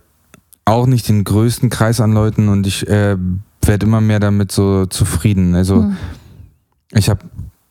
auch 0.66 0.86
nicht 0.86 1.08
den 1.10 1.24
größten 1.24 1.70
Kreis 1.70 2.00
an 2.00 2.12
Leuten 2.12 2.50
und 2.50 2.68
ich 2.68 2.88
äh, 2.88 3.18
werde 3.64 3.86
immer 3.86 4.02
mehr 4.02 4.20
damit 4.20 4.52
so 4.52 4.86
zufrieden. 4.86 5.56
Also 5.56 5.84
mhm. 5.84 5.98
ich 6.92 7.10
habe 7.10 7.22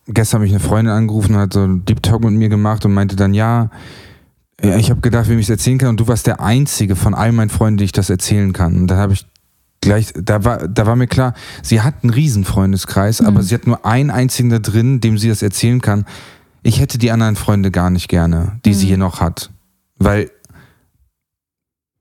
gestern 0.09 0.39
habe 0.39 0.47
ich 0.47 0.53
eine 0.53 0.61
Freundin 0.61 0.95
angerufen 0.95 1.35
und 1.35 1.41
hat 1.41 1.53
so 1.53 1.63
einen 1.63 1.85
Deep 1.85 2.03
Talk 2.03 2.25
mit 2.25 2.33
mir 2.33 2.49
gemacht 2.49 2.85
und 2.85 2.95
meinte 2.95 3.17
dann, 3.17 3.35
ja, 3.35 3.71
ich 4.61 4.91
habe 4.91 5.01
gedacht, 5.01 5.29
wem 5.29 5.39
ich 5.39 5.47
es 5.47 5.51
erzählen 5.51 5.79
kann 5.79 5.91
und 5.91 6.01
du 6.01 6.09
warst 6.09 6.27
der 6.27 6.41
Einzige 6.41 6.97
von 6.97 7.15
all 7.15 7.33
meinen 7.33 7.51
Freunden, 7.51 7.79
die 7.79 7.85
ich 7.85 7.93
das 7.93 8.09
erzählen 8.09 8.53
kann. 8.53 8.77
Und 8.77 8.87
dann 8.87 8.99
habe 8.99 9.13
ich 9.13 9.27
gleich, 9.83 10.13
da 10.15 10.45
war, 10.45 10.67
da 10.67 10.87
war 10.87 10.97
mir 10.97 11.07
klar, 11.07 11.35
sie 11.63 11.83
hat 11.83 11.97
einen 12.03 12.11
riesen 12.11 12.45
Freundeskreis, 12.45 13.21
mhm. 13.21 13.27
aber 13.27 13.43
sie 13.43 13.55
hat 13.55 13.67
nur 13.67 13.85
einen 13.85 14.11
einzigen 14.11 14.49
da 14.49 14.59
drin, 14.59 15.01
dem 15.01 15.19
sie 15.19 15.29
das 15.29 15.43
erzählen 15.43 15.81
kann 15.81 16.07
ich 16.67 16.81
hätte 16.81 16.99
die 16.99 17.13
anderen 17.13 17.37
Freunde 17.37 17.71
gar 17.71 17.91
nicht 17.91 18.09
gerne, 18.09 18.59
die 18.65 18.71
mhm. 18.71 18.75
sie 18.75 18.87
hier 18.89 18.99
noch 18.99 19.21
hat. 19.21 19.51
Weil, 19.99 20.31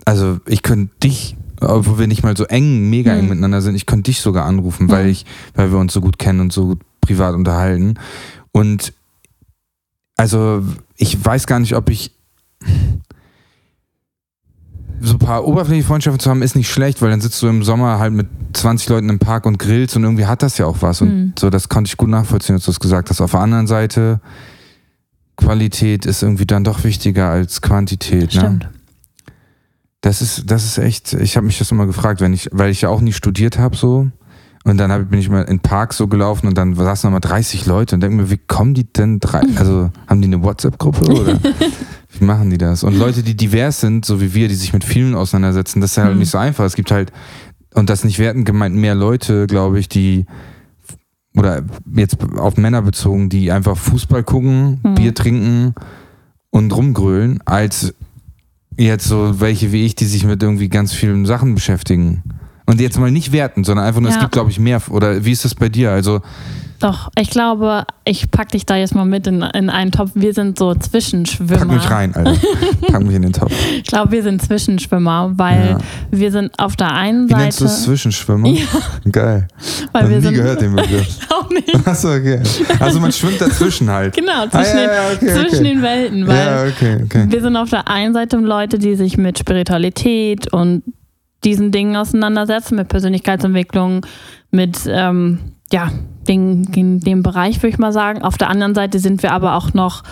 also 0.05 0.39
ich 0.47 0.63
könnte 0.63 0.91
dich, 1.03 1.37
obwohl 1.61 1.99
wir 1.99 2.07
nicht 2.07 2.23
mal 2.23 2.35
so 2.35 2.45
eng, 2.45 2.89
mega 2.89 3.13
mhm. 3.13 3.19
eng 3.19 3.29
miteinander 3.29 3.61
sind, 3.61 3.75
ich 3.75 3.85
könnte 3.85 4.09
dich 4.09 4.21
sogar 4.21 4.45
anrufen, 4.45 4.89
weil 4.89 5.07
ich, 5.07 5.25
weil 5.53 5.71
wir 5.71 5.77
uns 5.77 5.93
so 5.93 6.01
gut 6.01 6.17
kennen 6.17 6.39
und 6.39 6.51
so 6.51 6.65
gut 6.65 6.81
privat 6.99 7.35
unterhalten. 7.35 7.99
Und 8.51 8.93
also 10.17 10.63
ich 10.97 11.23
weiß 11.23 11.45
gar 11.45 11.59
nicht, 11.59 11.75
ob 11.75 11.89
ich 11.89 12.11
so 15.01 15.13
ein 15.13 15.19
paar 15.19 15.45
oberflächliche 15.45 15.87
Freundschaften 15.87 16.19
zu 16.19 16.29
haben, 16.29 16.41
ist 16.41 16.55
nicht 16.55 16.71
schlecht, 16.71 17.03
weil 17.03 17.11
dann 17.11 17.21
sitzt 17.21 17.39
du 17.43 17.47
im 17.47 17.63
Sommer 17.63 17.99
halt 17.99 18.13
mit 18.13 18.27
20 18.53 18.89
Leuten 18.89 19.09
im 19.09 19.19
Park 19.19 19.45
und 19.45 19.59
grillst 19.59 19.95
und 19.95 20.03
irgendwie 20.03 20.25
hat 20.25 20.41
das 20.41 20.57
ja 20.57 20.65
auch 20.65 20.77
was. 20.79 21.01
Und 21.01 21.09
mhm. 21.09 21.33
so, 21.37 21.51
das 21.51 21.69
konnte 21.69 21.89
ich 21.89 21.97
gut 21.97 22.09
nachvollziehen, 22.09 22.55
als 22.55 22.65
du 22.65 22.71
es 22.71 22.79
gesagt 22.79 23.11
hast. 23.11 23.21
Auf 23.21 23.31
der 23.31 23.41
anderen 23.41 23.67
Seite 23.67 24.21
Qualität 25.45 26.05
ist 26.05 26.23
irgendwie 26.23 26.45
dann 26.45 26.63
doch 26.63 26.83
wichtiger 26.83 27.29
als 27.29 27.61
Quantität. 27.61 28.33
Ne? 28.33 28.39
Stimmt. 28.39 28.69
Das 30.01 30.21
ist, 30.21 30.51
das 30.51 30.65
ist 30.65 30.77
echt, 30.77 31.13
ich 31.13 31.35
habe 31.37 31.45
mich 31.45 31.57
das 31.57 31.71
immer 31.71 31.85
gefragt, 31.85 32.21
wenn 32.21 32.33
ich, 32.33 32.49
weil 32.51 32.69
ich 32.69 32.81
ja 32.81 32.89
auch 32.89 33.01
nie 33.01 33.13
studiert 33.13 33.57
habe 33.57 33.75
so. 33.75 34.07
Und 34.63 34.77
dann 34.77 34.91
hab, 34.91 35.09
bin 35.11 35.19
ich 35.19 35.29
mal 35.29 35.43
in 35.43 35.59
Parks 35.59 35.97
so 35.97 36.07
gelaufen 36.07 36.47
und 36.47 36.57
dann 36.57 36.73
saßen 36.73 37.07
nochmal 37.07 37.21
30 37.21 37.67
Leute 37.67 37.95
und 37.95 38.01
denke 38.01 38.17
mir, 38.17 38.31
wie 38.31 38.37
kommen 38.37 38.73
die 38.73 38.91
denn 38.91 39.19
drei? 39.19 39.41
Also 39.55 39.91
haben 40.07 40.21
die 40.21 40.27
eine 40.27 40.43
WhatsApp-Gruppe 40.43 41.05
oder 41.11 41.39
wie 42.19 42.25
machen 42.25 42.49
die 42.49 42.57
das? 42.57 42.83
Und 42.83 42.97
Leute, 42.97 43.21
die 43.21 43.35
divers 43.35 43.79
sind, 43.79 44.05
so 44.05 44.21
wie 44.21 44.33
wir, 44.33 44.47
die 44.47 44.55
sich 44.55 44.73
mit 44.73 44.83
vielen 44.83 45.13
auseinandersetzen, 45.13 45.81
das 45.81 45.91
ist 45.91 45.97
halt 45.97 46.13
mhm. 46.13 46.19
nicht 46.19 46.31
so 46.31 46.39
einfach. 46.39 46.65
Es 46.65 46.75
gibt 46.75 46.89
halt, 46.89 47.11
und 47.75 47.91
das 47.91 48.03
nicht 48.03 48.17
werten 48.17 48.43
gemeint, 48.43 48.75
mehr 48.75 48.95
Leute, 48.95 49.45
glaube 49.45 49.79
ich, 49.79 49.87
die 49.87 50.25
oder 51.35 51.63
jetzt 51.95 52.17
auf 52.37 52.57
Männer 52.57 52.81
bezogen, 52.81 53.29
die 53.29 53.51
einfach 53.51 53.77
Fußball 53.77 54.23
gucken, 54.23 54.79
mhm. 54.83 54.95
Bier 54.95 55.13
trinken 55.13 55.75
und 56.49 56.75
rumgrölen, 56.75 57.39
als 57.45 57.93
jetzt 58.77 59.07
so 59.07 59.39
welche 59.39 59.71
wie 59.71 59.85
ich, 59.85 59.95
die 59.95 60.05
sich 60.05 60.25
mit 60.25 60.41
irgendwie 60.41 60.69
ganz 60.69 60.93
vielen 60.93 61.25
Sachen 61.25 61.55
beschäftigen. 61.55 62.23
Und 62.65 62.81
jetzt 62.81 62.99
mal 62.99 63.11
nicht 63.11 63.31
werten, 63.31 63.63
sondern 63.63 63.85
einfach 63.85 64.01
nur, 64.01 64.09
ja. 64.09 64.15
es 64.15 64.21
gibt, 64.21 64.31
glaube 64.31 64.49
ich, 64.49 64.59
mehr. 64.59 64.81
Oder 64.89 65.23
wie 65.23 65.31
ist 65.31 65.45
das 65.45 65.53
bei 65.53 65.69
dir? 65.69 65.91
Also 65.91 66.21
doch, 66.79 67.09
ich 67.17 67.29
glaube, 67.29 67.85
ich 68.03 68.29
packe 68.31 68.51
dich 68.51 68.65
da 68.65 68.75
jetzt 68.75 68.93
mal 68.93 69.05
mit 69.05 69.27
in, 69.27 69.41
in 69.41 69.69
einen 69.69 69.91
Topf. 69.91 70.11
Wir 70.15 70.33
sind 70.33 70.59
so 70.59 70.75
Zwischenschwimmer. 70.75 71.59
Pack 71.59 71.67
mich 71.67 71.89
rein, 71.89 72.15
Alter. 72.15 72.35
Pack 72.87 73.03
mich 73.03 73.15
in 73.15 73.21
den 73.21 73.33
Topf. 73.33 73.53
Ich 73.77 73.83
glaube, 73.83 74.11
wir 74.11 74.23
sind 74.23 74.41
Zwischenschwimmer, 74.41 75.31
weil 75.35 75.69
ja. 75.69 75.77
wir 76.11 76.31
sind 76.31 76.57
auf 76.59 76.75
der 76.75 76.93
einen 76.93 77.27
Seite. 77.27 77.39
Wie 77.39 77.43
nennst 77.43 77.61
du 77.61 77.65
es 77.65 77.83
Zwischenschwimmer? 77.83 78.49
Ja. 78.49 78.65
Geil. 79.11 79.47
Weil 79.91 80.03
Hab 80.03 80.09
wir 80.09 80.17
nie 80.17 80.23
sind, 80.23 80.33
gehört 80.35 80.61
den 80.61 80.75
Begriff. 80.75 81.07
ich 81.07 81.31
auch 81.31 81.49
nicht. 81.49 81.87
Achso, 81.87 82.13
okay. 82.13 82.41
Also 82.79 82.99
man 82.99 83.11
schwimmt 83.11 83.39
dazwischen 83.39 83.89
halt. 83.89 84.15
Genau, 84.15 84.47
zwischen, 84.47 84.77
ah, 84.77 84.81
ja, 84.81 84.93
ja, 84.93 85.01
okay, 85.13 85.33
zwischen 85.33 85.59
okay. 85.59 85.63
den 85.63 85.81
Welten. 85.81 86.27
Weil 86.27 86.45
ja, 86.45 86.63
okay, 86.65 87.01
okay. 87.03 87.25
wir 87.29 87.41
sind 87.41 87.55
auf 87.55 87.69
der 87.69 87.87
einen 87.87 88.13
Seite 88.13 88.37
Leute, 88.37 88.77
die 88.79 88.95
sich 88.95 89.17
mit 89.17 89.39
Spiritualität 89.39 90.51
und 90.51 90.83
diesen 91.43 91.71
Dingen 91.71 91.95
auseinandersetzen, 91.95 92.75
mit 92.75 92.87
Persönlichkeitsentwicklung, 92.87 94.05
mit 94.51 94.79
ähm, 94.87 95.39
ja, 95.71 95.91
den, 96.27 96.65
in 96.75 96.99
dem 96.99 97.23
Bereich, 97.23 97.57
würde 97.57 97.69
ich 97.69 97.77
mal 97.77 97.93
sagen. 97.93 98.21
Auf 98.21 98.37
der 98.37 98.49
anderen 98.49 98.75
Seite 98.75 98.99
sind 98.99 99.23
wir 99.23 99.31
aber 99.31 99.55
auch 99.55 99.73
noch 99.73 100.03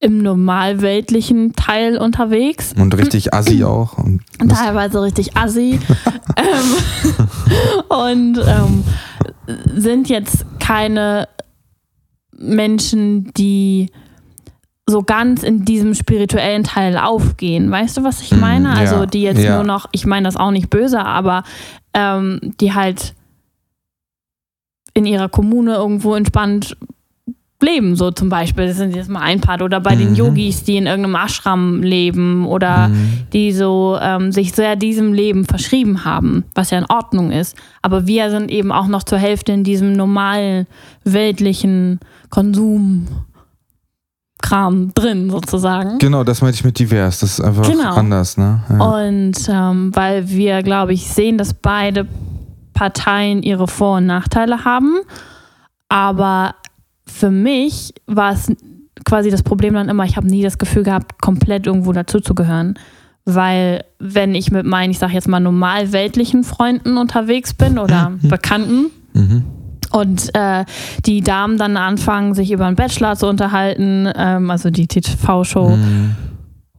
im 0.00 0.18
normalweltlichen 0.18 1.54
Teil 1.54 1.96
unterwegs. 1.96 2.74
Und 2.76 2.94
richtig 2.96 3.32
assi 3.32 3.64
auch. 3.64 3.96
Und 3.96 4.20
Teilweise 4.48 5.02
richtig 5.02 5.36
assi. 5.36 5.80
ähm, 6.36 7.86
und 7.88 8.38
ähm, 8.46 8.84
sind 9.74 10.08
jetzt 10.08 10.44
keine 10.58 11.28
Menschen, 12.36 13.32
die 13.34 13.90
so 14.86 15.02
ganz 15.02 15.42
in 15.42 15.64
diesem 15.64 15.94
spirituellen 15.94 16.64
Teil 16.64 16.98
aufgehen. 16.98 17.70
Weißt 17.70 17.96
du, 17.96 18.04
was 18.04 18.20
ich 18.20 18.32
meine? 18.32 18.68
Mm, 18.68 18.72
ja, 18.72 18.78
also 18.78 19.06
die 19.06 19.22
jetzt 19.22 19.42
ja. 19.42 19.54
nur 19.56 19.64
noch, 19.64 19.86
ich 19.92 20.04
meine 20.04 20.24
das 20.24 20.36
auch 20.36 20.50
nicht 20.50 20.68
böse, 20.68 21.02
aber 21.02 21.42
ähm, 21.94 22.40
die 22.60 22.74
halt 22.74 23.14
in 24.94 25.06
ihrer 25.06 25.28
Kommune 25.28 25.74
irgendwo 25.74 26.14
entspannt 26.14 26.76
leben. 27.64 27.96
So 27.96 28.10
zum 28.10 28.28
Beispiel, 28.28 28.68
das 28.68 28.76
sind 28.76 28.94
jetzt 28.94 29.10
mal 29.10 29.20
ein 29.20 29.40
Part. 29.40 29.62
Oder 29.62 29.80
bei 29.80 29.94
mhm. 29.94 29.98
den 29.98 30.14
Yogis, 30.14 30.62
die 30.62 30.76
in 30.76 30.86
irgendeinem 30.86 31.16
Ashram 31.16 31.82
leben 31.82 32.46
oder 32.46 32.88
mhm. 32.88 33.26
die 33.32 33.52
so 33.52 33.98
ähm, 34.00 34.30
sich 34.30 34.52
sehr 34.52 34.76
diesem 34.76 35.12
Leben 35.12 35.44
verschrieben 35.44 36.04
haben, 36.04 36.44
was 36.54 36.70
ja 36.70 36.78
in 36.78 36.86
Ordnung 36.88 37.32
ist. 37.32 37.56
Aber 37.82 38.06
wir 38.06 38.30
sind 38.30 38.50
eben 38.50 38.70
auch 38.70 38.86
noch 38.86 39.02
zur 39.02 39.18
Hälfte 39.18 39.52
in 39.52 39.64
diesem 39.64 39.92
normalen, 39.92 40.66
weltlichen 41.04 42.00
Konsum. 42.30 43.06
Kram 44.42 44.92
drin, 44.92 45.30
sozusagen. 45.30 45.98
Genau, 46.00 46.22
das 46.22 46.42
meinte 46.42 46.56
ich 46.56 46.64
mit 46.64 46.78
divers. 46.78 47.20
Das 47.20 47.38
ist 47.38 47.40
einfach 47.40 47.66
genau. 47.66 47.94
anders, 47.94 48.36
ne? 48.36 48.62
Ja. 48.68 48.76
Und 48.76 49.36
ähm, 49.48 49.90
weil 49.94 50.28
wir, 50.28 50.62
glaube 50.62 50.92
ich, 50.92 51.08
sehen, 51.08 51.38
dass 51.38 51.54
beide 51.54 52.06
Parteien 52.74 53.42
ihre 53.42 53.68
Vor- 53.68 53.96
und 53.98 54.06
Nachteile 54.06 54.64
haben. 54.64 54.98
Aber 55.88 56.56
für 57.06 57.30
mich 57.30 57.94
war 58.06 58.32
es 58.32 58.52
quasi 59.04 59.30
das 59.30 59.42
Problem 59.42 59.74
dann 59.74 59.88
immer, 59.88 60.04
ich 60.04 60.16
habe 60.16 60.26
nie 60.26 60.42
das 60.42 60.58
Gefühl 60.58 60.82
gehabt, 60.82 61.20
komplett 61.20 61.66
irgendwo 61.66 61.92
dazuzugehören. 61.92 62.78
Weil 63.24 63.84
wenn 63.98 64.34
ich 64.34 64.50
mit 64.50 64.66
meinen, 64.66 64.90
ich 64.90 64.98
sage 64.98 65.14
jetzt 65.14 65.28
mal 65.28 65.40
normal 65.40 65.92
weltlichen 65.92 66.44
Freunden 66.44 66.98
unterwegs 66.98 67.54
bin 67.54 67.78
oder 67.78 68.10
mhm. 68.10 68.28
Bekannten 68.28 68.90
mhm. 69.14 69.44
und 69.92 70.34
äh, 70.34 70.64
die 71.06 71.22
Damen 71.22 71.56
dann 71.56 71.78
anfangen, 71.78 72.34
sich 72.34 72.50
über 72.50 72.66
einen 72.66 72.76
Bachelor 72.76 73.16
zu 73.16 73.26
unterhalten, 73.26 74.10
ähm, 74.14 74.50
also 74.50 74.68
die 74.68 74.86
TV-Show, 74.86 75.70
mhm 75.70 76.16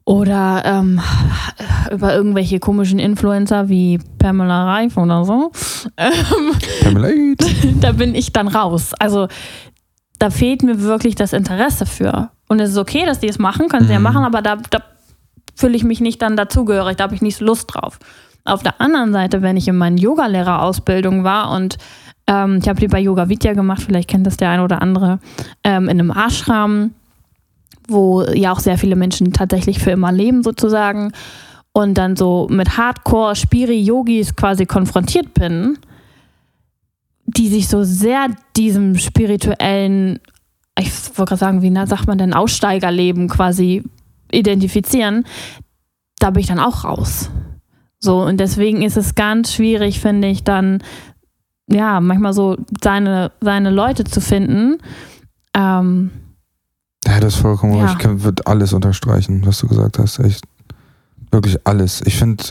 oder 0.05 0.61
ähm, 0.65 1.01
über 1.91 2.15
irgendwelche 2.15 2.59
komischen 2.59 2.99
Influencer 2.99 3.69
wie 3.69 3.99
Pamela 4.19 4.65
Reif 4.65 4.97
oder 4.97 5.25
so. 5.25 5.51
Ähm, 5.97 6.51
Pamela 6.81 7.35
da 7.79 7.91
bin 7.91 8.15
ich 8.15 8.33
dann 8.33 8.47
raus. 8.47 8.93
Also 8.97 9.27
da 10.17 10.31
fehlt 10.31 10.63
mir 10.63 10.81
wirklich 10.81 11.13
das 11.13 11.31
Interesse 11.31 11.85
für. 11.85 12.31
Und 12.47 12.59
es 12.59 12.71
ist 12.71 12.77
okay, 12.77 13.05
dass 13.05 13.19
die 13.19 13.27
es 13.27 13.37
machen, 13.37 13.69
können 13.69 13.85
sie 13.85 13.93
ja 13.93 13.99
mhm. 13.99 14.03
machen, 14.03 14.23
aber 14.23 14.41
da, 14.41 14.55
da 14.55 14.79
fühle 15.55 15.75
ich 15.75 15.83
mich 15.83 16.01
nicht 16.01 16.21
dann 16.21 16.35
dazugehörig, 16.35 16.97
da 16.97 17.05
habe 17.05 17.15
ich 17.15 17.21
nicht 17.21 17.39
Lust 17.39 17.73
drauf. 17.73 17.99
Auf 18.43 18.63
der 18.63 18.79
anderen 18.81 19.13
Seite, 19.13 19.41
wenn 19.41 19.57
ich 19.57 19.67
in 19.67 19.77
meiner 19.77 19.97
Yogalehrerausbildung 19.97 21.23
war 21.23 21.51
und 21.51 21.77
ähm, 22.27 22.59
ich 22.61 22.67
habe 22.67 22.79
die 22.79 22.87
bei 22.87 22.99
Yoga 22.99 23.29
Vidya 23.29 23.53
gemacht, 23.53 23.83
vielleicht 23.83 24.09
kennt 24.09 24.25
das 24.27 24.37
der 24.37 24.49
eine 24.49 24.63
oder 24.63 24.81
andere, 24.81 25.19
ähm, 25.63 25.83
in 25.83 25.99
einem 25.99 26.11
Ashram 26.11 26.91
wo 27.87 28.23
ja 28.23 28.51
auch 28.51 28.59
sehr 28.59 28.77
viele 28.77 28.95
Menschen 28.95 29.33
tatsächlich 29.33 29.79
für 29.79 29.91
immer 29.91 30.11
leben 30.11 30.43
sozusagen 30.43 31.11
und 31.73 31.97
dann 31.97 32.15
so 32.15 32.47
mit 32.49 32.77
Hardcore 32.77 33.35
Spiri-Yogis 33.35 34.35
quasi 34.35 34.65
konfrontiert 34.65 35.33
bin, 35.33 35.77
die 37.25 37.49
sich 37.49 37.67
so 37.67 37.83
sehr 37.83 38.27
diesem 38.55 38.97
spirituellen, 38.97 40.19
ich 40.79 40.89
wollte 41.17 41.31
gerade 41.31 41.39
sagen, 41.39 41.61
wie 41.61 41.73
sagt 41.85 42.07
man 42.07 42.17
denn, 42.17 42.33
Aussteigerleben 42.33 43.27
quasi 43.27 43.83
identifizieren, 44.31 45.25
da 46.19 46.29
bin 46.29 46.41
ich 46.41 46.47
dann 46.47 46.59
auch 46.59 46.85
raus. 46.85 47.29
So, 47.99 48.21
und 48.21 48.39
deswegen 48.39 48.81
ist 48.81 48.97
es 48.97 49.15
ganz 49.15 49.53
schwierig, 49.53 49.99
finde 49.99 50.27
ich, 50.27 50.43
dann, 50.43 50.81
ja, 51.67 51.99
manchmal 51.99 52.33
so 52.33 52.55
seine, 52.81 53.31
seine 53.41 53.69
Leute 53.69 54.03
zu 54.03 54.21
finden. 54.21 54.77
Ähm, 55.53 56.11
ja, 57.07 57.19
das 57.19 57.35
ist 57.35 57.41
vollkommen 57.41 57.77
ja. 57.77 57.95
Ich 57.97 58.23
würde 58.23 58.45
alles 58.47 58.73
unterstreichen, 58.73 59.45
was 59.45 59.59
du 59.59 59.67
gesagt 59.67 59.99
hast. 59.99 60.19
Echt. 60.19 60.43
Wirklich 61.31 61.57
alles. 61.65 62.01
Ich 62.05 62.17
finde, 62.17 62.43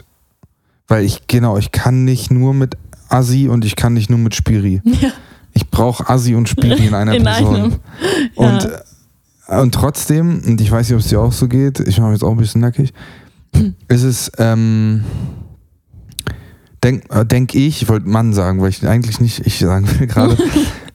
weil 0.89 1.05
ich, 1.05 1.27
genau, 1.27 1.57
ich 1.57 1.73
kann 1.73 2.05
nicht 2.05 2.31
nur 2.31 2.55
mit 2.55 2.77
Assi 3.09 3.49
und 3.49 3.65
ich 3.65 3.77
kann 3.77 3.95
nicht 3.95 4.11
nur 4.11 4.19
mit 4.19 4.35
Spiri. 4.35 4.81
Ja. 5.01 5.11
Ich 5.57 5.71
brauche 5.71 6.09
Assi 6.09 6.35
und 6.35 6.49
Spiri 6.49 6.87
in 6.89 6.95
einer 6.97 7.15
in 7.15 7.23
Person. 7.23 7.55
Einem. 7.55 7.73
Ja. 8.37 8.49
Und, 8.49 8.69
und 9.61 9.73
trotzdem, 9.73 10.43
und 10.45 10.61
ich 10.61 10.69
weiß 10.69 10.89
nicht, 10.89 10.95
ob 10.95 11.01
es 11.01 11.09
dir 11.09 11.21
auch 11.21 11.33
so 11.33 11.47
geht, 11.47 11.79
ich 11.79 12.01
mache 12.01 12.11
jetzt 12.11 12.25
auch 12.25 12.33
ein 12.33 12.37
bisschen 12.39 12.61
nackig, 12.61 12.93
hm. 13.55 13.77
ist 13.87 14.03
es, 14.03 14.33
ähm, 14.39 15.05
denk, 16.85 17.05
äh, 17.15 17.25
denk 17.25 17.55
ich, 17.55 17.83
ich 17.83 17.89
wollte 17.89 18.09
Mann 18.09 18.33
sagen, 18.33 18.61
weil 18.61 18.71
ich 18.71 18.87
eigentlich 18.87 19.21
nicht 19.21 19.47
ich 19.47 19.59
sagen 19.59 19.89
will 19.99 20.07
gerade, 20.09 20.37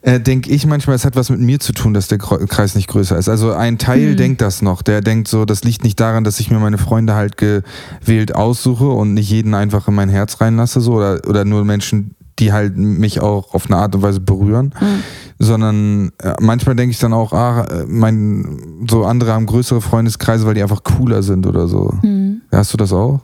äh, 0.02 0.20
denke 0.20 0.50
ich 0.50 0.66
manchmal, 0.66 0.96
es 0.96 1.04
hat 1.04 1.16
was 1.16 1.30
mit 1.30 1.40
mir 1.40 1.60
zu 1.60 1.72
tun, 1.72 1.92
dass 1.92 2.08
der 2.08 2.18
Kreis 2.18 2.74
nicht 2.74 2.88
größer 2.88 3.18
ist. 3.18 3.28
Also 3.28 3.52
ein 3.52 3.78
Teil 3.78 4.12
mhm. 4.12 4.16
denkt 4.16 4.40
das 4.40 4.62
noch. 4.62 4.82
Der 4.82 5.00
denkt 5.02 5.28
so, 5.28 5.44
das 5.44 5.62
liegt 5.62 5.84
nicht 5.84 6.00
daran, 6.00 6.24
dass 6.24 6.40
ich 6.40 6.50
mir 6.50 6.58
meine 6.58 6.78
Freunde 6.78 7.14
halt 7.14 7.36
gewählt 7.36 8.34
aussuche 8.34 8.88
und 8.88 9.14
nicht 9.14 9.30
jeden 9.30 9.54
einfach 9.54 9.88
in 9.88 9.94
mein 9.94 10.08
Herz 10.08 10.40
reinlasse, 10.40 10.80
so 10.80 10.94
oder, 10.94 11.20
oder 11.28 11.44
nur 11.44 11.64
Menschen, 11.64 12.14
die 12.38 12.52
halt 12.52 12.76
mich 12.78 13.20
auch 13.20 13.52
auf 13.52 13.66
eine 13.66 13.76
Art 13.76 13.94
und 13.94 14.02
Weise 14.02 14.20
berühren, 14.20 14.74
mhm. 14.80 15.02
sondern 15.38 16.12
äh, 16.18 16.34
manchmal 16.40 16.74
denke 16.76 16.92
ich 16.92 16.98
dann 16.98 17.12
auch, 17.12 17.34
ah, 17.34 17.84
mein, 17.86 18.86
so 18.88 19.04
andere 19.04 19.32
haben 19.34 19.44
größere 19.44 19.82
Freundeskreise, 19.82 20.46
weil 20.46 20.54
die 20.54 20.62
einfach 20.62 20.82
cooler 20.82 21.22
sind 21.22 21.46
oder 21.46 21.68
so. 21.68 21.92
Mhm. 22.02 22.40
Hast 22.50 22.72
du 22.72 22.78
das 22.78 22.92
auch? 22.92 23.20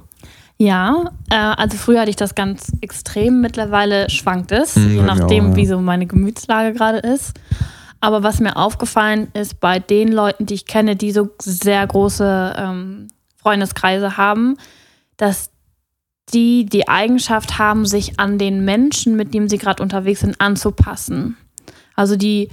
Ja, 0.59 1.11
äh, 1.31 1.35
also 1.35 1.77
früher 1.77 2.01
hatte 2.01 2.11
ich 2.11 2.17
das 2.17 2.35
ganz 2.35 2.73
extrem, 2.81 3.41
mittlerweile 3.41 4.09
schwankt 4.09 4.53
es, 4.53 4.77
mhm, 4.77 4.97
je 4.97 5.03
nachdem, 5.03 5.47
auch, 5.47 5.51
ja. 5.51 5.57
wie 5.57 5.67
so 5.67 5.81
meine 5.81 6.07
Gemütslage 6.07 6.73
gerade 6.73 6.99
ist. 6.99 7.39
Aber 8.01 8.23
was 8.23 8.41
mir 8.41 8.57
aufgefallen 8.57 9.29
ist 9.35 9.61
bei 9.61 9.79
den 9.79 10.13
Leuten, 10.13 10.47
die 10.47 10.55
ich 10.55 10.67
kenne, 10.67 10.97
die 10.97 11.13
so 11.13 11.31
sehr 11.41 11.87
große 11.87 12.55
ähm, 12.57 13.09
Freundeskreise 13.37 14.17
haben, 14.17 14.57
dass 15.17 15.51
die 16.33 16.67
die 16.67 16.89
Eigenschaft 16.89 17.59
haben, 17.59 17.87
sich 17.87 18.19
an 18.19 18.39
den 18.39 18.65
Menschen, 18.65 19.17
mit 19.17 19.33
denen 19.33 19.49
sie 19.49 19.59
gerade 19.59 19.83
unterwegs 19.83 20.21
sind, 20.21 20.41
anzupassen. 20.41 21.37
Also 21.95 22.17
die 22.17 22.51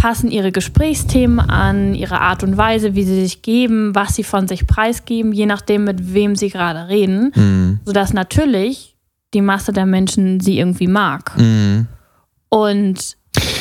passen 0.00 0.30
ihre 0.30 0.50
Gesprächsthemen 0.50 1.40
an, 1.40 1.94
ihre 1.94 2.22
Art 2.22 2.42
und 2.42 2.56
Weise, 2.56 2.94
wie 2.94 3.04
sie 3.04 3.20
sich 3.20 3.42
geben, 3.42 3.94
was 3.94 4.14
sie 4.14 4.24
von 4.24 4.48
sich 4.48 4.66
preisgeben, 4.66 5.30
je 5.32 5.44
nachdem, 5.44 5.84
mit 5.84 6.14
wem 6.14 6.36
sie 6.36 6.48
gerade 6.48 6.88
reden, 6.88 7.32
mhm. 7.34 7.80
sodass 7.84 8.14
natürlich 8.14 8.96
die 9.34 9.42
Masse 9.42 9.74
der 9.74 9.84
Menschen 9.84 10.40
sie 10.40 10.58
irgendwie 10.58 10.86
mag. 10.86 11.36
Mhm. 11.36 11.86
Und 12.48 13.18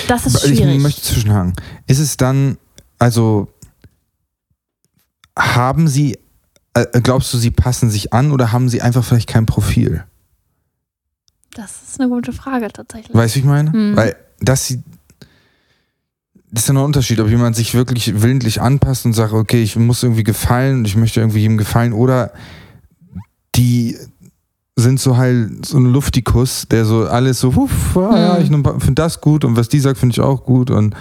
das 0.08 0.28
ist 0.28 0.39
schwierig. 0.39 0.78
Ich 0.78 0.82
möchte 0.82 1.02
zwischenhaken. 1.02 1.54
Ist 1.88 1.99
es 1.99 2.15
dann, 2.15 2.58
also 2.99 3.49
haben 5.38 5.89
sie, 5.89 6.17
äh, 6.73 7.02
glaubst 7.02 7.34
du, 7.34 7.38
sie 7.38 7.52
passen 7.52 7.89
sich 7.89 8.13
an 8.13 8.32
oder 8.32 8.54
haben 8.54 8.69
sie 8.69 8.82
einfach 8.82 9.04
vielleicht 9.04 9.28
kein 9.28 9.45
Profil? 9.45 10.06
Das 11.54 11.82
ist 11.84 11.99
eine 11.99 12.08
gute 12.08 12.32
Frage 12.32 12.69
tatsächlich. 12.69 13.13
Weißt 13.13 13.36
du, 13.36 13.39
wie 13.39 13.41
ich 13.41 13.45
meine? 13.45 13.71
Mhm. 13.71 13.97
Weil, 13.97 14.15
dass 14.39 14.67
sie 14.67 14.82
das 16.52 16.64
ist 16.64 16.68
ja 16.68 16.74
noch 16.74 16.82
ein 16.82 16.86
Unterschied, 16.86 17.20
ob 17.20 17.30
jemand 17.30 17.56
sich 17.56 17.74
wirklich 17.76 18.22
willentlich 18.22 18.62
anpasst 18.62 19.06
und 19.06 19.14
sagt, 19.14 19.34
okay, 19.34 19.62
ich 19.62 19.76
muss 19.76 20.04
irgendwie 20.04 20.24
gefallen 20.24 20.80
und 20.80 20.86
ich 20.86 20.96
möchte 20.96 21.20
irgendwie 21.20 21.44
ihm 21.44 21.58
gefallen 21.58 21.94
oder 21.94 22.32
die 23.56 23.98
sind 24.76 25.00
so 25.00 25.18
halt 25.18 25.66
so 25.66 25.78
ein 25.78 25.86
Luftikus, 25.86 26.68
der 26.70 26.86
so 26.86 27.06
alles 27.06 27.40
so, 27.40 27.56
wuff, 27.56 27.98
ah, 27.98 28.18
ja, 28.18 28.38
ich 28.40 28.48
finde 28.48 28.94
das 28.96 29.22
gut 29.22 29.44
und 29.44 29.58
was 29.58 29.70
die 29.70 29.80
sagt, 29.80 30.00
finde 30.00 30.14
ich 30.14 30.22
auch 30.22 30.44
gut 30.44 30.72
und 30.72 30.96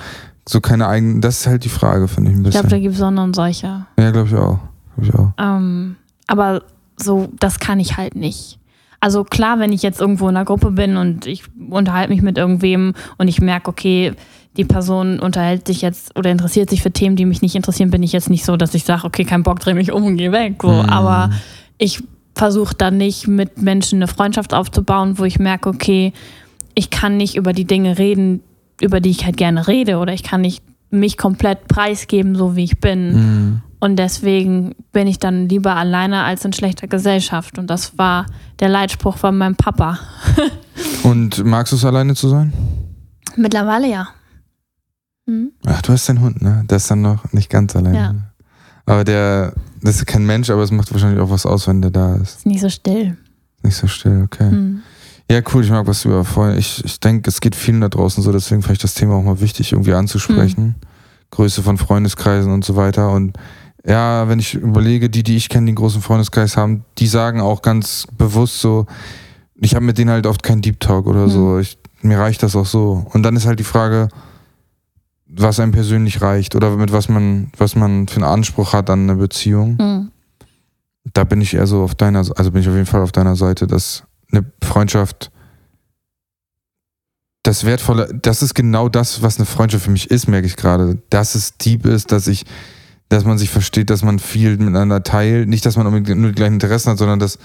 so 0.49 0.61
keine 0.61 0.89
eigenen, 0.89 1.21
das 1.21 1.41
ist 1.41 1.47
halt 1.47 1.65
die 1.65 1.69
Frage, 1.69 2.09
finde 2.09 2.31
ich 2.31 2.37
ein 2.37 2.43
bisschen. 2.43 2.61
Ich 2.61 2.69
glaube, 2.69 2.77
da 2.77 2.83
gibt 2.83 2.95
es 2.95 2.99
Sonne 2.99 3.23
und 3.23 3.37
solche. 3.37 3.87
Ja, 3.99 4.11
glaube 4.11 4.29
ich 4.29 4.35
auch. 4.35 4.59
Glaub 4.97 5.09
ich 5.09 5.15
auch. 5.15 5.33
Ähm, 5.39 5.97
aber 6.27 6.63
so, 6.97 7.29
das 7.39 7.59
kann 7.59 7.81
ich 7.81 7.97
halt 7.97 8.17
nicht. 8.17 8.59
Also 9.01 9.23
klar, 9.25 9.61
wenn 9.61 9.73
ich 9.73 9.83
jetzt 9.83 10.01
irgendwo 10.01 10.29
in 10.29 10.37
einer 10.37 10.45
Gruppe 10.45 10.73
bin 10.73 10.97
und 10.97 11.27
ich 11.27 11.45
unterhalte 11.71 12.11
mich 12.11 12.23
mit 12.23 12.37
irgendwem 12.37 12.95
und 13.17 13.29
ich 13.29 13.41
merke, 13.41 13.71
okay, 13.71 14.15
die 14.57 14.65
Person 14.65 15.21
unterhält 15.21 15.67
sich 15.67 15.83
jetzt 15.83 16.17
oder 16.17 16.31
interessiert 16.31 16.71
sich 16.71 16.83
für 16.83 16.91
Themen, 16.91 17.17
die 17.17 17.27
mich 17.27 17.43
nicht 17.43 17.55
interessieren, 17.55 17.91
bin 17.91 18.03
ich 18.03 18.13
jetzt 18.13 18.31
nicht 18.31 18.45
so, 18.45 18.57
dass 18.57 18.75
ich 18.75 18.85
sage, 18.85 19.05
okay, 19.05 19.25
kein 19.25 19.43
Bock, 19.43 19.61
dreh 19.61 19.75
mich 19.75 19.93
um 19.93 20.05
und 20.05 20.17
geh 20.17 20.33
weg. 20.33 20.57
So. 20.61 20.69
Mhm. 20.69 20.89
Aber 20.89 21.31
ich 21.79 22.03
versuche 22.35 22.75
dann 22.75 22.97
nicht 22.97 23.29
mit 23.29 23.61
Menschen 23.61 23.99
eine 23.99 24.09
Freundschaft 24.09 24.55
aufzubauen, 24.55 25.19
wo 25.19 25.25
ich 25.25 25.39
merke, 25.39 25.69
okay, 25.69 26.13
ich 26.75 26.91
kann 26.91 27.17
nicht 27.17 27.37
über 27.37 27.53
die 27.53 27.65
Dinge 27.65 27.99
reden, 27.99 28.41
über 28.81 29.01
die 29.01 29.11
ich 29.11 29.25
halt 29.25 29.37
gerne 29.37 29.67
rede 29.69 29.99
oder 29.99 30.13
ich 30.13 30.23
kann 30.23 30.41
nicht 30.41 30.63
mich 30.91 31.19
komplett 31.19 31.69
preisgeben, 31.69 32.35
so 32.35 32.57
wie 32.57 32.65
ich 32.65 32.81
bin. 32.81 33.13
Mhm. 33.13 33.63
Und 33.81 33.97
deswegen 33.97 34.75
bin 34.93 35.07
ich 35.07 35.19
dann 35.19 35.49
lieber 35.49 35.77
alleine 35.77 36.25
als 36.25 36.45
in 36.45 36.53
schlechter 36.53 36.89
Gesellschaft. 36.89 37.59
Und 37.59 37.69
das 37.69 37.97
war 37.97 38.27
der 38.59 38.69
Leitspruch 38.69 39.17
von 39.17 39.37
meinem 39.39 39.55
Papa. 39.55 39.99
Und 41.05 41.45
magst 41.45 41.73
du 41.73 41.77
es 41.77 41.85
alleine 41.85 42.15
zu 42.15 42.29
sein? 42.29 42.53
Mittlerweile 43.37 43.89
ja. 43.89 44.09
Mhm. 45.29 45.53
Ach, 45.67 45.83
du 45.83 45.93
hast 45.93 46.09
deinen 46.09 46.21
Hund, 46.23 46.41
ne? 46.43 46.65
Der 46.69 46.79
ist 46.79 46.91
dann 46.91 47.03
noch 47.03 47.33
nicht 47.33 47.51
ganz 47.51 47.77
allein. 47.77 47.95
Ja. 47.95 48.15
Aber 48.87 49.05
der, 49.05 49.53
das 49.83 49.97
ist 49.97 50.07
kein 50.07 50.25
Mensch, 50.25 50.49
aber 50.49 50.63
es 50.63 50.71
macht 50.71 50.91
wahrscheinlich 50.91 51.21
auch 51.21 51.31
was 51.31 51.45
aus, 51.45 51.69
wenn 51.69 51.83
der 51.83 51.91
da 51.91 52.17
ist. 52.17 52.39
Ist 52.39 52.47
nicht 52.47 52.61
so 52.61 52.71
still. 52.71 53.17
Nicht 53.63 53.77
so 53.77 53.87
still, 53.87 54.23
okay. 54.25 54.51
Mhm. 54.51 54.83
Ja, 55.31 55.41
cool, 55.53 55.63
ich 55.63 55.71
mag, 55.71 55.87
was 55.87 56.07
über 56.07 56.25
Ich, 56.57 56.83
ich 56.83 57.01
denke, 57.01 57.29
es 57.29 57.43
geht 57.43 57.55
vielen 57.55 57.83
da 57.83 57.91
draußen 57.91 58.23
so, 58.23 58.33
deswegen 58.33 58.63
vielleicht 58.63 58.83
das 58.83 58.95
Thema 58.95 59.17
auch 59.17 59.23
mal 59.23 59.41
wichtig, 59.41 59.73
irgendwie 59.73 59.93
anzusprechen. 59.93 60.65
Mhm. 60.65 60.75
Größe 61.31 61.63
von 61.63 61.77
Freundeskreisen 61.77 62.51
und 62.51 62.65
so 62.65 62.77
weiter. 62.77 63.11
Und 63.11 63.37
ja, 63.85 64.27
wenn 64.29 64.39
ich 64.39 64.55
überlege, 64.55 65.11
die, 65.11 65.23
die 65.23 65.37
ich 65.37 65.51
kenne, 65.51 65.67
die 65.67 65.71
einen 65.73 65.77
großen 65.77 66.01
Freundeskreis 66.01 66.57
haben, 66.57 66.85
die 66.97 67.07
sagen 67.07 67.43
auch 67.43 67.61
ganz 67.61 68.07
bewusst 68.17 68.61
so, 68.61 68.87
ich 69.61 69.75
habe 69.75 69.85
mit 69.85 69.99
denen 69.99 70.11
halt 70.11 70.27
oft 70.27 70.43
keinen 70.43 70.63
Deep 70.63 70.81
Talk 70.81 71.07
oder 71.07 71.27
mhm. 71.27 71.31
so. 71.31 71.59
Ich, 71.59 71.77
mir 72.01 72.19
reicht 72.19 72.43
das 72.43 72.57
auch 72.57 72.65
so. 72.65 73.07
Und 73.13 73.23
dann 73.23 73.37
ist 73.37 73.45
halt 73.45 73.59
die 73.59 73.65
Frage, 73.65 74.09
was 75.29 75.61
einem 75.61 75.73
persönlich 75.73 76.21
reicht 76.23 76.55
oder 76.55 76.71
mit 76.77 76.93
was 76.93 77.09
man, 77.09 77.53
was 77.57 77.77
man 77.77 78.09
für 78.09 78.17
einen 78.17 78.25
Anspruch 78.25 78.73
hat 78.73 78.91
an 78.91 79.03
eine 79.09 79.17
Beziehung. 79.17 79.77
Mhm. 79.79 80.11
Da 81.13 81.25
bin 81.25 81.41
ich 81.41 81.55
eher 81.55 81.67
so 81.67 81.83
auf 81.83 81.95
deiner, 81.95 82.19
also 82.19 82.51
bin 82.51 82.63
ich 82.63 82.69
auf 82.69 82.75
jeden 82.75 82.87
Fall 82.87 83.03
auf 83.03 83.13
deiner 83.13 83.37
Seite, 83.37 83.67
dass 83.67 84.05
eine 84.33 84.45
Freundschaft 84.63 85.31
das 87.43 87.65
Wertvolle, 87.65 88.09
das 88.21 88.43
ist 88.43 88.55
genau 88.55 88.89
das, 88.89 89.23
was 89.23 89.39
eine 89.39 89.47
Freundschaft 89.47 89.85
für 89.85 89.91
mich 89.91 90.11
ist, 90.11 90.29
merke 90.29 90.47
ich 90.47 90.57
gerade. 90.57 90.99
Dass 91.09 91.35
es 91.35 91.57
deep 91.57 91.87
ist, 91.87 92.13
dass 92.13 92.27
ich, 92.27 92.45
dass 93.09 93.25
man 93.25 93.39
sich 93.39 93.49
versteht, 93.49 93.91
dass 93.91 94.03
man 94.03 94.19
viel 94.19 94.59
miteinander 94.59 95.03
teilt. 95.03 95.49
Nicht, 95.49 95.65
dass 95.65 95.77
man 95.77 95.87
unbedingt 95.87 96.21
nur 96.21 96.31
die 96.31 96.35
gleichen 96.35 96.55
Interessen 96.55 96.91
hat, 96.91 96.99
sondern 96.99 97.21
dass 97.21 97.39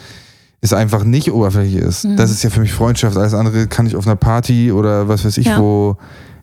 es 0.59 0.73
einfach 0.73 1.03
nicht 1.03 1.31
oberflächlich 1.31 1.81
ist. 1.81 2.05
Mhm. 2.05 2.17
Das 2.17 2.31
ist 2.31 2.43
ja 2.43 2.49
für 2.49 2.59
mich 2.59 2.73
Freundschaft. 2.73 3.15
Alles 3.15 3.33
andere 3.33 3.67
kann 3.67 3.85
ich 3.85 3.95
auf 3.95 4.05
einer 4.05 4.15
Party 4.15 4.71
oder 4.71 5.07
was 5.07 5.23
weiß 5.23 5.37
ich 5.37 5.47
Ja. 5.47 5.59
wo 5.59 5.97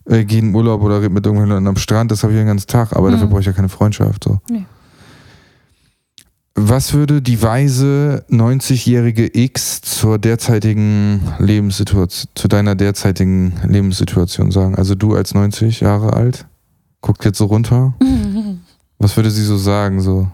äh, 0.06 0.24
gehen 0.24 0.48
in 0.50 0.54
Urlaub 0.54 0.82
oder 0.82 1.02
red 1.02 1.12
mit 1.12 1.24
irgendwelchen 1.24 1.54
Leuten 1.54 1.66
am 1.68 1.76
Strand. 1.76 2.10
Das 2.10 2.22
habe 2.22 2.32
ich 2.32 2.38
den 2.38 2.46
ganzen 2.46 2.66
Tag. 2.66 2.94
Aber 2.96 3.08
Mhm. 3.08 3.12
dafür 3.12 3.26
brauche 3.28 3.40
ich 3.40 3.46
ja 3.46 3.52
keine 3.52 3.68
Freundschaft. 3.68 4.24
So. 4.24 4.40
Nee. 4.50 4.64
Was 6.56 6.92
würde 6.92 7.22
die 7.22 7.40
weise 7.42 8.24
90-jährige 8.28 9.30
X 9.32 9.80
zur 9.82 10.18
derzeitigen 10.18 11.20
Lebenssituation, 11.38 12.28
zu 12.34 12.48
deiner 12.48 12.74
derzeitigen 12.74 13.54
Lebenssituation 13.66 14.50
sagen? 14.50 14.74
Also 14.74 14.94
du 14.94 15.14
als 15.14 15.32
90 15.32 15.80
Jahre 15.80 16.12
alt, 16.12 16.46
guckt 17.00 17.24
jetzt 17.24 17.38
so 17.38 17.46
runter. 17.46 17.94
Was 18.98 19.16
würde 19.16 19.30
sie 19.30 19.44
so 19.44 19.56
sagen? 19.56 20.00
So, 20.02 20.28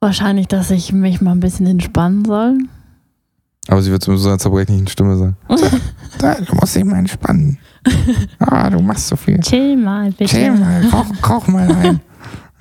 Wahrscheinlich, 0.00 0.48
dass 0.48 0.70
ich 0.70 0.92
mich 0.92 1.20
mal 1.20 1.32
ein 1.32 1.40
bisschen 1.40 1.66
entspannen 1.66 2.24
soll. 2.24 2.58
Aber 3.68 3.82
sie 3.82 3.90
wird 3.90 4.06
mit 4.06 4.18
so 4.18 4.28
einer 4.28 4.38
zerbrechlichen 4.38 4.88
Stimme 4.88 5.16
sagen. 5.16 5.36
du 5.48 6.54
musst 6.54 6.74
dich 6.74 6.84
mal 6.84 6.98
entspannen. 6.98 7.58
Ah, 8.38 8.70
du 8.70 8.80
machst 8.80 9.08
so 9.08 9.16
viel. 9.16 9.40
Chill 9.40 9.76
mal, 9.76 10.12
bitte. 10.12 10.52
mal, 10.52 10.84
koch, 10.88 11.06
koch 11.20 11.46
mal 11.48 11.70
ein. 11.70 12.00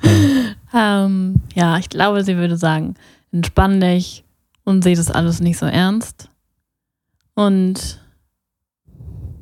Ähm, 0.73 1.41
ja, 1.53 1.77
ich 1.77 1.89
glaube, 1.89 2.23
sie 2.23 2.37
würde 2.37 2.55
sagen, 2.55 2.95
entspann 3.33 3.81
dich 3.81 4.23
und 4.63 4.83
sieh 4.83 4.95
das 4.95 5.11
alles 5.11 5.41
nicht 5.41 5.57
so 5.57 5.65
ernst. 5.65 6.29
Und 7.35 8.01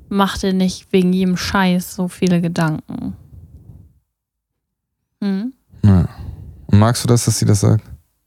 mach 0.10 0.38
dir 0.38 0.54
nicht 0.54 0.92
wegen 0.92 1.14
jedem 1.14 1.38
Scheiß 1.38 1.96
so 1.96 2.08
viele 2.08 2.42
Gedanken. 2.42 3.16
Hm? 5.22 5.54
Ja. 5.84 6.10
Und 6.68 6.80
magst 6.80 7.04
du 7.04 7.08
das, 7.08 7.26
dass 7.26 7.38
sie 7.38 7.46
das 7.46 7.60
sagt? 7.60 7.84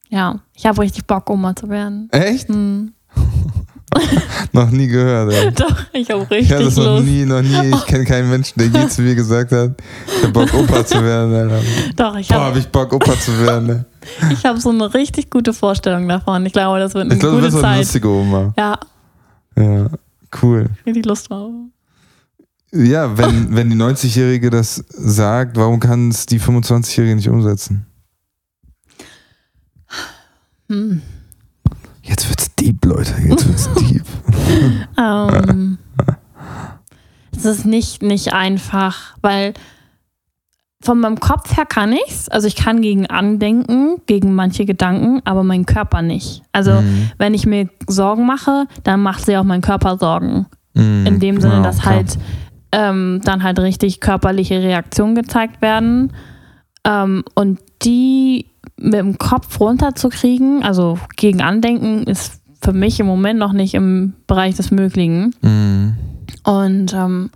Ja, 0.08 0.40
ich 0.54 0.66
habe 0.66 0.80
richtig 0.82 1.06
Bock, 1.06 1.30
Oma 1.30 1.56
zu 1.56 1.68
werden. 1.68 2.08
Echt? 2.12 2.48
Hm. 2.48 2.92
Noch 4.52 4.70
nie 4.70 4.86
gehört, 4.86 5.32
ey. 5.32 5.52
Doch, 5.54 5.76
ich 5.92 6.10
habe 6.10 6.22
Ich 6.24 6.30
richtig 6.30 6.52
hatte 6.52 6.64
das 6.64 6.76
noch 6.76 6.84
Lust. 6.96 7.04
nie, 7.04 7.24
noch 7.26 7.42
nie. 7.42 7.70
Ich 7.74 7.84
kenne 7.86 8.04
keinen 8.04 8.30
Menschen, 8.30 8.58
der 8.58 8.68
je 8.68 8.88
zu 8.90 9.02
mir 9.02 9.14
gesagt 9.14 9.52
hat, 9.52 9.72
ich 10.06 10.24
hab 10.24 10.32
Bock, 10.32 10.52
Opa 10.54 10.84
zu 10.86 11.02
werden. 11.04 11.34
Alter. 11.34 11.60
Doch, 11.96 12.16
ich 12.16 12.28
Boah, 12.28 12.34
hab 12.36 12.42
habe 12.44 12.58
ich 12.58 12.68
Bock, 12.68 12.92
Opa 12.92 13.18
zu 13.18 13.38
werden. 13.40 13.66
Ne? 13.66 13.84
ich 14.30 14.44
hab 14.46 14.58
so 14.58 14.70
eine 14.70 14.92
richtig 14.94 15.28
gute 15.30 15.52
Vorstellung 15.52 16.08
davon. 16.08 16.44
Ich 16.46 16.52
glaube, 16.54 16.78
das 16.78 16.94
wird 16.94 17.04
eine 17.04 17.14
Ich 17.14 17.20
glaube, 17.20 17.36
du 17.36 17.42
gute 17.42 17.52
bist 17.52 17.64
eine 17.64 17.74
Zeit. 17.74 17.84
lustige 17.84 18.08
Oma. 18.08 18.54
Ja, 18.58 18.78
Ja, 19.56 19.86
cool. 20.42 20.70
richtig 20.86 21.04
Lust 21.04 21.28
drauf. 21.30 21.52
Ja, 22.74 23.18
wenn, 23.18 23.54
wenn 23.54 23.68
die 23.68 23.76
90-Jährige 23.76 24.48
das 24.48 24.76
sagt, 24.88 25.58
warum 25.58 25.78
kann 25.80 26.08
es 26.08 26.24
die 26.24 26.40
25-Jährige 26.40 27.16
nicht 27.16 27.28
umsetzen? 27.28 27.84
Hm. 30.70 31.02
Jetzt 32.02 32.24
deep, 32.26 32.41
Leute. 33.10 33.28
Jetzt 33.28 33.48
wird's 33.48 33.70
deep. 33.80 34.04
Ähm, 34.98 35.78
es 37.36 37.44
ist 37.44 37.64
nicht, 37.66 38.02
nicht 38.02 38.32
einfach, 38.32 39.16
weil 39.22 39.54
von 40.82 40.98
meinem 41.00 41.20
Kopf 41.20 41.56
her 41.56 41.64
kann 41.64 41.92
ich's. 41.92 42.28
Also 42.28 42.48
ich 42.48 42.56
kann 42.56 42.82
gegen 42.82 43.06
andenken, 43.06 43.98
gegen 44.06 44.34
manche 44.34 44.64
Gedanken, 44.64 45.20
aber 45.24 45.44
mein 45.44 45.64
Körper 45.64 46.02
nicht. 46.02 46.42
Also 46.52 46.72
Mhm. 46.72 47.10
wenn 47.18 47.34
ich 47.34 47.46
mir 47.46 47.68
Sorgen 47.88 48.26
mache, 48.26 48.66
dann 48.82 49.00
macht 49.00 49.24
sie 49.24 49.36
auch 49.36 49.44
mein 49.44 49.60
Körper 49.60 49.96
Sorgen. 49.96 50.46
Mhm. 50.74 51.06
In 51.06 51.20
dem 51.20 51.40
Sinne, 51.40 51.54
Ja, 51.54 51.62
dass 51.62 51.78
klar. 51.80 51.94
halt 51.94 52.18
ähm, 52.72 53.20
dann 53.24 53.42
halt 53.42 53.58
richtig 53.60 54.00
körperliche 54.00 54.60
Reaktionen 54.62 55.14
gezeigt 55.14 55.60
werden. 55.62 56.12
Ähm, 56.84 57.22
und 57.34 57.60
die 57.82 58.46
mit 58.78 58.94
dem 58.94 59.18
Kopf 59.18 59.60
runterzukriegen, 59.60 60.62
also 60.64 60.98
gegen 61.16 61.42
Andenken, 61.42 62.04
ist 62.04 62.41
für 62.62 62.72
mich 62.72 63.00
im 63.00 63.06
Moment 63.06 63.38
noch 63.38 63.52
nicht 63.52 63.74
im 63.74 64.14
Bereich 64.26 64.54
des 64.54 64.70
Möglichen. 64.70 65.34
Mhm. 65.42 65.96
Und 66.44 66.92
ähm, 66.94 67.30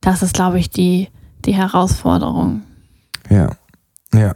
das 0.00 0.22
ist, 0.22 0.34
glaube 0.34 0.58
ich, 0.58 0.70
die, 0.70 1.08
die 1.44 1.54
Herausforderung. 1.54 2.62
Ja. 3.30 3.50
Ja. 4.14 4.34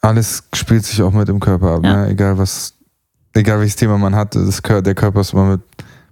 Alles 0.00 0.44
spielt 0.54 0.84
sich 0.84 1.00
auch 1.02 1.12
mit 1.12 1.28
im 1.28 1.38
Körper 1.40 1.72
ab, 1.76 1.84
Ja. 1.84 2.02
ne? 2.04 2.08
Egal 2.08 2.38
was, 2.38 2.74
egal 3.34 3.60
welches 3.60 3.76
Thema 3.76 3.98
man 3.98 4.14
hat, 4.16 4.34
das, 4.34 4.60
der 4.62 4.94
Körper 4.94 5.20
ist 5.20 5.32
immer 5.32 5.44
mit, 5.52 5.60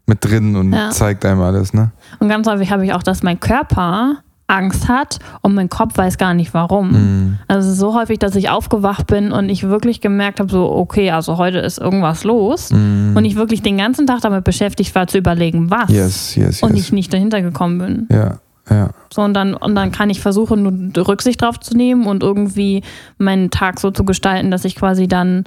mit 0.06 0.24
drin 0.24 0.54
und 0.56 0.72
Ja. 0.72 0.90
zeigt 0.90 1.24
einem 1.24 1.40
alles, 1.40 1.72
ne? 1.72 1.90
Und 2.20 2.28
ganz 2.28 2.46
häufig 2.46 2.70
habe 2.70 2.84
ich 2.84 2.92
auch, 2.92 3.02
dass 3.02 3.22
mein 3.22 3.40
Körper 3.40 4.18
Angst 4.50 4.88
hat 4.88 5.18
und 5.42 5.54
mein 5.54 5.68
Kopf 5.68 5.96
weiß 5.96 6.18
gar 6.18 6.34
nicht 6.34 6.52
warum. 6.54 6.90
Mhm. 6.90 7.38
Also 7.48 7.72
so 7.72 7.94
häufig, 7.94 8.18
dass 8.18 8.34
ich 8.34 8.50
aufgewacht 8.50 9.06
bin 9.06 9.32
und 9.32 9.48
ich 9.48 9.62
wirklich 9.62 10.00
gemerkt 10.00 10.40
habe, 10.40 10.50
so, 10.50 10.70
okay, 10.70 11.10
also 11.12 11.38
heute 11.38 11.58
ist 11.58 11.78
irgendwas 11.78 12.24
los. 12.24 12.70
Mhm. 12.70 13.12
Und 13.16 13.24
ich 13.24 13.36
wirklich 13.36 13.62
den 13.62 13.78
ganzen 13.78 14.06
Tag 14.06 14.20
damit 14.22 14.44
beschäftigt 14.44 14.94
war, 14.94 15.06
zu 15.06 15.18
überlegen, 15.18 15.70
was. 15.70 15.90
Yes, 15.90 16.34
yes, 16.34 16.62
Und 16.62 16.74
yes. 16.76 16.86
ich 16.86 16.92
nicht 16.92 17.12
dahinter 17.12 17.42
gekommen 17.42 17.78
bin. 17.78 18.08
Ja, 18.10 18.38
ja. 18.68 18.90
So, 19.12 19.22
und 19.22 19.34
dann, 19.34 19.54
und 19.54 19.74
dann 19.74 19.92
kann 19.92 20.10
ich 20.10 20.20
versuchen, 20.20 20.62
nur 20.92 21.06
Rücksicht 21.06 21.42
drauf 21.42 21.58
zu 21.60 21.76
nehmen 21.76 22.06
und 22.06 22.22
irgendwie 22.22 22.82
meinen 23.18 23.50
Tag 23.50 23.80
so 23.80 23.90
zu 23.90 24.04
gestalten, 24.04 24.50
dass 24.50 24.64
ich 24.64 24.74
quasi 24.76 25.06
dann 25.08 25.44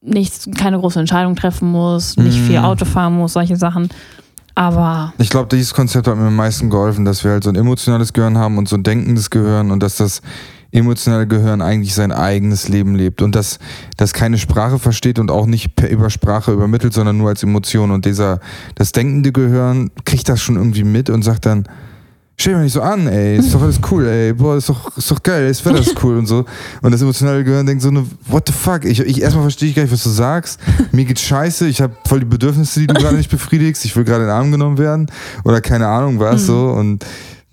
nicht, 0.00 0.56
keine 0.56 0.78
große 0.78 1.00
Entscheidung 1.00 1.34
treffen 1.34 1.70
muss, 1.70 2.16
nicht 2.16 2.38
Mhm. 2.38 2.44
viel 2.44 2.58
Auto 2.58 2.84
fahren 2.84 3.16
muss, 3.16 3.32
solche 3.32 3.56
Sachen. 3.56 3.88
Aber 4.54 5.12
Ich 5.18 5.30
glaube, 5.30 5.48
dieses 5.48 5.74
Konzept 5.74 6.06
hat 6.06 6.16
mir 6.16 6.28
am 6.28 6.36
meisten 6.36 6.70
geholfen, 6.70 7.04
dass 7.04 7.24
wir 7.24 7.32
halt 7.32 7.44
so 7.44 7.50
ein 7.50 7.56
emotionales 7.56 8.12
Gehirn 8.12 8.38
haben 8.38 8.56
und 8.58 8.68
so 8.68 8.76
ein 8.76 8.82
denkendes 8.82 9.30
Gehirn 9.30 9.70
und 9.70 9.82
dass 9.82 9.96
das 9.96 10.22
emotionale 10.70 11.26
Gehirn 11.26 11.62
eigentlich 11.62 11.94
sein 11.94 12.12
eigenes 12.12 12.68
Leben 12.68 12.94
lebt 12.94 13.22
und 13.22 13.34
dass 13.34 13.58
das 13.96 14.12
keine 14.12 14.38
Sprache 14.38 14.78
versteht 14.78 15.18
und 15.18 15.30
auch 15.30 15.46
nicht 15.46 15.76
per 15.76 15.88
über 15.88 16.10
Sprache 16.10 16.52
übermittelt, 16.52 16.92
sondern 16.92 17.16
nur 17.16 17.28
als 17.28 17.42
Emotion. 17.42 17.92
Und 17.92 18.04
dieser, 18.04 18.40
das 18.74 18.92
denkende 18.92 19.30
Gehirn 19.30 19.90
kriegt 20.04 20.28
das 20.28 20.40
schon 20.40 20.56
irgendwie 20.56 20.84
mit 20.84 21.10
und 21.10 21.22
sagt 21.22 21.46
dann, 21.46 21.68
stell 22.36 22.54
mich 22.54 22.64
nicht 22.64 22.72
so 22.72 22.82
an, 22.82 23.06
ey, 23.06 23.36
ist 23.38 23.54
doch 23.54 23.62
alles 23.62 23.78
cool, 23.90 24.06
ey, 24.06 24.32
boah, 24.32 24.56
ist 24.56 24.68
doch, 24.68 24.96
ist 24.96 25.10
doch 25.10 25.22
geil, 25.22 25.48
das 25.48 25.64
Wetter 25.64 25.78
ist 25.80 25.94
cool 26.02 26.16
und 26.18 26.26
so. 26.26 26.44
Und 26.82 26.92
das 26.92 27.00
emotionale 27.00 27.44
Gehirn 27.44 27.64
denkt 27.66 27.82
so, 27.82 27.90
ne, 27.90 28.04
what 28.26 28.44
the 28.48 28.52
fuck, 28.52 28.84
ich, 28.84 29.00
ich 29.00 29.22
erstmal 29.22 29.44
verstehe 29.44 29.68
ich 29.68 29.74
gar 29.76 29.82
nicht, 29.82 29.92
was 29.92 30.02
du 30.02 30.10
sagst, 30.10 30.58
mir 30.92 31.04
geht's 31.04 31.22
scheiße, 31.22 31.66
ich 31.68 31.80
habe 31.80 31.94
voll 32.06 32.20
die 32.20 32.26
Bedürfnisse, 32.26 32.80
die 32.80 32.86
du 32.86 32.94
gerade 32.94 33.16
nicht 33.16 33.30
befriedigst, 33.30 33.84
ich 33.84 33.94
will 33.96 34.04
gerade 34.04 34.22
in 34.24 34.28
den 34.28 34.36
Arm 34.36 34.50
genommen 34.50 34.78
werden 34.78 35.06
oder 35.44 35.60
keine 35.60 35.86
Ahnung 35.88 36.18
was 36.20 36.42
Mhm. 36.42 36.46
so 36.46 36.66
und 36.70 37.04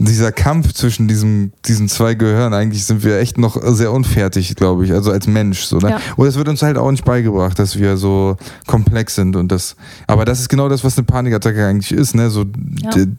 dieser 0.04 0.32
Kampf 0.32 0.74
zwischen 0.74 1.08
diesem, 1.08 1.52
diesen 1.68 1.88
zwei 1.88 2.16
Gehirnen, 2.16 2.56
eigentlich 2.56 2.86
sind 2.86 3.04
wir 3.04 3.20
echt 3.20 3.38
noch 3.38 3.56
sehr 3.64 3.92
unfertig, 3.92 4.56
glaube 4.56 4.84
ich, 4.84 4.92
also 4.92 5.12
als 5.12 5.28
Mensch. 5.28 5.62
So, 5.66 5.78
ne? 5.78 5.92
Ja. 5.92 6.00
Und 6.16 6.26
es 6.26 6.38
wird 6.38 6.48
uns 6.50 6.64
halt 6.64 6.80
auch 6.80 6.90
nicht 6.90 7.06
beigebracht, 7.06 7.60
dass 7.60 7.78
wir 7.78 7.98
so 7.98 8.36
komplex 8.66 9.14
sind 9.14 9.36
und 9.36 9.52
das, 9.52 9.76
aber 10.08 10.26
das 10.26 10.40
ist 10.40 10.50
genau 10.50 10.70
das, 10.70 10.84
was 10.84 10.98
eine 10.98 11.06
Panikattacke 11.06 11.64
eigentlich 11.68 11.92
ist, 11.92 12.16
ne? 12.16 12.32
So, 12.32 12.46
d- 12.46 13.10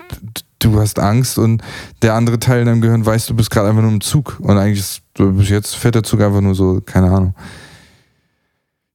du 0.64 0.78
hast 0.80 0.98
Angst 0.98 1.38
und 1.38 1.62
der 2.02 2.14
andere 2.14 2.38
Teil 2.38 2.60
in 2.60 2.66
deinem 2.66 2.80
Gehirn 2.80 3.04
weiß, 3.04 3.26
du 3.26 3.34
bist 3.34 3.50
gerade 3.50 3.68
einfach 3.68 3.82
nur 3.82 3.90
im 3.92 4.00
Zug 4.00 4.38
und 4.40 4.56
eigentlich 4.56 4.80
ist, 4.80 5.02
du 5.14 5.32
bist 5.32 5.50
jetzt 5.50 5.74
fährt 5.76 5.94
der 5.94 6.02
Zug 6.02 6.20
einfach 6.20 6.40
nur 6.40 6.54
so, 6.54 6.80
keine 6.84 7.10
Ahnung. 7.10 7.34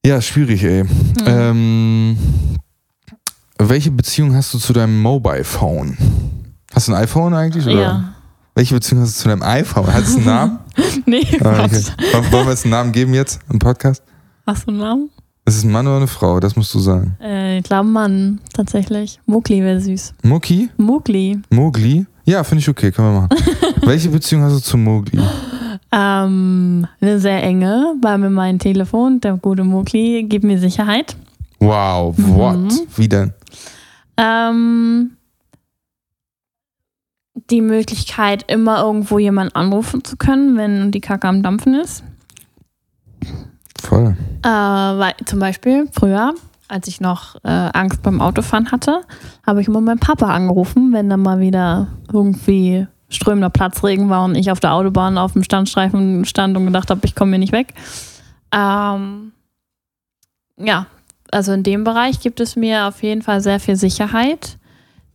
Ja, 0.05 0.21
schwierig, 0.21 0.63
ey. 0.63 0.83
Mhm. 0.83 0.89
Ähm, 1.25 2.17
welche 3.59 3.91
Beziehung 3.91 4.35
hast 4.35 4.53
du 4.53 4.59
zu 4.59 4.71
deinem 4.73 5.01
Mobile 5.01 5.43
Phone? 5.43 5.97
Hast 6.73 6.87
du 6.87 6.93
ein 6.93 7.01
iPhone 7.03 7.33
eigentlich? 7.33 7.65
Oder? 7.65 7.81
ja. 7.81 8.13
Welche 8.55 8.73
Beziehung 8.73 9.01
hast 9.01 9.17
du 9.17 9.21
zu 9.23 9.29
deinem 9.29 9.43
iPhone? 9.43 9.93
Hat 9.93 10.03
es 10.03 10.15
einen 10.15 10.25
Namen? 10.25 10.59
Nee, 11.05 11.25
Ah, 11.43 11.63
okay. 11.65 11.83
Wollen 12.31 12.45
wir 12.45 12.51
jetzt 12.51 12.65
einen 12.65 12.71
Namen 12.71 12.91
geben 12.91 13.13
jetzt 13.13 13.39
im 13.51 13.59
Podcast? 13.59 14.03
Hast 14.45 14.65
du 14.67 14.71
einen 14.71 14.79
Namen? 14.79 15.09
Ist 15.47 15.55
es 15.59 15.63
ein 15.63 15.71
Mann 15.71 15.87
oder 15.87 15.95
eine 15.97 16.07
Frau? 16.07 16.41
Das 16.41 16.57
musst 16.57 16.73
du 16.73 16.79
sagen. 16.79 17.15
Äh, 17.21 17.59
ich 17.59 17.63
glaube 17.63 17.87
Mann, 17.87 18.41
tatsächlich. 18.53 19.17
Mugli 19.25 19.61
wäre 19.63 19.79
süß. 19.79 20.13
Mucki? 20.23 20.69
Mugli. 20.75 21.39
Mogli? 21.49 22.05
Ja, 22.25 22.43
finde 22.43 22.59
ich 22.59 22.67
okay, 22.69 22.91
können 22.91 23.13
wir 23.13 23.21
machen. 23.21 23.29
welche 23.85 24.09
Beziehung 24.09 24.43
hast 24.43 24.55
du 24.57 24.59
zu 24.59 24.77
Mogli? 24.77 25.21
Ähm, 25.93 26.85
eine 26.99 27.19
sehr 27.21 27.41
enge, 27.43 27.93
weil 28.01 28.17
mir 28.17 28.29
mein 28.29 28.59
Telefon, 28.59 29.21
der 29.21 29.37
gute 29.37 29.63
Mugli, 29.63 30.23
gibt 30.27 30.43
mir 30.43 30.59
Sicherheit. 30.59 31.15
Wow, 31.59 32.17
Mhm. 32.17 32.35
what? 32.35 32.73
Wie 32.97 33.07
denn? 33.07 33.31
Ähm, 34.17 35.11
die 37.49 37.61
Möglichkeit, 37.61 38.43
immer 38.51 38.79
irgendwo 38.83 39.17
jemanden 39.17 39.55
anrufen 39.55 40.03
zu 40.03 40.17
können, 40.17 40.57
wenn 40.57 40.91
die 40.91 40.99
Kacke 40.99 41.29
am 41.29 41.41
Dampfen 41.41 41.75
ist. 41.75 42.03
Voll. 43.87 44.17
Äh, 44.43 44.49
weil 44.49 45.13
zum 45.25 45.39
Beispiel 45.39 45.87
früher, 45.93 46.33
als 46.67 46.89
ich 46.89 46.99
noch 46.99 47.35
äh, 47.45 47.69
Angst 47.73 48.03
beim 48.03 48.19
Autofahren 48.19 48.69
hatte, 48.69 49.01
habe 49.45 49.61
ich 49.61 49.67
immer 49.69 49.79
meinen 49.79 49.99
Papa 49.99 50.27
angerufen, 50.27 50.91
wenn 50.91 51.09
dann 51.09 51.21
mal 51.21 51.39
wieder 51.39 51.87
irgendwie 52.11 52.85
strömender 53.07 53.49
Platzregen 53.49 54.09
war 54.09 54.25
und 54.25 54.35
ich 54.35 54.51
auf 54.51 54.59
der 54.59 54.73
Autobahn 54.73 55.17
auf 55.17 55.31
dem 55.31 55.43
Standstreifen 55.43 56.25
stand 56.25 56.57
und 56.57 56.65
gedacht 56.65 56.89
habe, 56.89 56.99
ich 57.05 57.15
komme 57.15 57.31
hier 57.31 57.39
nicht 57.39 57.53
weg. 57.53 57.73
Ähm, 58.51 59.31
ja, 60.57 60.87
also 61.31 61.53
in 61.53 61.63
dem 61.63 61.85
Bereich 61.85 62.19
gibt 62.19 62.41
es 62.41 62.57
mir 62.57 62.87
auf 62.87 63.01
jeden 63.03 63.21
Fall 63.21 63.39
sehr 63.39 63.61
viel 63.61 63.77
Sicherheit. 63.77 64.56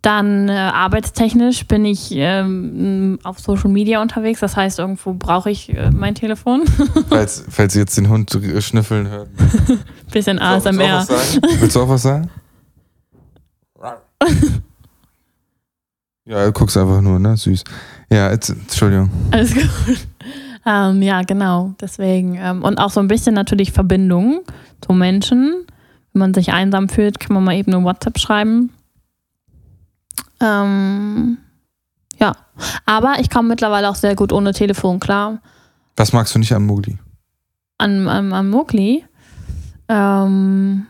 Dann 0.03 0.49
äh, 0.49 0.53
arbeitstechnisch 0.53 1.69
bin 1.69 1.85
ich 1.85 2.09
ähm, 2.11 3.21
auf 3.23 3.39
Social 3.39 3.71
Media 3.71 4.03
unterwegs. 4.03 4.41
Das 4.41 4.57
heißt, 4.57 4.81
irgendwo 4.81 5.15
brauche 5.15 5.49
ich 5.49 5.69
äh, 5.69 5.93
mein 5.93 6.17
Telefon. 6.17 6.65
falls, 7.09 7.45
falls 7.49 7.77
ihr 7.77 7.83
jetzt 7.83 7.97
den 7.97 8.09
Hund 8.09 8.37
schnüffeln 8.59 9.09
hört. 9.09 9.29
Bisschen 10.13 10.41
ASMR. 10.41 11.07
Willst 11.61 11.77
du 11.77 11.81
auch 11.83 11.89
was 11.89 12.03
sagen? 12.03 12.31
Willst 12.31 14.17
du 14.17 14.23
auch 14.23 14.29
was 14.29 14.43
sagen? 14.43 14.71
ja, 16.25 16.47
du 16.47 16.53
guckst 16.53 16.77
einfach 16.77 17.01
nur, 17.01 17.21
ne? 17.21 17.37
Süß. 17.37 17.63
Ja, 18.11 18.31
jetzt, 18.31 18.51
Entschuldigung. 18.51 19.09
Alles 19.31 19.55
gut. 19.55 19.69
Ähm, 20.67 21.03
ja, 21.03 21.23
genau. 21.23 21.75
Deswegen. 21.81 22.37
Ähm, 22.37 22.63
und 22.63 22.79
auch 22.79 22.91
so 22.91 23.01
ein 23.01 23.09
bisschen 23.09 23.35
natürlich 23.35 23.73
Verbindung 23.73 24.41
zu 24.81 24.93
Menschen. 24.93 25.65
Wenn 26.13 26.21
man 26.21 26.35
sich 26.35 26.53
einsam 26.53 26.89
fühlt, 26.89 27.21
kann 27.21 27.35
man 27.35 27.45
mal 27.45 27.55
eben 27.55 27.73
eine 27.73 27.85
WhatsApp 27.85 28.19
schreiben. 28.19 28.71
Ähm, 30.41 31.39
ja, 32.19 32.37
aber 32.87 33.17
ich 33.21 33.31
komme 33.31 33.49
mittlerweile 33.49 33.89
auch 33.89 33.95
sehr 33.95 34.15
gut 34.15 34.33
ohne 34.33 34.53
Telefon 34.53 35.01
klar. 35.01 35.41
Was 35.97 36.13
magst 36.13 36.35
du 36.35 36.39
nicht 36.39 36.53
an 36.53 36.67
Mowgli? 36.67 36.99
An, 37.79 38.09
an, 38.09 38.33
an 38.33 38.51
Mowgli? 38.51 39.05
Ähm, 39.89 40.87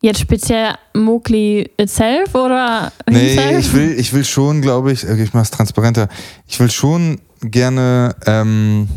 jetzt 0.00 0.20
speziell 0.20 0.74
Mowgli 0.94 1.70
itself 1.76 2.34
oder 2.34 2.92
Nee, 3.08 3.34
himself? 3.34 3.58
ich 3.58 3.72
will, 3.72 3.92
ich 3.98 4.12
will 4.12 4.24
schon, 4.24 4.62
glaube 4.62 4.92
ich, 4.92 5.04
ich 5.04 5.32
mache 5.32 5.42
es 5.42 5.50
transparenter, 5.50 6.08
ich 6.46 6.58
will 6.60 6.70
schon 6.70 7.20
gerne 7.40 8.14
ähm, 8.26 8.88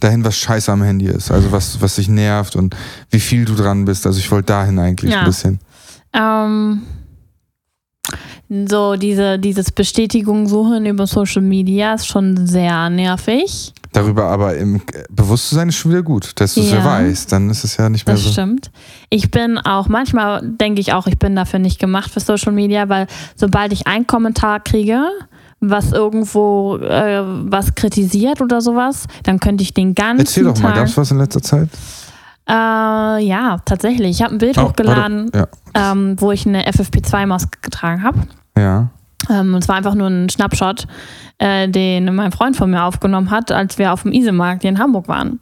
dahin, 0.00 0.24
was 0.24 0.36
scheiße 0.36 0.70
am 0.70 0.82
Handy 0.82 1.06
ist. 1.06 1.30
Also 1.30 1.52
was, 1.52 1.80
was 1.80 1.96
dich 1.96 2.08
nervt 2.08 2.56
und 2.56 2.76
wie 3.10 3.20
viel 3.20 3.44
du 3.44 3.54
dran 3.54 3.84
bist. 3.84 4.06
Also 4.06 4.18
ich 4.18 4.30
wollte 4.30 4.46
dahin 4.46 4.78
eigentlich 4.78 5.12
ja. 5.12 5.20
ein 5.20 5.26
bisschen. 5.26 5.60
Ähm, 6.12 6.82
so 8.48 8.94
diese, 8.96 9.38
dieses 9.38 9.72
Bestätigung 9.72 10.46
suchen 10.46 10.86
über 10.86 11.06
Social 11.06 11.42
Media 11.42 11.94
ist 11.94 12.06
schon 12.06 12.46
sehr 12.46 12.88
nervig. 12.90 13.72
Darüber 13.92 14.24
aber 14.24 14.56
im 14.56 14.82
Bewusstsein 15.10 15.70
ist 15.70 15.76
schon 15.76 15.90
wieder 15.92 16.02
gut, 16.02 16.32
dass 16.36 16.54
du 16.54 16.60
es 16.60 16.70
ja. 16.70 16.78
ja 16.78 16.84
weißt. 16.84 17.32
Dann 17.32 17.50
ist 17.50 17.64
es 17.64 17.76
ja 17.76 17.88
nicht 17.88 18.06
mehr 18.06 18.14
das 18.14 18.22
so. 18.22 18.28
Das 18.28 18.34
stimmt. 18.34 18.70
Ich 19.10 19.30
bin 19.30 19.58
auch, 19.58 19.88
manchmal 19.88 20.42
denke 20.42 20.80
ich 20.80 20.92
auch, 20.92 21.06
ich 21.06 21.18
bin 21.18 21.34
dafür 21.34 21.58
nicht 21.58 21.80
gemacht 21.80 22.10
für 22.10 22.20
Social 22.20 22.52
Media, 22.52 22.88
weil 22.88 23.06
sobald 23.34 23.72
ich 23.72 23.86
einen 23.86 24.06
Kommentar 24.06 24.60
kriege, 24.60 25.02
was 25.60 25.92
irgendwo 25.92 26.76
äh, 26.76 27.22
was 27.24 27.74
kritisiert 27.74 28.40
oder 28.40 28.60
sowas, 28.60 29.06
dann 29.22 29.40
könnte 29.40 29.62
ich 29.62 29.72
den 29.72 29.94
ganzen 29.94 30.20
Erzähl 30.20 30.44
doch 30.44 30.60
mal, 30.60 30.74
gab 30.74 30.86
es 30.86 30.96
was 30.96 31.10
in 31.10 31.18
letzter 31.18 31.42
Zeit? 31.42 31.68
Äh, 32.48 32.52
ja, 32.52 33.58
tatsächlich. 33.64 34.10
Ich 34.10 34.22
habe 34.22 34.34
ein 34.34 34.38
Bild 34.38 34.58
oh, 34.58 34.62
hochgeladen, 34.62 35.30
ja. 35.34 35.46
ähm, 35.74 36.16
wo 36.20 36.30
ich 36.32 36.46
eine 36.46 36.68
FFP2-Maske 36.68 37.58
getragen 37.60 38.02
habe. 38.02 38.20
Ja. 38.56 38.88
Ähm, 39.28 39.54
und 39.54 39.62
es 39.62 39.68
war 39.68 39.76
einfach 39.76 39.94
nur 39.94 40.08
ein 40.08 40.28
Schnappshot, 40.28 40.86
äh, 41.38 41.68
den 41.68 42.14
mein 42.14 42.32
Freund 42.32 42.56
von 42.56 42.70
mir 42.70 42.84
aufgenommen 42.84 43.30
hat, 43.30 43.50
als 43.50 43.78
wir 43.78 43.92
auf 43.92 44.02
dem 44.02 44.12
Isemarkt 44.12 44.62
hier 44.62 44.70
in 44.70 44.78
Hamburg 44.78 45.08
waren. 45.08 45.40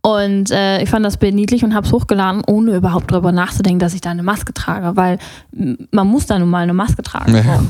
Und 0.00 0.52
äh, 0.52 0.80
ich 0.80 0.88
fand 0.88 1.04
das 1.04 1.16
Bild 1.16 1.34
niedlich 1.34 1.64
und 1.64 1.74
habe 1.74 1.86
es 1.86 1.92
hochgeladen, 1.92 2.42
ohne 2.46 2.76
überhaupt 2.76 3.10
darüber 3.10 3.32
nachzudenken, 3.32 3.80
dass 3.80 3.94
ich 3.94 4.00
da 4.00 4.10
eine 4.10 4.22
Maske 4.22 4.54
trage, 4.54 4.96
weil 4.96 5.18
man 5.90 6.06
muss 6.06 6.26
da 6.26 6.38
nun 6.38 6.48
mal 6.48 6.62
eine 6.62 6.72
Maske 6.72 7.02
tragen. 7.02 7.34
Ja 7.34 7.60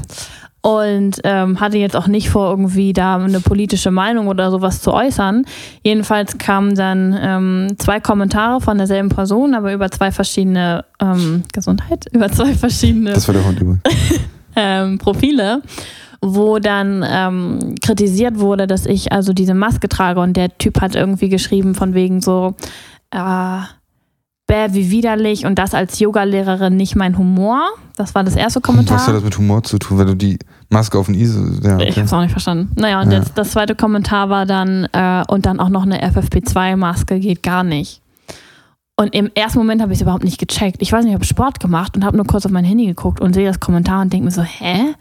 und 0.61 1.21
ähm, 1.25 1.61
hatte 1.61 1.79
jetzt 1.79 1.97
auch 1.97 2.09
nicht 2.09 2.31
vor, 2.31 2.51
irgendwie 2.51 2.92
da 2.92 3.16
eine 3.16 3.40
politische 3.40 3.90
Meinung 3.90 4.27
oder 4.27 4.51
sowas 4.51 4.83
zu 4.83 4.92
äußern. 4.92 5.44
Jedenfalls 5.83 6.38
kamen 6.38 6.75
dann 6.75 7.16
ähm, 7.21 7.77
zwei 7.79 8.01
Kommentare 8.01 8.61
von 8.61 8.77
derselben 8.77 9.09
Person, 9.09 9.55
aber 9.55 9.73
über 9.73 9.90
zwei 9.90 10.11
verschiedene 10.11 10.85
ähm, 11.01 11.44
Gesundheit, 11.53 12.07
über 12.12 12.31
zwei 12.31 12.55
verschiedene 12.55 13.12
das 13.12 13.29
war 13.29 13.35
der 13.35 13.44
Hund 13.44 13.61
ähm, 14.57 14.99
Profile, 14.99 15.62
wo 16.21 16.59
dann 16.59 17.05
ähm, 17.09 17.77
kritisiert 17.81 18.40
wurde, 18.40 18.66
dass 18.66 18.85
ich 18.87 19.12
also 19.12 19.33
diese 19.33 19.55
Maske 19.55 19.88
trage. 19.88 20.21
Und 20.21 20.37
der 20.37 20.59
Typ 20.59 20.81
hat 20.81 20.97
irgendwie 20.97 21.29
geschrieben 21.29 21.77
von 21.77 21.94
wegen 21.94 22.21
so 22.21 22.57
äh, 23.12 23.61
bäh, 24.48 24.68
wie 24.72 24.90
widerlich 24.90 25.46
und 25.46 25.56
das 25.56 25.74
als 25.74 26.00
Yogalehrerin 26.00 26.76
nicht 26.76 26.96
mein 26.96 27.16
Humor. 27.16 27.61
Das 27.94 28.16
war 28.16 28.24
das 28.24 28.34
erste 28.34 28.61
Kommentar. 28.61 28.96
Was 28.96 29.06
hat 29.06 29.14
das 29.14 29.22
mit 29.22 29.38
Humor 29.38 29.62
zu 29.62 29.78
tun, 29.78 29.98
wenn 29.98 30.08
du 30.08 30.16
die 30.16 30.38
Maske 30.70 30.98
auf 30.98 31.06
den 31.06 31.14
ISO. 31.14 31.40
Ja, 31.62 31.76
okay. 31.76 31.88
Ich 31.88 31.98
hab's 31.98 32.12
auch 32.12 32.20
nicht 32.20 32.32
verstanden. 32.32 32.70
Naja, 32.76 33.00
und 33.00 33.11
ja. 33.11 33.18
jetzt 33.18 33.32
das 33.37 33.52
zweite 33.52 33.74
Kommentar 33.74 34.28
war 34.28 34.44
dann, 34.44 34.87
äh, 34.92 35.22
und 35.28 35.46
dann 35.46 35.61
auch 35.61 35.68
noch 35.68 35.82
eine 35.82 36.02
FFP2-Maske 36.02 37.20
geht 37.20 37.42
gar 37.42 37.62
nicht. 37.62 38.02
Und 38.96 39.14
im 39.14 39.30
ersten 39.34 39.58
Moment 39.58 39.80
habe 39.80 39.92
ich 39.92 39.98
es 39.98 40.02
überhaupt 40.02 40.24
nicht 40.24 40.38
gecheckt. 40.38 40.82
Ich 40.82 40.92
weiß 40.92 41.04
nicht, 41.04 41.12
ich 41.12 41.14
habe 41.14 41.24
Sport 41.24 41.61
gemacht 41.61 41.96
und 41.96 42.04
habe 42.04 42.16
nur 42.16 42.26
kurz 42.26 42.44
auf 42.44 42.52
mein 42.52 42.64
Handy 42.64 42.87
geguckt 42.87 43.20
und 43.20 43.32
sehe 43.32 43.46
das 43.46 43.61
Kommentar 43.61 44.02
und 44.02 44.12
denke 44.12 44.24
mir 44.24 44.32
so, 44.32 44.42
hä? 44.42 44.94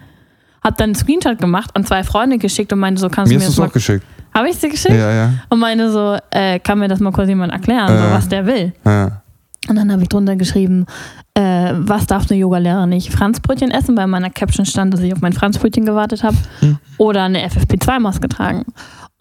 Hab 0.64 0.78
dann 0.78 0.90
einen 0.90 0.96
Screenshot 0.96 1.40
gemacht 1.40 1.72
und 1.74 1.88
zwei 1.88 2.04
Freunde 2.04 2.38
geschickt 2.38 2.72
und 2.72 2.80
meinte 2.80 3.02
so, 3.02 3.10
kannst 3.10 3.32
mir 3.32 3.40
du 3.40 3.44
mir 3.44 3.48
das 3.48 3.58
mal... 3.58 3.68
auch 3.68 3.74
geschickt. 3.74 4.06
Habe 4.34 4.50
ich 4.50 4.58
sie 4.58 4.70
geschickt? 4.70 4.94
Ja, 4.94 5.12
ja. 5.12 5.34
Und 5.50 5.60
meine 5.60 5.92
so, 5.92 6.18
äh, 6.30 6.60
kann 6.60 6.78
mir 6.78 6.88
das 6.88 7.00
mal 7.00 7.12
kurz 7.12 7.28
jemand 7.28 7.52
erklären, 7.52 7.92
äh, 7.92 7.98
so, 7.98 8.12
was 8.12 8.30
der 8.30 8.46
will. 8.46 8.74
Ja. 8.86 9.24
Und 9.70 9.76
dann 9.76 9.92
habe 9.92 10.04
ich 10.04 10.10
drunter 10.10 10.36
geschrieben, 10.36 10.86
äh, 11.34 11.74
was 11.76 12.08
darf 12.08 12.30
eine 12.30 12.40
Yogalehrerin 12.40 12.90
nicht? 12.90 13.12
Franzbrötchen 13.12 13.72
essen, 13.72 13.98
weil 13.98 14.06
in 14.06 14.10
meiner 14.10 14.30
Caption 14.30 14.66
stand, 14.66 14.94
dass 14.94 15.02
ich 15.02 15.14
auf 15.14 15.22
mein 15.22 15.34
Franzbrötchen 15.34 15.86
gewartet 15.86 16.24
habe. 16.24 16.38
Hm. 16.60 16.80
Oder 16.98 17.24
eine 17.24 17.46
FFP2-Maske 17.48 18.30
tragen. 18.30 18.66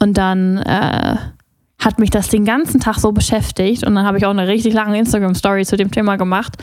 Und 0.01 0.17
dann 0.19 0.59
äh, 0.59 1.17
hat 1.79 1.99
mich 1.99 2.11
das 2.11 2.29
den 2.29 2.45
ganzen 2.45 2.81
Tag 2.81 2.99
so 2.99 3.13
beschäftigt. 3.13 3.85
Und 3.85 3.95
dann 3.95 4.07
habe 4.07 4.19
ich 4.19 4.27
auch 4.27 4.31
eine 4.31 4.49
richtig 4.49 4.75
lange 4.75 4.99
Instagram-Story 4.99 5.65
zu 5.65 5.77
dem 5.77 5.91
Thema 5.91 6.17
gemacht, 6.17 6.57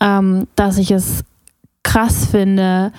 ähm, 0.00 0.46
dass 0.56 0.78
ich 0.78 0.90
es 0.90 1.24
krass 1.82 2.26
finde, 2.26 2.92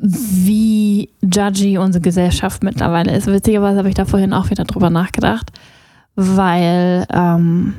wie 0.00 1.10
judgy 1.22 1.78
unsere 1.78 2.02
Gesellschaft 2.02 2.62
mittlerweile 2.64 3.14
ist. 3.16 3.26
Witzigerweise 3.26 3.78
habe 3.78 3.88
ich 3.88 3.94
da 3.94 4.04
vorhin 4.04 4.32
auch 4.32 4.50
wieder 4.50 4.64
drüber 4.64 4.90
nachgedacht, 4.90 5.52
weil 6.16 7.06
ähm, 7.12 7.74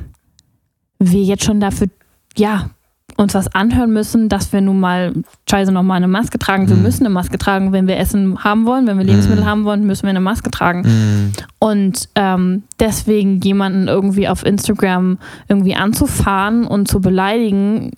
wir 1.00 1.22
jetzt 1.22 1.44
schon 1.44 1.58
dafür, 1.58 1.88
ja, 2.36 2.70
uns 3.16 3.34
was 3.34 3.54
anhören 3.54 3.92
müssen, 3.92 4.28
dass 4.28 4.52
wir 4.52 4.60
nun 4.60 4.80
mal 4.80 5.12
scheiße 5.48 5.72
nochmal 5.72 5.96
eine 5.96 6.08
Maske 6.08 6.38
tragen. 6.38 6.68
Wir 6.68 6.76
mhm. 6.76 6.82
müssen 6.82 7.04
eine 7.04 7.12
Maske 7.12 7.38
tragen, 7.38 7.72
wenn 7.72 7.86
wir 7.86 7.98
Essen 7.98 8.42
haben 8.44 8.66
wollen, 8.66 8.86
wenn 8.86 8.98
wir 8.98 9.04
Lebensmittel 9.04 9.44
mhm. 9.44 9.48
haben 9.48 9.64
wollen, 9.64 9.86
müssen 9.86 10.04
wir 10.04 10.10
eine 10.10 10.20
Maske 10.20 10.50
tragen. 10.50 10.82
Mhm. 10.82 11.32
Und 11.58 12.08
ähm, 12.14 12.62
deswegen 12.78 13.40
jemanden 13.40 13.88
irgendwie 13.88 14.28
auf 14.28 14.44
Instagram 14.44 15.18
irgendwie 15.48 15.74
anzufahren 15.74 16.66
und 16.66 16.88
zu 16.88 17.00
beleidigen, 17.00 17.90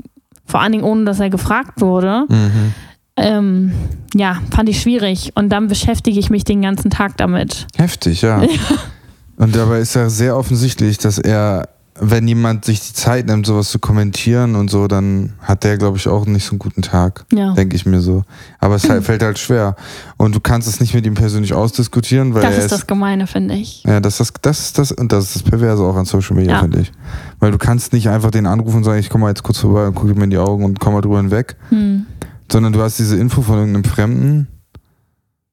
vor 0.45 0.61
allen 0.61 0.73
Dingen 0.73 0.85
ohne, 0.85 1.05
dass 1.05 1.21
er 1.21 1.31
gefragt 1.31 1.81
wurde, 1.81 2.25
mhm. 2.29 2.75
ähm, 3.17 3.73
ja, 4.15 4.38
fand 4.51 4.69
ich 4.69 4.81
schwierig. 4.81 5.33
Und 5.35 5.51
dann 5.51 5.69
beschäftige 5.69 6.19
ich 6.19 6.31
mich 6.31 6.45
den 6.45 6.62
ganzen 6.62 6.91
Tag 6.91 7.17
damit. 7.17 7.67
Heftig, 7.77 8.23
ja. 8.23 8.43
ja. 8.43 8.49
Und 9.37 9.57
dabei 9.57 9.81
ist 9.81 9.95
ja 9.95 10.09
sehr 10.09 10.37
offensichtlich, 10.37 10.99
dass 10.99 11.19
er 11.19 11.69
wenn 12.05 12.27
jemand 12.27 12.65
sich 12.65 12.81
die 12.81 12.95
Zeit 12.95 13.27
nimmt, 13.27 13.47
sowas 13.47 13.71
zu 13.71 13.79
kommentieren 13.79 14.57
und 14.57 14.71
so, 14.71 14.88
dann 14.88 15.35
hat 15.41 15.62
der, 15.62 15.79
glaube 15.79 15.99
ich, 15.99 16.09
auch 16.09 16.27
nicht 16.27 16.45
so 16.45 16.51
einen 16.51 16.59
guten 16.59 16.83
Tag. 16.83 17.25
Ja. 17.33 17.55
Denke 17.55 17.77
ich 17.77 17.87
mir 17.87 18.01
so. 18.01 18.25
Aber 18.59 18.75
es 18.75 18.88
halt, 18.88 19.05
fällt 19.07 19.23
halt 19.23 19.38
schwer. 19.38 19.77
Und 20.17 20.35
du 20.35 20.41
kannst 20.41 20.67
es 20.67 20.81
nicht 20.81 20.95
mit 20.95 21.07
ihm 21.07 21.15
persönlich 21.15 21.55
ausdiskutieren, 21.55 22.35
weil. 22.35 22.43
Das 22.43 22.59
ist 22.59 22.65
ist, 22.65 22.73
das 22.73 22.87
Gemeine, 22.88 23.29
finde 23.29 23.55
ich. 23.55 23.85
Ja, 23.85 24.01
das, 24.01 24.19
das, 24.19 24.33
das 24.43 24.61
ist 24.61 24.79
das, 24.79 24.91
und 24.91 25.12
das 25.12 25.27
ist 25.27 25.37
das 25.37 25.43
Perverse 25.45 25.81
auch 25.85 25.95
an 25.95 26.05
Social 26.05 26.35
Media, 26.35 26.55
ja. 26.55 26.61
finde 26.61 26.81
ich. 26.81 26.93
Weil 27.38 27.53
du 27.53 27.59
kannst 27.59 27.93
nicht 27.93 28.09
einfach 28.09 28.33
den 28.33 28.47
anrufen 28.47 28.79
und 28.79 28.85
sagen, 28.85 28.99
ich 28.99 29.09
komme 29.09 29.23
mal 29.23 29.29
jetzt 29.29 29.45
kurz 29.45 29.59
vorbei 29.59 29.87
und 29.87 29.95
gucke 29.95 30.12
mir 30.15 30.25
in 30.25 30.31
die 30.31 30.38
Augen 30.38 30.65
und 30.65 30.81
komme 30.81 30.97
mal 30.97 31.03
drüber 31.03 31.19
hinweg. 31.19 31.55
Hm. 31.69 32.07
Sondern 32.51 32.73
du 32.73 32.83
hast 32.83 32.99
diese 32.99 33.17
Info 33.17 33.43
von 33.43 33.59
irgendeinem 33.59 33.85
Fremden. 33.85 34.49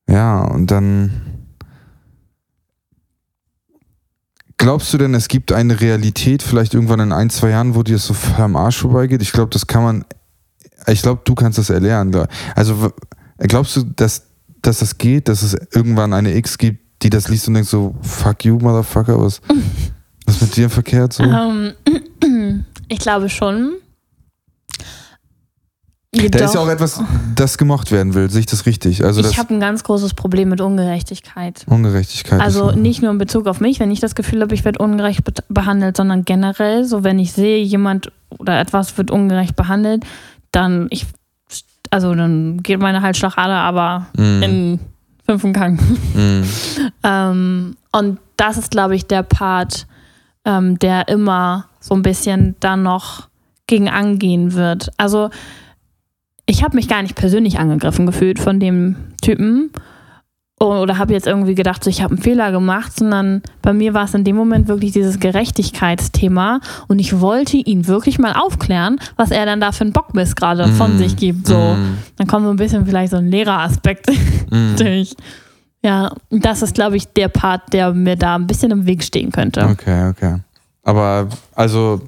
Ja, 0.09 0.41
und 0.41 0.71
dann 0.71 1.28
Glaubst 4.59 4.93
du 4.93 4.97
denn, 4.97 5.13
es 5.13 5.29
gibt 5.29 5.53
eine 5.53 5.79
Realität, 5.79 6.43
vielleicht 6.43 6.73
irgendwann 6.73 6.99
in 6.99 7.13
ein, 7.13 7.29
zwei 7.29 7.51
Jahren, 7.51 7.75
wo 7.75 7.81
dir 7.81 7.95
es 7.95 8.05
so 8.05 8.15
am 8.37 8.57
Arsch 8.57 8.79
vorbeigeht? 8.79 9.21
Ich 9.21 9.31
glaube, 9.31 9.49
das 9.51 9.65
kann 9.65 9.83
man, 9.83 10.05
ich 10.85 11.01
glaube, 11.01 11.21
du 11.23 11.33
kannst 11.33 11.57
das 11.57 11.69
erlernen. 11.69 12.27
Also 12.55 12.91
glaubst 13.37 13.77
du, 13.77 13.83
dass, 13.83 14.23
dass 14.61 14.79
das 14.79 14.97
geht, 14.97 15.29
dass 15.29 15.43
es 15.43 15.55
irgendwann 15.73 16.11
eine 16.11 16.35
X 16.35 16.57
gibt, 16.57 16.83
die 17.03 17.09
das 17.09 17.29
liest 17.29 17.47
und 17.47 17.53
denkt 17.53 17.69
so, 17.69 17.95
fuck 18.01 18.43
you, 18.43 18.57
Motherfucker, 18.59 19.17
was, 19.21 19.41
was 20.25 20.35
ist 20.35 20.41
mit 20.41 20.55
dir 20.57 20.69
verkehrt 20.69 21.13
so? 21.13 21.23
Um, 21.23 21.71
ähm, 22.21 22.65
ich 22.89 22.99
glaube 22.99 23.29
schon. 23.29 23.75
Da 26.11 26.45
ist 26.45 26.55
ja 26.55 26.61
auch 26.61 26.67
etwas, 26.69 27.03
das 27.35 27.59
gemocht 27.59 27.91
werden 27.91 28.15
will. 28.15 28.31
Sehe 28.31 28.39
ich 28.39 28.45
das 28.47 28.65
richtig? 28.65 29.03
Also 29.05 29.21
ich 29.21 29.37
habe 29.37 29.53
ein 29.53 29.59
ganz 29.59 29.83
großes 29.83 30.15
Problem 30.15 30.49
mit 30.49 30.59
Ungerechtigkeit. 30.59 31.63
Ungerechtigkeit. 31.67 32.41
Also 32.41 32.71
nicht 32.71 33.03
nur 33.03 33.12
in 33.12 33.19
Bezug 33.19 33.45
auf 33.45 33.60
mich, 33.60 33.79
wenn 33.79 33.91
ich 33.91 33.99
das 33.99 34.15
Gefühl 34.15 34.41
habe, 34.41 34.55
ich 34.55 34.65
werde 34.65 34.79
ungerecht 34.83 35.23
be 35.23 35.33
behandelt, 35.49 35.97
sondern 35.97 36.25
generell, 36.25 36.83
so 36.85 37.03
wenn 37.03 37.19
ich 37.19 37.33
sehe, 37.33 37.62
jemand 37.63 38.12
oder 38.29 38.60
etwas 38.60 38.97
wird 38.97 39.12
ungerecht 39.12 39.55
behandelt, 39.55 40.03
dann 40.51 40.87
ich 40.89 41.05
also 41.91 42.13
dann 42.15 42.62
geht 42.63 42.79
meine 42.79 43.01
Halsschlagader 43.03 43.57
aber 43.57 44.07
Mhm. 44.17 44.43
in 44.43 44.79
fünften 45.25 45.53
Gang. 45.53 45.79
Mhm. 46.15 46.43
Ähm, 47.03 47.75
und 47.91 48.19
das 48.35 48.57
ist, 48.57 48.71
glaube 48.71 48.95
ich, 48.95 49.05
der 49.05 49.23
Part, 49.23 49.85
ähm, 50.43 50.77
der 50.79 51.07
immer 51.07 51.65
so 51.79 51.93
ein 51.95 52.01
bisschen 52.01 52.55
dann 52.60 52.83
noch 52.83 53.27
gegen 53.67 53.89
angehen 53.89 54.53
wird. 54.53 54.89
Also 54.97 55.29
ich 56.50 56.63
habe 56.63 56.75
mich 56.75 56.87
gar 56.87 57.02
nicht 57.04 57.15
persönlich 57.15 57.60
angegriffen 57.60 58.06
gefühlt 58.08 58.39
von 58.39 58.60
dem 58.60 58.95
Typen 59.21 59.71
oder 60.60 60.97
habe 60.97 61.13
jetzt 61.13 61.27
irgendwie 61.27 61.56
gedacht, 61.56 61.83
so, 61.83 61.89
ich 61.89 62.02
habe 62.02 62.15
einen 62.15 62.23
Fehler 62.23 62.52
gemacht, 62.52 62.91
sondern 62.97 63.41
bei 63.62 63.71
mir 63.71 63.93
war 63.93 64.06
es 64.06 64.13
in 64.13 64.23
dem 64.25 64.35
Moment 64.35 64.67
wirklich 64.67 64.91
dieses 64.91 65.19
Gerechtigkeitsthema 65.19 66.60
und 66.87 67.00
ich 67.00 67.21
wollte 67.21 67.56
ihn 67.58 67.87
wirklich 67.87 68.19
mal 68.19 68.33
aufklären, 68.33 69.00
was 69.15 69.31
er 69.31 69.45
dann 69.45 69.62
da 69.62 69.71
für 69.71 69.85
einen 69.85 69.93
Bockmist 69.93 70.35
gerade 70.35 70.67
von 70.73 70.93
Mhm. 70.93 70.97
sich 70.97 71.15
gibt. 71.15 71.47
So, 71.47 71.58
Mhm. 71.75 72.00
dann 72.17 72.27
kommt 72.27 72.45
so 72.45 72.50
ein 72.52 72.58
bisschen 72.58 72.85
vielleicht 72.85 73.12
so 73.12 73.17
ein 73.17 73.29
Lehreraspekt 73.29 74.08
Mhm. 74.52 74.75
durch. 74.77 75.13
Ja, 75.81 76.12
das 76.29 76.62
ist, 76.62 76.73
glaube 76.73 76.97
ich, 76.97 77.08
der 77.13 77.29
Part, 77.29 77.71
der 77.71 77.93
mir 77.93 78.17
da 78.17 78.35
ein 78.35 78.47
bisschen 78.47 78.71
im 78.71 78.85
Weg 78.85 79.02
stehen 79.04 79.31
könnte. 79.31 79.65
Okay, 79.65 80.10
okay. 80.10 80.35
Aber 80.83 81.29
also, 81.56 82.02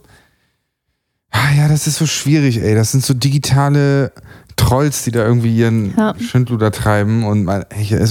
ah 1.31 1.51
ja, 1.57 1.67
das 1.67 1.87
ist 1.87 1.97
so 1.97 2.05
schwierig, 2.05 2.61
ey. 2.61 2.75
Das 2.75 2.91
sind 2.91 3.03
so 3.03 3.13
digitale 3.13 4.11
Trolls, 4.57 5.03
die 5.03 5.11
da 5.11 5.25
irgendwie 5.25 5.55
ihren 5.57 5.95
Ja. 5.97 6.13
Schindluder 6.19 6.71
treiben 6.71 7.23
und 7.23 7.45
man, 7.45 7.65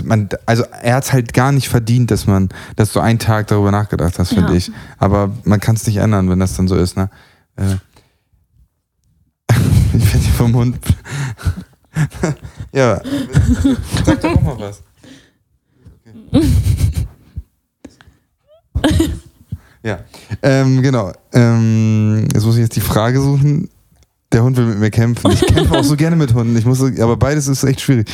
man 0.05 0.29
also 0.47 0.65
er 0.83 0.97
hat 0.97 1.05
es 1.05 1.13
halt 1.13 1.33
gar 1.33 1.53
nicht 1.53 1.69
verdient, 1.69 2.11
dass 2.11 2.27
man, 2.27 2.49
dass 2.77 2.93
du 2.93 3.01
einen 3.01 3.19
Tag 3.19 3.47
darüber 3.49 3.71
nachgedacht 3.71 4.19
hast, 4.19 4.31
finde 4.31 4.53
Ja. 4.53 4.57
ich. 4.57 4.73
Aber 4.99 5.31
man 5.45 5.61
kann 5.61 5.77
es 5.77 5.87
nicht 5.87 5.99
ändern, 5.99 6.29
wenn 6.31 6.41
das 6.41 6.57
dann 6.57 6.67
so 6.67 6.77
ist, 6.77 6.97
ne? 6.97 7.11
Äh. 7.57 7.77
Ich 9.93 10.07
werde 10.07 10.19
hier 10.25 10.35
vom 10.35 10.55
Hund. 10.55 10.79
ja. 12.73 13.01
Sag 14.05 14.21
doch 14.21 14.37
auch 14.37 14.43
mal 14.43 14.59
was. 14.59 14.83
Ja, 19.83 20.01
ähm, 20.43 20.83
genau. 20.83 21.13
Ähm, 21.33 22.29
jetzt 22.33 22.45
muss 22.45 22.57
ich 22.57 22.63
jetzt 22.63 22.77
die 22.77 22.81
Frage 22.81 23.21
suchen. 23.21 23.69
Der 24.33 24.43
Hund 24.43 24.57
will 24.57 24.67
mit 24.67 24.79
mir 24.79 24.91
kämpfen. 24.91 25.31
Ich 25.33 25.41
kämpfe 25.41 25.79
auch 25.79 25.85
so 25.85 25.97
gerne 25.97 26.17
mit 26.17 26.35
Hunden. 26.35 26.57
Ich 26.57 26.65
muss, 26.65 26.81
aber 26.83 27.17
beides 27.17 27.49
ist 27.49 27.65
echt 27.65 27.81
schwierig. 27.81 28.09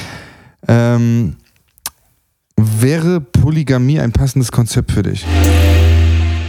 Ähm, 0.67 1.37
wäre 2.57 3.21
Polygamie 3.21 4.01
ein 4.01 4.13
passendes 4.13 4.51
Konzept 4.51 4.93
für 4.93 5.03
dich? 5.03 5.25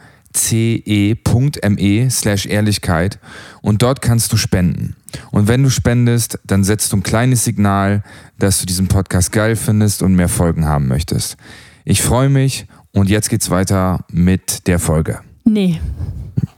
slash 2.09 2.45
Ehrlichkeit 2.45 3.19
und 3.61 3.81
dort 3.81 4.01
kannst 4.01 4.31
du 4.31 4.37
spenden. 4.37 4.95
Und 5.31 5.47
wenn 5.47 5.63
du 5.63 5.69
spendest, 5.69 6.39
dann 6.45 6.63
setzt 6.63 6.91
du 6.91 6.97
ein 6.97 7.03
kleines 7.03 7.43
Signal, 7.43 8.03
dass 8.37 8.59
du 8.59 8.65
diesen 8.65 8.87
Podcast 8.87 9.31
geil 9.31 9.55
findest 9.55 10.03
und 10.03 10.15
mehr 10.15 10.29
Folgen 10.29 10.65
haben 10.65 10.87
möchtest. 10.87 11.37
Ich 11.85 12.01
freue 12.01 12.29
mich 12.29 12.67
und 12.91 13.09
jetzt 13.09 13.29
geht's 13.29 13.49
weiter 13.49 14.05
mit 14.11 14.67
der 14.67 14.79
Folge. 14.79 15.19
Nee. 15.45 15.79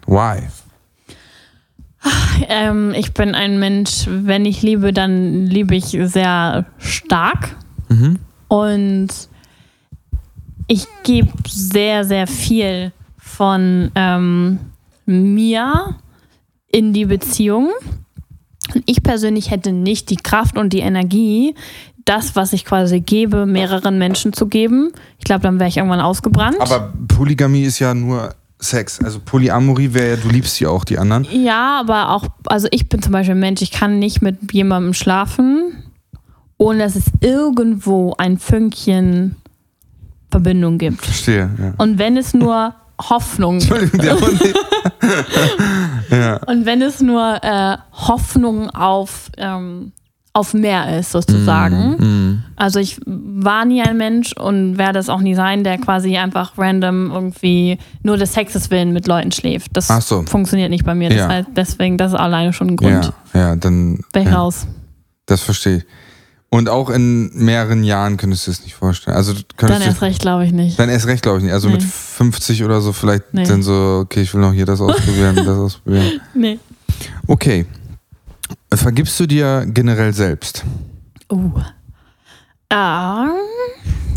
Why? 0.06 0.44
Ähm, 2.50 2.94
ich 2.96 3.14
bin 3.14 3.36
ein 3.36 3.60
Mensch, 3.60 4.06
wenn 4.08 4.46
ich 4.46 4.62
liebe, 4.62 4.92
dann 4.92 5.46
liebe 5.46 5.76
ich 5.76 5.98
sehr 6.02 6.66
stark. 6.80 7.56
Mhm. 7.90 8.20
Und 8.48 9.10
ich 10.68 10.88
gebe 11.04 11.32
sehr, 11.48 12.04
sehr 12.04 12.28
viel 12.28 12.92
von 13.32 13.92
ähm, 13.96 14.60
mir 15.06 15.96
in 16.68 16.94
die 16.94 17.06
Beziehung. 17.06 17.70
Und 18.74 18.84
ich 18.86 19.04
persönlich 19.04 19.52
hätte 19.52 19.72
nicht 19.72 20.10
die 20.10 20.18
Kraft 20.18 20.58
und 20.58 20.74
die 20.74 20.80
Energie, 20.80 21.56
das, 22.06 22.36
was 22.36 22.54
ich 22.54 22.66
quasi 22.66 23.02
gebe, 23.02 23.46
mehreren 23.46 23.98
Menschen 23.98 24.34
zu 24.34 24.48
geben. 24.48 24.92
Ich 25.18 25.26
glaube, 25.26 25.42
dann 25.42 25.60
wäre 25.60 25.70
ich 25.70 25.78
irgendwann 25.78 26.02
ausgebrannt. 26.02 26.58
Aber 26.60 26.94
Polygamie 27.08 27.64
ist 27.64 27.80
ja 27.80 27.94
nur 27.94 28.36
Sex. 28.60 29.00
Also 29.04 29.20
Polyamorie 29.20 29.94
wäre 29.94 30.12
ja, 30.12 30.16
du 30.18 30.30
liebst 30.30 30.60
ja 30.60 30.70
auch 30.70 30.84
die 30.84 30.98
anderen. 30.98 31.26
Ja, 31.32 31.80
aber 31.80 32.12
auch, 32.12 32.28
also 32.46 32.68
ich 32.72 32.90
bin 32.90 33.02
zum 33.02 33.12
Beispiel 33.12 33.36
ein 33.36 33.40
Mensch, 33.40 33.62
ich 33.62 33.72
kann 33.72 34.00
nicht 34.00 34.22
mit 34.22 34.54
jemandem 34.54 34.94
schlafen, 34.94 35.84
ohne 36.58 36.80
dass 36.80 36.96
es 36.96 37.06
irgendwo 37.22 38.14
ein 38.18 38.38
Fünkchen 38.38 39.36
Verbindung 40.30 40.78
gibt. 40.78 41.04
Verstehe, 41.04 41.50
ja. 41.60 41.74
Und 41.78 41.98
wenn 41.98 42.18
es 42.18 42.34
nur 42.34 42.74
Hoffnung, 43.10 43.56
Entschuldigung, 43.56 44.00
der 44.00 44.20
Hund. 44.20 44.42
ja. 46.10 46.38
und 46.48 46.66
wenn 46.66 46.82
es 46.82 47.02
nur 47.02 47.44
äh, 47.44 47.78
Hoffnung 47.92 48.70
auf, 48.70 49.30
ähm, 49.38 49.92
auf 50.34 50.54
mehr 50.54 50.98
ist, 50.98 51.12
sozusagen. 51.12 51.96
Mhm. 52.00 52.44
Also 52.56 52.80
ich 52.80 53.00
war 53.06 53.66
nie 53.66 53.82
ein 53.82 53.98
Mensch 53.98 54.34
und 54.34 54.78
werde 54.78 55.00
es 55.00 55.10
auch 55.10 55.20
nie 55.20 55.36
sein, 55.36 55.64
der 55.64 55.78
quasi 55.78 56.18
einfach 56.18 56.58
random 56.58 57.12
irgendwie 57.12 57.78
nur 58.04 58.18
des 58.18 58.34
Sexes 58.34 58.72
willen 58.72 58.94
mit 58.94 59.08
Leuten 59.08 59.32
schläft. 59.32 59.72
Das 59.76 59.88
so. 60.08 60.24
funktioniert 60.24 60.70
nicht 60.70 60.86
bei 60.86 60.96
mir. 60.96 61.10
Das 61.10 61.18
Ja. 61.18 61.28
heißt, 61.28 61.50
deswegen, 61.56 61.98
das 61.98 62.14
ist 62.14 62.20
alleine 62.20 62.54
schon 62.54 62.70
ein 62.70 62.78
Grund. 62.78 63.12
Ja, 63.34 63.40
ja, 63.40 63.56
dann. 63.58 64.00
Wäre 64.14 64.26
ich 64.26 64.32
ja, 64.32 64.38
raus. 64.38 64.68
das 65.26 65.42
verstehe 65.42 65.78
ich. 65.78 65.86
Und 66.54 66.68
auch 66.68 66.90
in 66.90 67.32
mehreren 67.34 67.84
Jahren 67.86 68.18
könntest 68.18 68.46
du 68.46 68.52
es 68.52 68.62
nicht 68.64 68.76
vorstellen. 68.76 69.16
Also 69.16 69.34
Dann 69.56 69.82
erst 69.82 70.02
recht, 70.02 70.20
glaube 70.20 70.46
ich 70.46 70.52
nicht. 70.52 70.78
Dann 70.78 70.90
erst 70.90 71.08
recht, 71.08 71.24
glaube 71.24 71.38
ich 71.38 71.46
nicht. 71.46 71.54
Also 71.54 71.70
mit 71.70 71.80
Nee. 71.82 71.88
50 71.88 72.64
oder 72.66 72.82
so 72.82 72.92
vielleicht 72.92 73.34
Nee. 73.34 73.46
dann 73.46 73.64
so, 73.64 74.02
okay, 74.04 74.22
ich 74.22 74.34
will 74.34 74.42
noch 74.42 74.52
hier 74.52 74.66
das 74.66 74.82
ausprobieren, 74.82 75.36
das 75.38 75.48
ausprobieren. 75.48 76.20
Nee. 76.34 76.60
Okay. 77.26 77.66
Vergibst 78.74 79.18
du 79.20 79.28
dir 79.28 79.66
generell 79.66 80.12
selbst? 80.14 80.66
Uh. 81.32 81.52
Ah, 82.70 83.30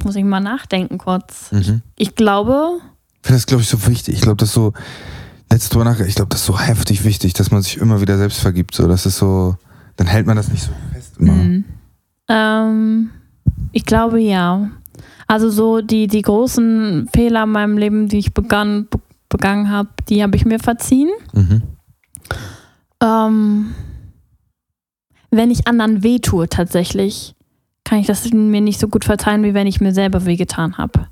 muss 0.02 0.16
ich 0.16 0.24
mal 0.24 0.40
nachdenken 0.40 0.98
kurz. 0.98 1.52
Mhm. 1.52 1.82
Ich 1.96 2.16
glaube, 2.16 2.78
Ich 3.22 3.26
finde 3.28 3.38
das, 3.38 3.46
glaube 3.46 3.62
ich, 3.62 3.68
so 3.68 3.86
wichtig. 3.86 4.14
Ich 4.16 4.20
glaube, 4.22 4.36
das 4.38 4.52
so, 4.52 4.72
letztes 5.52 5.70
drüber 5.70 5.84
nach, 5.84 6.00
ich 6.00 6.16
glaube, 6.16 6.30
das 6.30 6.40
ist 6.40 6.46
so 6.46 6.58
heftig 6.58 7.04
wichtig, 7.04 7.32
dass 7.34 7.52
man 7.52 7.62
sich 7.62 7.78
immer 7.78 8.00
wieder 8.00 8.18
selbst 8.18 8.40
vergibt. 8.40 8.74
So, 8.74 8.88
das 8.88 9.06
ist 9.06 9.18
so, 9.18 9.56
dann 9.96 10.08
hält 10.08 10.26
man 10.26 10.36
das 10.36 10.48
nicht 10.48 10.62
so 10.64 10.70
fest 10.92 11.14
immer. 11.18 11.32
Mhm. 11.32 11.64
Ähm, 12.28 13.10
ich 13.72 13.84
glaube 13.84 14.20
ja. 14.20 14.70
Also 15.26 15.50
so 15.50 15.80
die, 15.80 16.06
die 16.06 16.22
großen 16.22 17.08
Fehler 17.12 17.44
in 17.44 17.50
meinem 17.50 17.78
Leben, 17.78 18.08
die 18.08 18.18
ich 18.18 18.34
begann, 18.34 18.88
be 18.88 18.98
begangen 19.30 19.68
habe, 19.68 19.88
die 20.08 20.22
habe 20.22 20.36
ich 20.36 20.44
mir 20.44 20.60
verziehen. 20.60 21.10
Mhm. 21.32 21.62
Ähm, 23.02 23.74
wenn 25.32 25.50
ich 25.50 25.66
anderen 25.66 26.04
wehtue 26.04 26.48
tatsächlich, 26.48 27.34
kann 27.82 27.98
ich 27.98 28.06
das 28.06 28.30
mir 28.30 28.60
nicht 28.60 28.78
so 28.78 28.86
gut 28.86 29.04
verzeihen, 29.04 29.42
wie 29.42 29.52
wenn 29.52 29.66
ich 29.66 29.80
mir 29.80 29.92
selber 29.92 30.24
wehgetan 30.24 30.78
habe. 30.78 31.08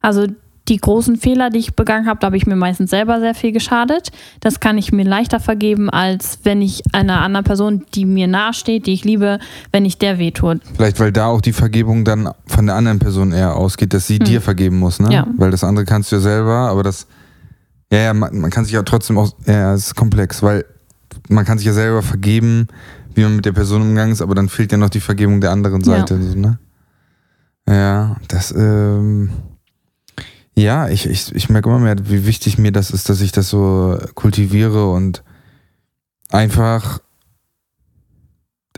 Also 0.00 0.26
die 0.68 0.76
großen 0.76 1.16
Fehler, 1.16 1.50
die 1.50 1.58
ich 1.58 1.74
begangen 1.74 2.06
habe, 2.06 2.20
da 2.20 2.26
habe 2.26 2.36
ich 2.36 2.46
mir 2.46 2.56
meistens 2.56 2.90
selber 2.90 3.20
sehr 3.20 3.34
viel 3.34 3.52
geschadet. 3.52 4.10
Das 4.40 4.60
kann 4.60 4.78
ich 4.78 4.92
mir 4.92 5.04
leichter 5.04 5.40
vergeben, 5.40 5.90
als 5.90 6.40
wenn 6.44 6.62
ich 6.62 6.82
einer 6.92 7.20
anderen 7.22 7.44
Person, 7.44 7.86
die 7.94 8.04
mir 8.04 8.26
nahesteht, 8.26 8.86
die 8.86 8.92
ich 8.92 9.04
liebe, 9.04 9.38
wenn 9.72 9.84
ich 9.84 9.98
der 9.98 10.18
wehtue. 10.18 10.60
Vielleicht, 10.74 11.00
weil 11.00 11.12
da 11.12 11.26
auch 11.26 11.40
die 11.40 11.52
Vergebung 11.52 12.04
dann 12.04 12.30
von 12.46 12.66
der 12.66 12.74
anderen 12.74 12.98
Person 12.98 13.32
eher 13.32 13.56
ausgeht, 13.56 13.94
dass 13.94 14.06
sie 14.06 14.18
dir 14.18 14.40
vergeben 14.40 14.78
muss, 14.78 15.00
ne? 15.00 15.06
Hm. 15.06 15.12
Ja. 15.12 15.26
Weil 15.36 15.50
das 15.50 15.64
andere 15.64 15.84
kannst 15.84 16.12
du 16.12 16.16
ja 16.16 16.22
selber, 16.22 16.68
aber 16.70 16.82
das, 16.82 17.06
ja, 17.90 17.98
ja, 17.98 18.14
man, 18.14 18.38
man 18.38 18.50
kann 18.50 18.64
sich 18.64 18.74
ja 18.74 18.82
trotzdem 18.82 19.18
auch, 19.18 19.32
ja, 19.46 19.74
es 19.74 19.86
ist 19.86 19.94
komplex, 19.94 20.42
weil 20.42 20.64
man 21.28 21.44
kann 21.44 21.58
sich 21.58 21.66
ja 21.66 21.72
selber 21.72 22.02
vergeben, 22.02 22.68
wie 23.14 23.22
man 23.22 23.36
mit 23.36 23.44
der 23.44 23.52
Person 23.52 23.82
umgegangen 23.82 24.12
ist, 24.12 24.22
aber 24.22 24.34
dann 24.34 24.48
fehlt 24.48 24.72
ja 24.72 24.78
noch 24.78 24.90
die 24.90 25.00
Vergebung 25.00 25.40
der 25.40 25.50
anderen 25.50 25.80
Ja. 25.82 25.98
Seite, 25.98 26.22
so, 26.22 26.38
ne? 26.38 26.58
Ja, 27.68 28.16
das, 28.28 28.52
ähm, 28.52 29.30
ja, 30.58 30.88
ich, 30.88 31.06
ich, 31.06 31.34
ich 31.34 31.48
merke 31.48 31.68
immer 31.68 31.78
mehr, 31.78 31.96
wie 32.04 32.26
wichtig 32.26 32.58
mir 32.58 32.72
das 32.72 32.90
ist, 32.90 33.08
dass 33.08 33.20
ich 33.20 33.32
das 33.32 33.48
so 33.48 33.98
kultiviere 34.14 34.90
und 34.90 35.22
einfach 36.30 37.00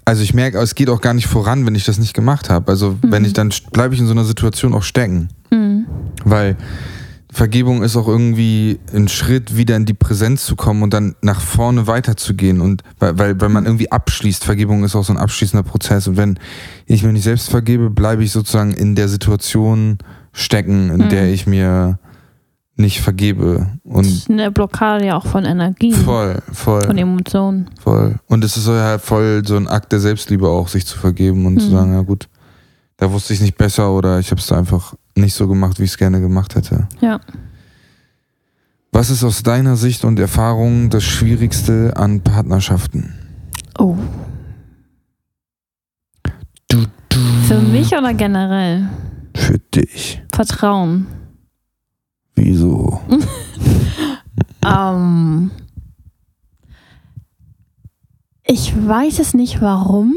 also 0.05 0.23
ich 0.23 0.35
merke, 0.35 0.59
es 0.59 0.75
geht 0.75 0.89
auch 0.89 1.01
gar 1.01 1.15
nicht 1.15 1.29
voran, 1.29 1.67
wenn 1.67 1.75
ich 1.77 1.85
das 1.85 1.99
nicht 1.99 2.15
gemacht 2.15 2.51
habe. 2.51 2.73
Also 2.73 2.99
wenn 3.03 3.25
ich 3.25 3.33
dann 3.33 3.53
bleibe 3.73 3.95
ich 3.95 4.01
in 4.01 4.07
so 4.07 4.13
einer 4.13 4.25
Situation 4.25 4.75
auch 4.75 4.83
stecken, 4.83 5.29
Mhm. 5.51 5.87
weil 6.25 6.57
Vergebung 7.33 7.85
ist 7.85 7.97
auch 7.97 8.09
irgendwie 8.09 8.81
ein 8.93 9.07
Schritt, 9.07 9.57
wieder 9.57 9.77
in 9.77 9.85
die 9.85 9.95
Präsenz 9.95 10.45
zu 10.47 10.57
kommen 10.57 10.83
und 10.83 10.93
dann 10.93 11.15
nach 11.23 11.41
vorne 11.41 11.87
weiterzugehen. 11.87 12.61
Und 12.61 12.83
weil, 12.99 13.19
weil, 13.19 13.41
weil 13.41 13.49
man 13.51 13.67
irgendwie 13.67 13.93
abschließt, 13.93 14.45
Vergebung 14.45 14.83
ist 14.83 14.97
auch 14.97 15.05
so 15.05 15.13
ein 15.13 15.19
abschließender 15.19 15.63
Prozess. 15.63 16.09
Und 16.09 16.17
wenn 16.17 16.41
ich 16.87 17.05
mir 17.05 17.13
nicht 17.13 17.23
selbst 17.23 17.49
vergebe, 17.49 17.89
bleibe 17.91 18.25
ich 18.25 18.33
sozusagen 18.33 18.73
in 18.73 18.97
der 18.97 19.09
Situation 19.09 19.99
stecken, 20.33 20.91
in 20.91 21.05
mhm. 21.05 21.09
der 21.09 21.33
ich 21.33 21.47
mir 21.47 21.99
nicht 22.77 23.01
vergebe. 23.01 23.67
Und 23.85 24.07
das 24.07 24.13
ist 24.13 24.31
eine 24.31 24.51
Blockade 24.51 25.07
ja 25.07 25.17
auch 25.17 25.27
von 25.27 25.45
Energie. 25.45 25.93
Voll, 25.93 26.39
voll. 26.53 26.83
Von 26.83 26.99
Emotionen. 26.99 27.71
Voll. 27.81 28.19
Und 28.27 28.43
es 28.43 28.57
ist 28.57 28.67
halt 28.67 29.01
voll 29.03 29.43
so 29.45 29.57
ein 29.57 29.69
Akt 29.69 29.93
der 29.93 30.01
Selbstliebe 30.01 30.49
auch, 30.49 30.69
sich 30.69 30.87
zu 30.87 30.99
vergeben 30.99 31.47
und 31.47 31.55
mhm. 31.55 31.61
zu 31.61 31.71
sagen, 31.71 31.93
ja 31.93 32.01
gut, 32.01 32.29
da 32.97 33.13
wusste 33.13 33.35
ich 33.35 33.41
nicht 33.41 33.57
besser 33.57 33.93
oder 33.93 34.19
ich 34.19 34.31
habe 34.31 34.41
es 34.41 34.51
einfach 34.51 34.95
nicht 35.15 35.35
so 35.35 35.47
gemacht, 35.47 35.79
wie 35.79 35.85
ich 35.85 35.91
es 35.91 35.99
gerne 35.99 36.21
gemacht 36.21 36.55
hätte. 36.55 36.89
Ja. 37.01 37.21
Was 38.93 39.11
ist 39.11 39.23
aus 39.23 39.43
deiner 39.43 39.77
Sicht 39.77 40.05
und 40.05 40.19
Erfahrung 40.19 40.91
das 40.91 41.05
Schwierigste 41.05 41.93
an 41.97 42.23
Partnerschaften? 42.23 43.15
Oh. 43.79 43.97
Du, 46.69 46.85
du. 47.09 47.19
Für 47.47 47.61
mich 47.61 47.93
oder 47.93 48.15
generell? 48.15 48.89
Für 49.41 49.59
dich. 49.59 50.23
Vertrauen. 50.35 51.07
Wieso? 52.35 53.01
ähm, 54.67 55.51
ich 58.45 58.75
weiß 58.77 59.19
es 59.19 59.33
nicht 59.33 59.63
warum. 59.63 60.15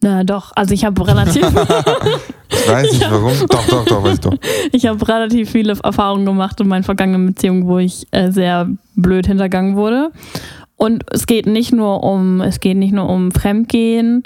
Na 0.00 0.24
doch, 0.24 0.52
also 0.54 0.72
ich 0.72 0.84
habe 0.84 1.06
relativ. 1.06 1.42
ich 2.48 2.68
weiß 2.68 2.92
nicht 2.92 3.10
warum. 3.10 3.32
Doch, 3.48 3.66
doch, 3.66 3.84
doch, 3.84 4.02
weiß 4.02 4.14
ich 4.14 4.20
doch. 4.20 4.34
Ich 4.72 4.86
habe 4.86 5.06
relativ 5.06 5.50
viele 5.50 5.76
Erfahrungen 5.82 6.24
gemacht 6.24 6.58
in 6.60 6.68
meinen 6.68 6.84
vergangenen 6.84 7.26
Beziehungen, 7.26 7.66
wo 7.66 7.78
ich 7.78 8.06
äh, 8.12 8.30
sehr 8.30 8.68
blöd 8.96 9.26
hintergangen 9.26 9.76
wurde. 9.76 10.10
Und 10.76 11.04
es 11.10 11.26
geht 11.26 11.46
nicht 11.46 11.72
nur 11.72 12.02
um, 12.02 12.40
es 12.40 12.60
geht 12.60 12.78
nicht 12.78 12.92
nur 12.92 13.08
um 13.10 13.30
Fremdgehen, 13.30 14.22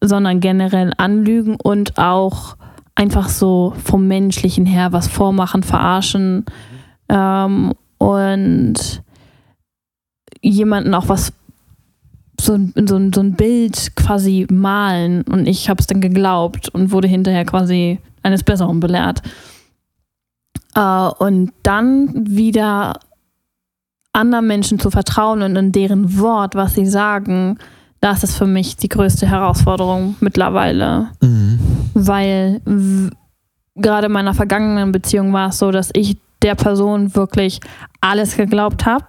sondern 0.00 0.40
generell 0.40 0.92
Anlügen 0.96 1.56
und 1.56 1.98
auch 1.98 2.56
einfach 2.94 3.28
so 3.28 3.74
vom 3.84 4.06
Menschlichen 4.06 4.66
her 4.66 4.92
was 4.92 5.08
vormachen, 5.08 5.62
verarschen 5.62 6.44
ähm, 7.08 7.72
und 7.98 9.02
jemanden 10.42 10.94
auch 10.94 11.08
was 11.08 11.32
so, 12.40 12.58
so, 12.74 13.10
so 13.14 13.20
ein 13.20 13.34
Bild 13.34 13.94
quasi 13.96 14.46
malen 14.50 15.22
und 15.22 15.46
ich 15.46 15.68
habe 15.68 15.80
es 15.80 15.86
dann 15.86 16.00
geglaubt 16.00 16.68
und 16.70 16.90
wurde 16.90 17.08
hinterher 17.08 17.44
quasi 17.44 17.98
eines 18.22 18.42
Besseren 18.42 18.80
belehrt. 18.80 19.22
Äh, 20.74 21.08
und 21.18 21.52
dann 21.62 22.10
wieder 22.14 22.98
anderen 24.12 24.46
Menschen 24.46 24.78
zu 24.78 24.90
vertrauen 24.90 25.42
und 25.42 25.56
in 25.56 25.72
deren 25.72 26.18
Wort, 26.18 26.54
was 26.54 26.74
sie 26.74 26.86
sagen, 26.86 27.58
das 28.00 28.24
ist 28.24 28.36
für 28.36 28.46
mich 28.46 28.76
die 28.76 28.88
größte 28.88 29.26
Herausforderung 29.26 30.16
mittlerweile. 30.20 31.08
Mhm. 31.20 31.60
Weil 31.94 32.60
gerade 33.74 34.06
in 34.06 34.12
meiner 34.12 34.34
vergangenen 34.34 34.92
Beziehung 34.92 35.32
war 35.32 35.48
es 35.48 35.58
so, 35.58 35.70
dass 35.70 35.90
ich 35.94 36.16
der 36.42 36.54
Person 36.54 37.14
wirklich 37.14 37.60
alles 38.00 38.36
geglaubt 38.36 38.86
habe 38.86 39.06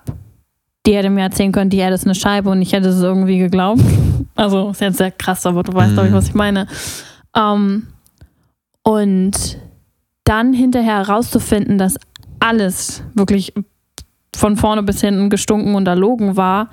die 0.86 0.96
hätte 0.96 1.10
mir 1.10 1.22
erzählen 1.22 1.52
können, 1.52 1.70
die 1.70 1.82
hätte 1.82 1.94
es 1.94 2.06
eine 2.06 2.16
Scheibe 2.16 2.50
und 2.50 2.62
ich 2.62 2.74
hätte 2.74 2.90
es 2.90 3.02
irgendwie 3.02 3.38
geglaubt. 3.38 3.82
Also 4.34 4.70
ist 4.70 4.82
jetzt 4.82 4.98
sehr 4.98 5.12
krass, 5.12 5.46
aber 5.46 5.62
du 5.62 5.74
weißt, 5.74 5.92
mhm. 5.92 5.94
glaube 5.94 6.08
ich, 6.08 6.16
was 6.16 6.28
ich 6.30 6.34
meine. 6.34 6.66
Ähm, 7.36 7.88
und 8.82 9.58
dann 10.24 10.54
hinterher 10.54 11.06
herauszufinden, 11.06 11.78
dass 11.78 11.96
alles 12.40 13.04
wirklich 13.14 13.54
von 14.34 14.56
vorne 14.56 14.84
bis 14.84 15.02
hinten 15.02 15.30
gestunken 15.30 15.76
und 15.76 15.86
erlogen 15.88 16.38
war, 16.38 16.70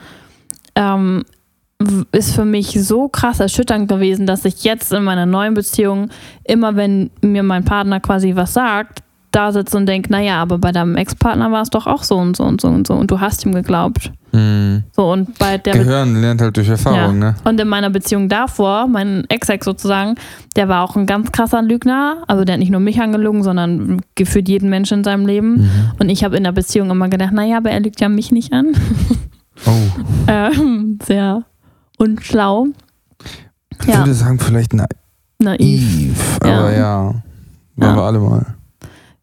ähm, 0.76 1.24
ist 2.10 2.34
für 2.34 2.44
mich 2.44 2.72
so 2.72 3.08
krass 3.08 3.38
erschütternd 3.38 3.88
gewesen, 3.88 4.26
dass 4.26 4.44
ich 4.44 4.64
jetzt 4.64 4.92
in 4.92 5.04
meiner 5.04 5.26
neuen 5.26 5.54
Beziehung 5.54 6.10
immer, 6.42 6.74
wenn 6.74 7.10
mir 7.20 7.44
mein 7.44 7.64
Partner 7.64 8.00
quasi 8.00 8.34
was 8.34 8.52
sagt, 8.52 9.02
da 9.30 9.52
sitze 9.52 9.76
und 9.76 9.86
denke, 9.86 10.10
naja, 10.10 10.40
aber 10.40 10.58
bei 10.58 10.72
deinem 10.72 10.96
Ex-Partner 10.96 11.52
war 11.52 11.62
es 11.62 11.70
doch 11.70 11.86
auch 11.86 12.02
so 12.02 12.16
und 12.16 12.36
so 12.36 12.44
und 12.44 12.60
so 12.60 12.68
und 12.68 12.86
so 12.86 12.94
und 12.94 13.10
du 13.10 13.20
hast 13.20 13.44
ihm 13.44 13.54
geglaubt. 13.54 14.10
Mhm. 14.32 14.84
So 14.92 15.12
und 15.12 15.38
bei 15.38 15.58
der 15.58 15.74
Gehören 15.74 16.14
Be 16.14 16.20
lernt 16.20 16.40
halt 16.40 16.56
durch 16.56 16.68
Erfahrung, 16.68 17.20
ja. 17.20 17.32
ne? 17.32 17.34
Und 17.44 17.60
in 17.60 17.68
meiner 17.68 17.90
Beziehung 17.90 18.28
davor, 18.28 18.88
mein 18.88 19.24
Ex-Ex 19.28 19.64
sozusagen, 19.64 20.16
der 20.56 20.68
war 20.68 20.82
auch 20.82 20.96
ein 20.96 21.06
ganz 21.06 21.30
krasser 21.30 21.62
Lügner. 21.62 22.24
Also 22.26 22.44
der 22.44 22.54
hat 22.54 22.60
nicht 22.60 22.72
nur 22.72 22.80
mich 22.80 23.00
angelogen, 23.00 23.42
sondern 23.42 24.00
gefühlt 24.14 24.48
jeden 24.48 24.70
Menschen 24.70 24.98
in 24.98 25.04
seinem 25.04 25.26
Leben. 25.26 25.58
Mhm. 25.58 25.70
Und 26.00 26.08
ich 26.08 26.24
habe 26.24 26.36
in 26.36 26.44
der 26.44 26.52
Beziehung 26.52 26.90
immer 26.90 27.08
gedacht, 27.08 27.32
naja, 27.32 27.58
aber 27.58 27.70
er 27.70 27.80
lügt 27.80 28.00
ja 28.00 28.08
mich 28.08 28.32
nicht 28.32 28.52
an. 28.52 28.72
Oh. 29.66 29.70
ähm, 30.26 30.98
sehr 31.02 31.44
unschlau. 31.98 32.68
Ich 33.80 33.86
ja. 33.86 33.98
würde 33.98 34.14
sagen, 34.14 34.38
vielleicht 34.38 34.72
na 34.74 34.86
naiv. 35.38 36.38
Aber 36.40 36.72
ja, 36.72 36.72
ja 36.72 37.22
waren 37.76 37.96
wir 37.96 38.02
alle 38.02 38.18
mal. 38.18 38.46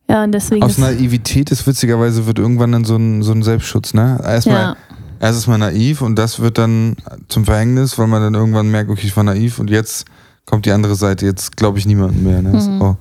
Ja, 0.10 0.24
und 0.24 0.32
deswegen. 0.32 0.64
Aus 0.64 0.78
Naivität 0.78 1.52
ist 1.52 1.66
witzigerweise 1.66 2.28
wird 2.28 2.40
irgendwann 2.40 2.72
dann 2.72 2.86
so 2.86 2.96
ein, 2.96 3.24
so 3.24 3.32
ein 3.32 3.44
Selbstschutz, 3.44 3.94
ne? 3.94 4.20
Erstmal, 4.24 4.62
ja. 4.62 4.76
erst 5.20 5.40
ist 5.40 5.48
man 5.48 5.60
naiv 5.60 6.02
und 6.02 6.16
das 6.16 6.40
wird 6.40 6.58
dann 6.58 6.96
zum 7.28 7.46
Verhängnis, 7.46 7.98
weil 7.98 8.08
man 8.08 8.22
dann 8.22 8.36
irgendwann 8.36 8.70
merkt, 8.70 8.90
okay, 8.92 9.08
ich 9.08 9.18
war 9.18 9.24
naiv 9.24 9.60
und 9.60 9.70
jetzt 9.70 10.06
kommt 10.46 10.66
die 10.66 10.72
andere 10.72 10.96
Seite, 10.96 11.26
jetzt 11.26 11.58
glaube 11.58 11.80
ich 11.80 11.88
niemanden 11.88 12.24
mehr. 12.24 12.42
Ne? 12.42 12.52
Mhm. 12.52 12.82
Oh, 12.82 12.96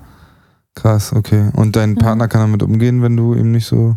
krass, 0.74 1.12
okay. 1.12 1.50
Und 1.54 1.76
dein 1.76 1.96
Partner 1.96 2.26
kann 2.26 2.40
damit 2.40 2.62
umgehen, 2.62 3.02
wenn 3.02 3.16
du 3.16 3.34
ihm 3.34 3.52
nicht 3.52 3.66
so. 3.66 3.96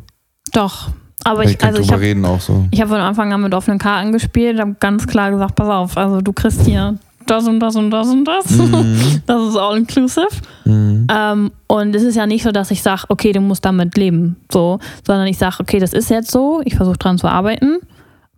Doch. 0.51 0.89
Aber 1.23 1.43
ich, 1.43 1.61
also 1.63 1.79
ich 1.79 1.91
habe 1.91 2.39
so. 2.39 2.65
hab 2.73 2.87
von 2.87 2.99
Anfang 2.99 3.33
an 3.33 3.41
mit 3.41 3.53
offenen 3.53 3.79
Karten 3.79 4.11
gespielt, 4.11 4.59
habe 4.59 4.75
ganz 4.79 5.07
klar 5.07 5.31
gesagt, 5.31 5.55
pass 5.55 5.67
auf, 5.67 5.97
also 5.97 6.21
du 6.21 6.31
kriegst 6.31 6.61
hier 6.61 6.97
das 7.25 7.47
und 7.47 7.59
das 7.59 7.75
und 7.75 7.91
das 7.91 8.07
und 8.07 8.25
das. 8.25 8.49
Mhm. 8.49 9.21
Das 9.25 9.49
ist 9.49 9.57
all 9.57 9.77
inclusive. 9.77 10.27
Mhm. 10.65 11.07
Ähm, 11.11 11.51
und 11.67 11.95
es 11.95 12.03
ist 12.03 12.15
ja 12.15 12.25
nicht 12.25 12.43
so, 12.43 12.51
dass 12.51 12.71
ich 12.71 12.81
sage, 12.81 13.03
okay, 13.09 13.33
du 13.33 13.41
musst 13.41 13.65
damit 13.65 13.97
leben, 13.97 14.37
so, 14.51 14.79
sondern 15.05 15.27
ich 15.27 15.37
sage, 15.37 15.57
okay, 15.59 15.79
das 15.79 15.93
ist 15.93 16.09
jetzt 16.09 16.31
so, 16.31 16.61
ich 16.63 16.75
versuche 16.75 16.97
dran 16.97 17.17
zu 17.17 17.27
arbeiten, 17.27 17.79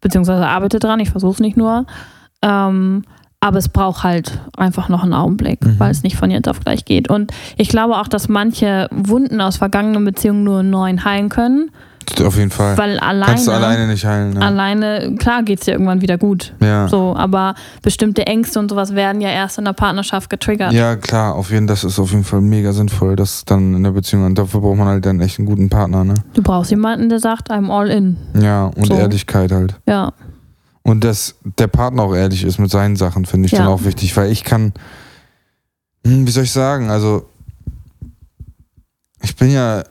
beziehungsweise 0.02 0.48
arbeite 0.48 0.80
dran, 0.80 1.00
ich 1.00 1.12
versuche 1.12 1.34
es 1.34 1.40
nicht 1.40 1.58
nur. 1.58 1.86
Ähm, 2.42 3.04
aber 3.42 3.58
es 3.58 3.70
braucht 3.70 4.04
halt 4.04 4.40
einfach 4.58 4.90
noch 4.90 5.04
einen 5.04 5.14
Augenblick, 5.14 5.64
mhm. 5.64 5.80
weil 5.80 5.92
es 5.92 6.04
nicht 6.04 6.18
von 6.18 6.30
jetzt 6.32 6.50
auf 6.50 6.60
gleich 6.60 6.84
geht. 6.84 7.10
Und 7.10 7.32
ich 7.58 7.70
glaube 7.70 7.98
auch, 7.98 8.08
dass 8.08 8.28
manche 8.28 8.88
Wunden 8.92 9.40
aus 9.40 9.58
vergangenen 9.58 10.04
Beziehungen 10.04 10.44
nur 10.44 10.64
neuen 10.64 11.06
heilen 11.06 11.30
können. 11.30 11.72
Auf 12.22 12.38
jeden 12.38 12.52
Fall. 12.52 12.78
Weil 12.78 13.00
alleine. 13.00 13.26
Kannst 13.26 13.48
du 13.48 13.52
alleine 13.52 13.88
nicht 13.88 14.06
heilen. 14.06 14.34
Ne? 14.34 14.42
Alleine, 14.42 15.16
klar 15.18 15.44
geht 15.44 15.60
es 15.60 15.66
dir 15.66 15.72
irgendwann 15.72 16.02
wieder 16.02 16.18
gut. 16.18 16.54
Ja. 16.62 16.88
So, 16.88 17.16
aber 17.16 17.56
bestimmte 17.82 18.26
Ängste 18.28 18.60
und 18.60 18.70
sowas 18.70 18.96
werden 18.96 19.22
ja 19.22 19.30
erst 19.30 19.58
in 19.58 19.66
der 19.66 19.74
Partnerschaft 19.74 20.30
getriggert. 20.30 20.74
Ja, 20.74 20.96
klar, 20.96 21.36
auf 21.36 21.52
jeden 21.52 21.68
das 21.68 21.84
ist 21.84 22.00
auf 22.00 22.12
jeden 22.12 22.24
Fall 22.24 22.42
mega 22.42 22.74
sinnvoll, 22.74 23.16
das 23.16 23.46
dann 23.46 23.76
in 23.76 23.84
der 23.84 23.92
Beziehung. 23.92 24.26
Und 24.26 24.38
dafür 24.38 24.62
braucht 24.62 24.78
man 24.78 24.88
halt 24.88 25.06
dann 25.06 25.20
echt 25.22 25.40
einen 25.40 25.48
guten 25.48 25.70
Partner, 25.70 26.04
ne? 26.04 26.16
Du 26.34 26.42
brauchst 26.42 26.72
jemanden, 26.72 27.10
der 27.10 27.20
sagt, 27.20 27.52
I'm 27.52 27.72
all 27.72 27.90
in. 27.90 28.18
Ja, 28.40 28.66
und 28.66 28.88
so. 28.88 28.96
Ehrlichkeit 28.96 29.52
halt. 29.52 29.76
Ja. 29.88 30.14
Und 30.84 31.04
dass 31.04 31.36
der 31.44 31.68
Partner 31.68 32.04
auch 32.04 32.16
ehrlich 32.16 32.44
ist 32.44 32.58
mit 32.58 32.72
seinen 32.72 32.96
Sachen, 32.96 33.26
finde 33.26 33.46
ich 33.46 33.52
ja. 33.52 33.60
dann 33.60 33.68
auch 33.68 33.84
wichtig, 33.84 34.16
weil 34.18 34.32
ich 34.32 34.44
kann, 34.44 34.74
hm, 36.06 36.26
wie 36.26 36.32
soll 36.32 36.44
ich 36.44 36.52
sagen, 36.52 36.90
also 36.90 37.26
ich 39.22 39.36
bin 39.36 39.52
ja 39.52 39.84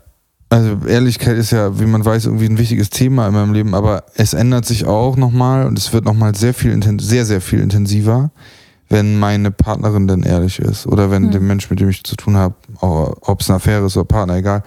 also 0.50 0.86
Ehrlichkeit 0.86 1.36
ist 1.36 1.50
ja, 1.50 1.78
wie 1.78 1.86
man 1.86 2.04
weiß, 2.04 2.26
irgendwie 2.26 2.46
ein 2.46 2.58
wichtiges 2.58 2.90
Thema 2.90 3.26
in 3.28 3.34
meinem 3.34 3.52
Leben, 3.52 3.74
aber 3.74 4.04
es 4.14 4.32
ändert 4.32 4.64
sich 4.64 4.86
auch 4.86 5.16
nochmal 5.16 5.66
und 5.66 5.78
es 5.78 5.92
wird 5.92 6.04
nochmal 6.04 6.34
sehr 6.34 6.54
viel, 6.54 6.78
sehr, 7.00 7.26
sehr 7.26 7.40
viel 7.40 7.60
intensiver, 7.60 8.30
wenn 8.88 9.18
meine 9.18 9.50
Partnerin 9.50 10.08
dann 10.08 10.22
ehrlich 10.22 10.58
ist 10.58 10.86
oder 10.86 11.10
wenn 11.10 11.24
mhm. 11.24 11.30
der 11.32 11.40
Mensch, 11.40 11.68
mit 11.68 11.80
dem 11.80 11.90
ich 11.90 12.02
zu 12.02 12.16
tun 12.16 12.36
habe, 12.36 12.54
ob 12.80 13.40
es 13.40 13.50
eine 13.50 13.56
Affäre 13.56 13.86
ist 13.86 13.96
oder 13.96 14.06
Partner, 14.06 14.36
egal. 14.36 14.62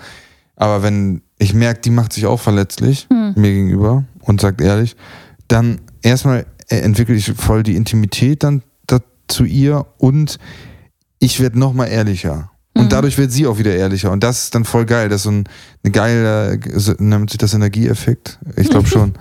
Aber 0.55 0.83
wenn 0.83 1.23
ich 1.39 1.55
merke, 1.55 1.81
die 1.81 1.89
macht 1.89 2.13
sich 2.13 2.27
auch 2.27 2.39
verletzlich 2.39 3.07
mhm. 3.09 3.33
mir 3.35 3.51
gegenüber 3.51 4.03
und 4.19 4.39
sagt 4.39 4.61
ehrlich, 4.61 4.95
dann 5.47 5.81
erstmal 6.03 6.45
entwickle 6.67 7.15
ich 7.15 7.33
voll 7.33 7.63
die 7.63 7.75
Intimität 7.75 8.43
dann 8.43 8.61
zu 9.31 9.45
ihr 9.45 9.85
und 9.97 10.37
ich 11.19 11.39
werde 11.39 11.57
nochmal 11.57 11.89
ehrlicher. 11.89 12.50
Und 12.73 12.85
mhm. 12.85 12.89
dadurch 12.89 13.17
wird 13.17 13.31
sie 13.31 13.47
auch 13.47 13.57
wieder 13.57 13.75
ehrlicher. 13.75 14.11
Und 14.11 14.23
das 14.23 14.45
ist 14.45 14.55
dann 14.55 14.65
voll 14.65 14.85
geil. 14.85 15.09
Das 15.09 15.21
ist 15.21 15.23
so 15.23 15.31
ein 15.31 15.43
eine 15.83 15.91
geile, 15.91 16.59
nennt 16.99 17.29
sich 17.29 17.37
das 17.37 17.53
Energieeffekt? 17.53 18.39
Ich 18.55 18.69
glaube 18.69 18.87
schon. 18.87 19.13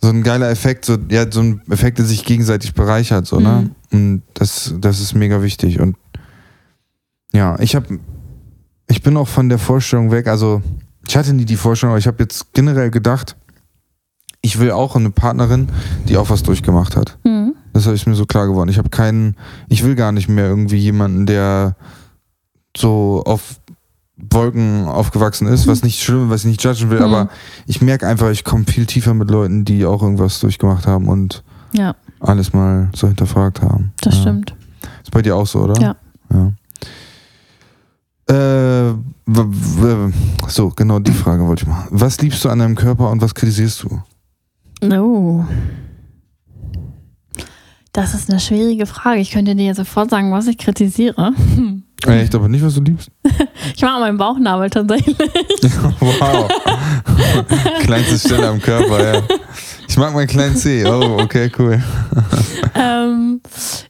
so 0.00 0.08
ein 0.08 0.22
geiler 0.22 0.50
Effekt, 0.50 0.84
so, 0.84 0.96
ja, 1.10 1.30
so 1.30 1.40
ein 1.40 1.62
Effekt, 1.70 1.98
der 1.98 2.06
sich 2.06 2.24
gegenseitig 2.24 2.74
bereichert, 2.74 3.26
so, 3.26 3.38
ne? 3.38 3.70
Mhm. 3.90 3.98
Und 3.98 4.22
das, 4.34 4.74
das 4.78 5.00
ist 5.00 5.14
mega 5.14 5.42
wichtig. 5.42 5.78
Und 5.78 5.96
ja, 7.32 7.58
ich 7.60 7.74
habe, 7.74 7.98
ich 8.88 9.02
bin 9.02 9.16
auch 9.16 9.28
von 9.28 9.48
der 9.48 9.58
Vorstellung 9.58 10.10
weg, 10.10 10.26
also 10.26 10.62
ich 11.06 11.16
hatte 11.16 11.34
nie 11.34 11.44
die 11.44 11.56
Vorstellung, 11.56 11.92
aber 11.92 11.98
ich 11.98 12.06
habe 12.06 12.22
jetzt 12.22 12.52
generell 12.54 12.90
gedacht, 12.90 13.36
ich 14.42 14.58
will 14.58 14.70
auch 14.70 14.96
eine 14.96 15.10
Partnerin, 15.10 15.68
die 16.08 16.16
auch 16.16 16.30
was 16.30 16.42
durchgemacht 16.42 16.96
hat. 16.96 17.18
Mhm. 17.24 17.54
Das 17.72 17.86
ist 17.86 18.06
mir 18.06 18.14
so 18.14 18.26
klar 18.26 18.46
geworden. 18.46 18.70
Ich 18.70 18.78
habe 18.78 18.88
keinen, 18.88 19.36
ich 19.68 19.84
will 19.84 19.94
gar 19.94 20.12
nicht 20.12 20.28
mehr 20.28 20.46
irgendwie 20.46 20.78
jemanden, 20.78 21.26
der 21.26 21.76
so 22.80 23.22
auf 23.26 23.60
Wolken 24.16 24.84
aufgewachsen 24.86 25.46
ist, 25.48 25.66
was 25.66 25.82
nicht 25.82 26.02
schlimm, 26.02 26.28
was 26.30 26.40
ich 26.44 26.50
nicht 26.50 26.62
judgen 26.62 26.90
will, 26.90 26.98
Mhm. 26.98 27.04
aber 27.04 27.28
ich 27.66 27.80
merke 27.80 28.06
einfach, 28.06 28.30
ich 28.30 28.44
komme 28.44 28.64
viel 28.64 28.86
tiefer 28.86 29.14
mit 29.14 29.30
Leuten, 29.30 29.64
die 29.64 29.86
auch 29.86 30.02
irgendwas 30.02 30.40
durchgemacht 30.40 30.86
haben 30.86 31.08
und 31.08 31.42
Ja, 31.72 31.94
alles 32.20 32.52
mal 32.52 32.90
so 32.94 33.06
hinterfragt 33.08 33.62
haben. 33.62 33.92
das 34.02 34.16
ja. 34.16 34.20
stimmt. 34.22 34.54
Ist 35.02 35.10
bei 35.10 35.22
dir 35.22 35.36
auch 35.36 35.46
so, 35.46 35.60
oder? 35.60 35.80
Ja. 35.80 35.96
ja. 36.32 36.52
Äh, 38.28 38.94
so, 40.48 40.68
genau 40.70 40.98
die 40.98 41.12
Frage 41.12 41.46
wollte 41.46 41.62
ich 41.62 41.68
machen. 41.68 41.88
Was 41.90 42.20
liebst 42.20 42.44
du 42.44 42.48
an 42.50 42.58
deinem 42.60 42.76
Körper 42.76 43.10
und 43.10 43.20
was 43.22 43.34
kritisierst 43.34 43.84
du? 43.84 44.02
Oh. 44.94 45.44
Das 47.92 48.14
ist 48.14 48.30
eine 48.30 48.38
schwierige 48.38 48.86
Frage. 48.86 49.20
Ich 49.20 49.30
könnte 49.32 49.56
dir 49.56 49.74
sofort 49.74 50.10
sagen, 50.10 50.30
was 50.32 50.46
ich 50.46 50.58
kritisiere. 50.58 51.32
Echt, 52.06 52.34
aber 52.34 52.48
nicht, 52.48 52.64
was 52.64 52.74
du 52.74 52.82
liebst? 52.82 53.10
Ich 53.76 53.82
mag 53.82 54.00
meinen 54.00 54.18
Bauchnabel 54.18 54.68
tatsächlich. 54.70 55.16
wow. 56.00 56.48
Kleinste 57.82 58.18
Stelle 58.18 58.48
am 58.48 58.60
Körper, 58.60 59.14
ja. 59.14 59.22
Ich 59.88 59.96
mag 59.96 60.12
meinen 60.14 60.26
kleinen 60.26 60.56
C. 60.56 60.84
Oh, 60.86 61.18
okay, 61.20 61.50
cool. 61.58 61.82
ähm, 62.74 63.40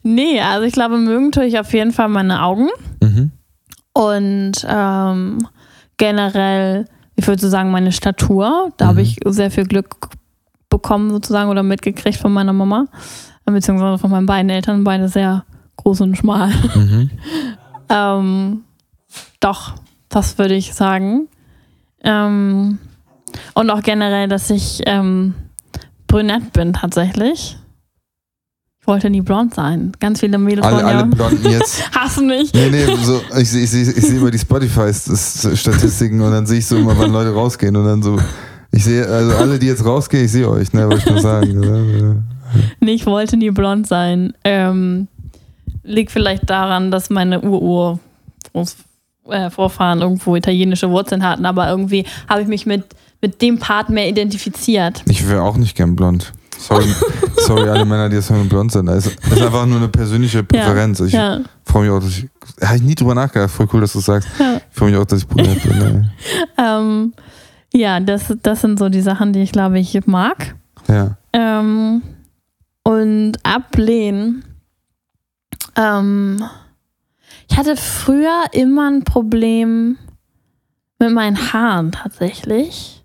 nee, 0.02 0.40
also 0.40 0.64
ich 0.66 0.72
glaube, 0.72 0.98
mögen 0.98 1.32
tue 1.32 1.44
ich 1.46 1.58
auf 1.58 1.72
jeden 1.72 1.92
Fall 1.92 2.08
meine 2.08 2.42
Augen. 2.42 2.68
Mhm. 3.02 3.30
Und 3.92 4.52
ähm, 4.68 5.46
generell, 5.96 6.86
ich 7.16 7.26
würde 7.26 7.40
so 7.40 7.48
sagen, 7.48 7.70
meine 7.70 7.92
Statur. 7.92 8.70
Da 8.76 8.84
Mhm. 8.86 8.88
habe 8.88 9.02
ich 9.02 9.18
sehr 9.26 9.50
viel 9.50 9.64
Glück 9.66 9.96
bekommen, 10.68 11.10
sozusagen, 11.10 11.50
oder 11.50 11.62
mitgekriegt 11.62 12.18
von 12.18 12.32
meiner 12.32 12.52
Mama, 12.52 12.86
beziehungsweise 13.44 13.98
von 13.98 14.10
meinen 14.10 14.26
beiden 14.26 14.50
Eltern, 14.50 14.84
beide 14.84 15.08
sehr 15.08 15.44
groß 15.76 16.02
und 16.02 16.16
schmal. 16.16 16.50
Mhm. 16.74 17.10
Ähm, 17.90 18.62
doch, 19.40 19.74
das 20.08 20.38
würde 20.38 20.54
ich 20.54 20.72
sagen. 20.74 21.28
Ähm, 22.02 22.78
und 23.54 23.70
auch 23.70 23.82
generell, 23.82 24.28
dass 24.28 24.48
ich 24.50 24.80
ähm, 24.86 25.34
brünett 26.06 26.52
bin 26.52 26.72
tatsächlich. 26.72 27.56
Ich 28.80 28.86
wollte 28.86 29.10
nie 29.10 29.20
blond 29.20 29.54
sein. 29.54 29.92
Ganz 30.00 30.20
viele 30.20 30.38
Mädels 30.38 30.66
Alle, 30.66 30.84
alle 30.84 31.04
Blonden 31.04 31.48
jetzt. 31.50 31.90
hassen 31.94 32.26
mich. 32.28 32.52
Nee, 32.54 32.70
nee, 32.70 32.86
so, 33.02 33.20
ich, 33.38 33.50
sehe- 33.50 33.62
ich, 33.64 33.70
sehe- 33.70 33.92
ich 33.92 34.06
sehe 34.06 34.16
immer 34.18 34.30
die 34.30 34.38
Spotify-Statistiken 34.38 36.20
und 36.20 36.32
dann 36.32 36.46
sehe 36.46 36.58
ich 36.58 36.66
so 36.66 36.76
immer, 36.76 36.96
wann 36.98 37.12
Leute 37.12 37.32
rausgehen 37.34 37.76
und 37.76 37.84
dann 37.84 38.02
so. 38.02 38.18
Ich 38.72 38.84
sehe, 38.84 39.06
also 39.06 39.36
alle, 39.36 39.58
die 39.58 39.66
jetzt 39.66 39.84
rausgehen, 39.84 40.24
ich 40.24 40.32
sehe 40.32 40.48
euch, 40.48 40.72
ne, 40.72 40.86
wollte 40.88 40.98
ich 41.04 41.06
nur 41.10 41.20
sagen. 41.20 42.24
Nee, 42.80 42.92
ich 42.92 43.04
wollte 43.06 43.36
nie 43.36 43.50
blond 43.50 43.86
sein. 43.86 44.32
Ähm, 44.44 45.08
liegt 45.90 46.10
vielleicht 46.10 46.48
daran, 46.48 46.90
dass 46.90 47.10
meine 47.10 47.40
Ur-Ur 47.42 47.98
Groß- 48.54 48.76
äh, 49.28 49.50
irgendwo 50.00 50.34
italienische 50.36 50.90
Wurzeln 50.90 51.22
hatten, 51.22 51.46
aber 51.46 51.68
irgendwie 51.68 52.04
habe 52.28 52.42
ich 52.42 52.48
mich 52.48 52.66
mit, 52.66 52.84
mit 53.20 53.42
dem 53.42 53.58
Part 53.58 53.90
mehr 53.90 54.08
identifiziert. 54.08 55.02
Ich 55.06 55.28
wäre 55.28 55.42
auch 55.42 55.56
nicht 55.56 55.76
gern 55.76 55.94
blond. 55.96 56.32
Sorry, 56.58 56.84
sorry 57.36 57.68
alle 57.68 57.84
Männer, 57.84 58.08
die 58.08 58.16
jetzt 58.16 58.30
blond 58.48 58.72
sind. 58.72 58.88
Es 58.88 59.06
ist 59.06 59.42
einfach 59.42 59.66
nur 59.66 59.78
eine 59.78 59.88
persönliche 59.88 60.42
Präferenz. 60.42 61.00
Ich 61.00 61.12
Ja, 61.12 61.40
freue 61.64 61.84
mich 61.84 61.90
auch, 61.92 62.00
dass 62.00 62.18
ich. 62.18 62.28
Habe 62.62 62.76
ich 62.76 62.82
nie 62.82 62.94
drüber 62.94 63.14
nachgedacht. 63.14 63.50
Voll 63.50 63.68
cool, 63.72 63.80
dass 63.80 63.92
du 63.94 64.00
es 64.00 64.04
sagst. 64.04 64.28
ja. 64.38 64.56
Ich 64.70 64.76
freue 64.78 64.90
mich 64.90 64.98
auch, 65.00 65.04
dass 65.06 65.20
ich 65.20 65.28
brünett 65.28 65.62
bin. 65.62 66.10
Ähm, 66.58 67.14
ja 67.72 68.00
das, 68.00 68.34
das 68.42 68.60
sind 68.60 68.78
so 68.78 68.88
die 68.90 69.00
Sachen, 69.00 69.32
die 69.32 69.40
ich 69.40 69.52
glaube 69.52 69.78
ich 69.78 70.06
mag. 70.06 70.54
Ja. 70.88 71.16
Ähm, 71.32 72.02
und 72.82 73.32
ablehnen. 73.42 74.44
Ähm, 75.76 76.44
ich 77.48 77.56
hatte 77.56 77.76
früher 77.76 78.44
immer 78.52 78.90
ein 78.90 79.04
Problem 79.04 79.98
mit 80.98 81.12
meinen 81.12 81.52
Haaren 81.52 81.92
tatsächlich, 81.92 83.04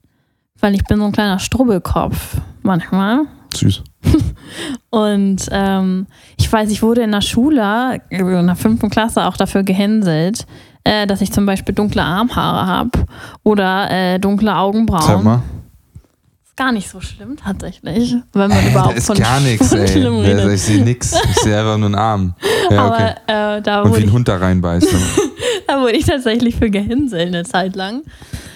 weil 0.60 0.76
ich 0.76 0.84
bin 0.84 1.00
so 1.00 1.06
ein 1.06 1.12
kleiner 1.12 1.40
Strubbelkopf 1.40 2.38
manchmal. 2.62 3.22
Süß. 3.56 3.84
Und 4.90 5.48
ähm, 5.52 6.08
ich 6.38 6.52
weiß, 6.52 6.70
ich 6.72 6.84
wurde 6.84 7.02
in 7.02 7.12
der 7.12 7.22
Schule, 7.22 8.02
in 8.10 8.48
der 8.48 8.56
fünften 8.56 8.90
Klasse, 8.90 9.26
auch 9.26 9.38
dafür 9.38 9.64
gehänselt, 9.64 10.46
äh, 10.84 11.08
dass 11.08 11.22
ich 11.22 11.32
zum 11.32 11.46
Beispiel 11.46 11.74
dunkle 11.74 12.04
Armhaare 12.04 12.68
habe 12.68 13.06
oder 13.44 13.90
äh, 13.90 14.20
dunkle 14.20 14.56
Augenbrauen. 14.56 15.02
Sag 15.02 15.24
mal. 15.24 15.42
Gar 16.58 16.72
nicht 16.72 16.90
so 16.90 17.02
schlimm 17.02 17.36
tatsächlich, 17.36 18.16
wenn 18.32 18.50
man 18.50 18.66
überhaupt 18.70 18.94
da 18.94 18.98
ist 18.98 19.08
von, 19.08 19.18
gar 19.18 19.42
nichts, 19.42 19.74
ey. 19.74 19.88
schlimm 19.88 20.22
ist- 20.22 20.28
redet. 20.28 20.52
Ich 20.54 20.62
sehe 20.62 20.84
nichts. 20.84 21.14
Ich 21.30 21.36
sehe 21.42 21.58
einfach 21.60 21.78
nur 21.78 21.88
einen 21.88 21.96
Arm. 21.96 22.34
Ja, 22.72 22.88
okay. 22.88 23.14
Aber 23.28 23.58
äh, 23.58 23.62
da, 23.62 23.82
Und 23.82 23.94
wie 23.98 24.02
ein 24.04 24.08
ich, 24.08 24.12
Hund 24.14 24.28
da 24.28 24.38
reinbeißt. 24.38 24.88
da 25.68 25.82
wurde 25.82 25.98
ich 25.98 26.06
tatsächlich 26.06 26.56
für 26.56 26.70
gehänselt 26.70 27.28
eine 27.28 27.44
Zeit 27.44 27.76
lang. 27.76 28.04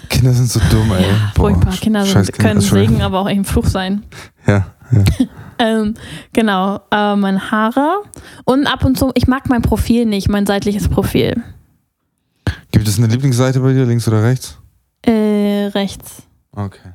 Kinder 0.08 0.34
sind 0.34 0.50
so 0.50 0.62
dumm, 0.72 0.92
ey. 0.94 1.02
Ja, 1.02 1.32
Boah, 1.36 1.50
furchtbar. 1.52 1.74
Kinder 1.76 2.06
sind, 2.06 2.32
können. 2.40 2.62
Segen, 2.62 3.02
aber 3.02 3.20
auch 3.20 3.26
ein 3.26 3.44
Fluch 3.44 3.66
sein. 3.68 4.04
Ja, 4.48 4.66
ja. 4.92 5.04
Ähm, 5.62 5.96
genau, 6.32 6.80
äh, 6.90 7.18
meine 7.18 7.52
Haare. 7.52 8.04
Und 8.46 8.66
ab 8.66 8.86
und 8.86 8.98
zu, 8.98 9.12
ich 9.16 9.28
mag 9.28 9.50
mein 9.50 9.62
Profil 9.62 10.06
nicht, 10.06 10.30
mein 10.30 10.46
seitliches 10.46 10.88
Profil. 10.88 11.44
Gibt 12.72 12.88
es 12.88 12.98
eine 12.98 13.08
Lieblingsseite 13.08 13.60
bei 13.60 13.74
dir, 13.74 13.86
links 13.86 14.08
oder 14.08 14.24
rechts? 14.24 14.58
Äh, 15.02 15.66
rechts. 15.74 16.24
Okay. 16.54 16.94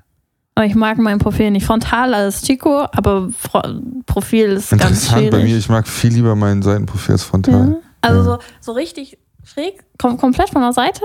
Aber 0.56 0.66
ich 0.66 0.74
mag 0.76 0.98
mein 0.98 1.18
Profil 1.18 1.50
nicht. 1.50 1.66
Frontal 1.66 2.14
als 2.14 2.42
Chico, 2.42 2.86
aber 2.92 3.28
Fro 3.36 3.60
Profil 4.06 4.50
ist 4.52 4.70
ganz 4.70 4.82
Interessant 4.84 5.18
schwierig. 5.18 5.30
bei 5.32 5.42
mir. 5.42 5.56
Ich 5.56 5.68
mag 5.68 5.88
viel 5.88 6.12
lieber 6.12 6.36
mein 6.36 6.62
Seitenprofil 6.62 7.12
als 7.14 7.24
frontal. 7.24 7.68
Ja. 7.70 7.76
Also 8.02 8.18
Ja. 8.18 8.24
so, 8.24 8.38
so 8.60 8.72
richtig 8.72 9.18
schräg, 9.44 9.82
kom 9.98 10.16
komplett 10.16 10.50
von 10.50 10.62
der 10.62 10.72
Seite? 10.72 11.00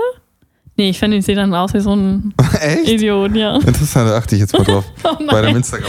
Nee, 0.76 0.90
ich 0.90 0.98
finde, 0.98 1.16
ich 1.18 1.26
sehe 1.26 1.34
dann 1.34 1.52
aus 1.52 1.74
wie 1.74 1.80
so 1.80 1.94
ein 1.94 2.32
Echt? 2.60 2.88
Idiot, 2.88 3.34
ja. 3.34 3.56
Interessant, 3.56 4.08
da 4.08 4.16
achte 4.16 4.34
ich 4.36 4.40
jetzt 4.40 4.56
mal 4.56 4.64
drauf. 4.64 4.84
Oh 5.04 5.16
Bei 5.26 5.42
deinem. 5.42 5.56
Instagram. 5.56 5.88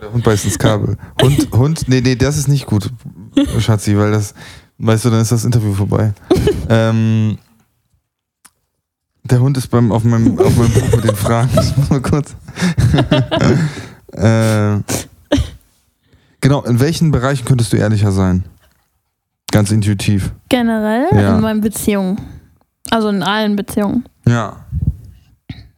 Der 0.00 0.12
Hund 0.12 0.22
beißt 0.22 0.44
ins 0.44 0.58
Kabel. 0.58 0.96
Hund, 1.22 1.48
Hund, 1.52 1.88
nee, 1.88 2.00
nee, 2.02 2.14
das 2.14 2.36
ist 2.36 2.46
nicht 2.48 2.66
gut, 2.66 2.90
Schatzi, 3.58 3.96
weil 3.96 4.12
das, 4.12 4.34
weißt 4.78 5.06
du, 5.06 5.10
dann 5.10 5.20
ist 5.22 5.32
das 5.32 5.44
Interview 5.44 5.72
vorbei. 5.72 6.12
ähm, 6.68 7.38
der 9.30 9.40
Hund 9.40 9.56
ist 9.56 9.68
beim, 9.68 9.92
auf, 9.92 10.04
meinem, 10.04 10.38
auf 10.38 10.56
meinem 10.56 10.72
Buch 10.72 10.96
mit 10.96 11.04
den 11.04 11.16
Fragen. 11.16 11.50
Ich 11.60 11.76
muss 11.76 11.90
mal 11.90 12.00
kurz. 12.02 12.34
äh, 14.12 14.78
genau, 16.40 16.62
in 16.62 16.80
welchen 16.80 17.10
Bereichen 17.10 17.44
könntest 17.44 17.72
du 17.72 17.76
ehrlicher 17.76 18.12
sein? 18.12 18.44
Ganz 19.50 19.70
intuitiv. 19.70 20.32
Generell 20.48 21.06
Ja. 21.12 21.36
in 21.36 21.40
meinen 21.42 21.60
Beziehungen. 21.60 22.20
Also 22.90 23.08
in 23.08 23.22
allen 23.22 23.56
Beziehungen. 23.56 24.04
Ja. 24.26 24.56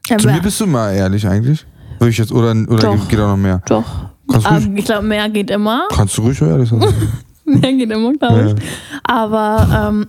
Ja, 0.09 0.19
Zu 0.19 0.29
aber- 0.29 0.37
mir 0.37 0.43
bist 0.43 0.61
du 0.61 0.67
mal 0.67 0.93
ehrlich 0.93 1.27
eigentlich. 1.27 1.67
Würde 1.99 2.11
ich 2.11 2.19
jetzt, 2.19 2.33
oder, 2.33 2.51
oder 2.69 2.79
Doch. 2.97 3.09
geht 3.09 3.19
auch 3.19 3.29
noch 3.29 3.37
mehr? 3.37 3.61
Doch. 3.67 3.85
Aber 4.33 4.49
ruhig, 4.57 4.69
ich 4.77 4.85
glaube, 4.85 5.07
mehr 5.07 5.29
geht 5.29 5.51
immer. 5.51 5.89
kannst 5.91 6.17
du 6.17 6.23
ruhig 6.23 6.41
ehrlich 6.41 6.69
sein. 6.69 6.81
Mehr 7.45 7.73
geht 7.73 7.91
immer, 7.91 8.13
glaube 8.13 8.43
ich. 8.43 8.63
Ja. 8.63 8.69
Aber 9.05 9.89
ähm, 9.89 10.07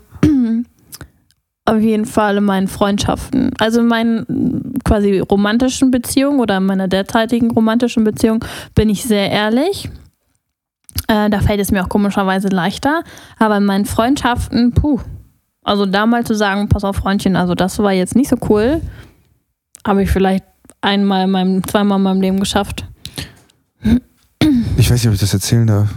auf 1.69 1.81
jeden 1.81 2.05
Fall 2.05 2.37
in 2.37 2.43
meinen 2.43 2.67
Freundschaften. 2.67 3.51
Also 3.59 3.81
in 3.81 3.87
meinen 3.87 4.73
quasi 4.83 5.19
romantischen 5.19 5.91
Beziehungen 5.91 6.39
oder 6.39 6.57
in 6.57 6.65
meiner 6.65 6.87
derzeitigen 6.87 7.51
romantischen 7.51 8.03
Beziehung 8.03 8.43
bin 8.73 8.89
ich 8.89 9.03
sehr 9.03 9.29
ehrlich. 9.29 9.89
Äh, 11.07 11.29
da 11.29 11.39
fällt 11.41 11.59
es 11.59 11.71
mir 11.71 11.83
auch 11.83 11.89
komischerweise 11.89 12.47
leichter. 12.47 13.03
Aber 13.37 13.57
in 13.57 13.65
meinen 13.65 13.85
Freundschaften, 13.85 14.73
puh. 14.73 14.99
Also 15.63 15.85
da 15.85 16.05
mal 16.05 16.25
zu 16.25 16.33
sagen, 16.33 16.69
pass 16.69 16.83
auf, 16.83 16.95
Freundchen, 16.95 17.35
also 17.35 17.53
das 17.53 17.77
war 17.79 17.93
jetzt 17.93 18.15
nicht 18.15 18.29
so 18.29 18.37
cool. 18.49 18.81
Habe 19.85 20.03
ich 20.03 20.09
vielleicht 20.09 20.45
einmal 20.81 21.25
in 21.25 21.31
meinem, 21.31 21.67
zweimal 21.67 21.97
in 21.97 22.03
meinem 22.03 22.21
Leben 22.21 22.39
geschafft. 22.39 22.85
Ich 24.77 24.89
weiß 24.89 25.03
nicht, 25.03 25.07
ob 25.07 25.13
ich 25.13 25.19
das 25.19 25.33
erzählen 25.33 25.67
darf. 25.67 25.89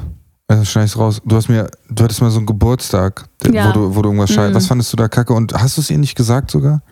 Also 0.53 0.65
schneid 0.67 0.85
ich's 0.87 0.99
raus. 0.99 1.23
Du 1.25 1.35
hast 1.37 1.49
mir, 1.49 1.71
du 1.89 2.05
hattest 2.05 2.21
mal 2.21 2.31
so 2.31 2.37
einen 2.39 2.47
Geburtstag, 2.47 3.25
Ja. 3.51 3.69
wo, 3.69 3.73
du, 3.73 3.97
wo 3.97 4.03
du 4.03 4.11
irgendwas 4.11 4.31
scheiße. 4.31 4.51
Mhm. 4.51 4.55
Was 4.55 4.67
fandest 4.67 4.93
du 4.93 4.97
da 4.99 5.09
kacke? 5.09 5.33
Und 5.33 5.55
hast 5.55 5.79
du 5.79 5.81
es 5.81 5.91
ihr 5.91 5.97
nicht 5.97 6.15
gesagt 6.15 6.51
sogar? 6.51 6.83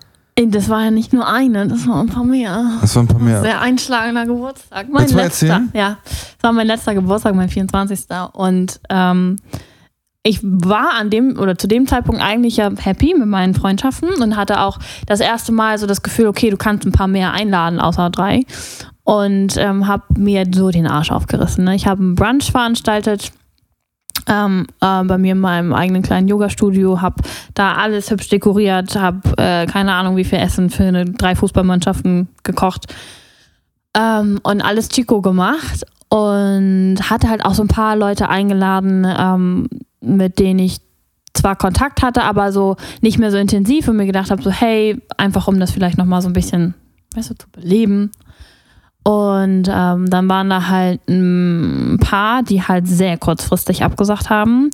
Das 0.49 0.71
war 0.71 0.85
ja 0.85 0.91
nicht 0.91 1.13
nur 1.13 1.27
eine, 1.29 1.69
das 1.69 1.87
waren 1.87 2.09
ein 2.09 2.15
paar 2.15 2.25
mehr. 2.25 2.79
Das 2.81 2.97
waren 2.97 3.05
ein 3.05 3.09
paar 3.09 3.21
mehr. 3.21 3.43
Sehr 3.43 3.61
einschlagender 3.61 4.25
Geburtstag. 4.25 4.87
Mein 4.89 5.03
letzter. 5.03 5.21
erzählen? 5.23 5.71
Ja, 5.75 5.99
das 6.05 6.43
war 6.43 6.53
mein 6.53 6.67
letzter 6.67 6.95
Geburtstag, 6.95 7.35
mein 7.35 7.51
24. 7.51 8.07
Und 8.33 8.81
ähm, 8.89 9.37
ich 10.23 10.41
war 10.43 10.95
an 10.99 11.11
dem 11.11 11.39
oder 11.39 11.59
zu 11.59 11.67
dem 11.69 11.87
Zeitpunkt 11.87 12.23
eigentlich 12.23 12.57
ja 12.57 12.71
happy 12.75 13.15
mit 13.19 13.29
meinen 13.29 13.55
Freundschaften 13.55 14.09
und 14.23 14.37
hatte 14.37 14.61
auch 14.61 14.79
das 15.07 15.21
erste 15.21 15.53
Mal 15.53 15.77
so 15.77 15.87
das 15.87 16.01
Gefühl, 16.03 16.29
okay, 16.29 16.49
du 16.49 16.57
kannst 16.57 16.87
ein 16.87 16.93
paar 16.93 17.09
mehr 17.09 17.33
einladen, 17.33 17.79
außer 17.79 18.09
drei. 18.09 18.45
Und 19.05 19.57
ähm, 19.59 19.87
habe 19.87 20.05
mir 20.17 20.47
so 20.55 20.71
den 20.71 20.87
Arsch 20.87 21.11
aufgerissen. 21.11 21.65
Ne? 21.65 21.75
Ich 21.75 21.87
habe 21.87 22.01
einen 22.01 22.15
Brunch 22.15 22.51
veranstaltet. 22.53 23.33
Ähm, 24.27 24.67
äh, 24.81 25.05
bei 25.05 25.19
mir 25.19 25.33
in 25.33 25.41
meinem 25.41 25.73
eigenen 25.73 26.03
kleinen 26.03 26.29
Yoga-Studio, 26.29 27.01
habe 27.01 27.23
da 27.55 27.75
alles 27.75 28.11
hübsch 28.11 28.29
dekoriert, 28.29 28.97
habe 28.97 29.21
äh, 29.37 29.67
keine 29.67 29.95
Ahnung, 29.95 30.17
wie 30.17 30.25
viel 30.25 30.39
Essen 30.39 30.71
für 30.71 30.85
eine, 30.85 31.05
drei 31.07 31.35
Fußballmannschaften 31.35 32.29
gekocht 32.43 32.87
ähm, 33.97 34.41
und 34.43 34.63
alles 34.63 34.89
Chico 34.89 35.21
gemacht 35.21 35.85
und 36.09 36.99
hatte 37.09 37.29
halt 37.29 37.45
auch 37.45 37.55
so 37.55 37.63
ein 37.63 37.69
paar 37.69 37.97
Leute 37.97 38.29
eingeladen, 38.29 39.07
ähm, 39.07 39.69
mit 40.01 40.39
denen 40.39 40.59
ich 40.59 40.79
zwar 41.35 41.57
Kontakt 41.57 42.03
hatte, 42.03 42.23
aber 42.23 42.53
so 42.53 42.77
nicht 43.01 43.19
mehr 43.19 43.31
so 43.31 43.39
intensiv 43.39 43.89
und 43.89 43.97
mir 43.97 44.07
gedacht 44.07 44.31
habe, 44.31 44.43
so 44.43 44.51
hey, 44.51 45.01
einfach 45.17 45.47
um 45.49 45.61
das 45.61 45.71
vielleicht 45.71 45.99
nochmal 45.99 46.23
so 46.23 46.29
ein 46.29 46.33
bisschen, 46.33 46.75
weißt 47.15 47.31
du, 47.31 47.35
zu 47.35 47.49
beleben. 47.51 48.11
Und 49.03 49.69
ähm, 49.69 50.11
dann 50.11 50.29
waren 50.29 50.51
da 50.51 50.69
halt 50.69 51.01
ein 51.09 51.99
paar, 52.01 52.43
die 52.43 52.63
halt 52.63 52.87
sehr 52.87 53.17
kurzfristig 53.17 53.83
abgesagt 53.83 54.29
haben, 54.29 54.71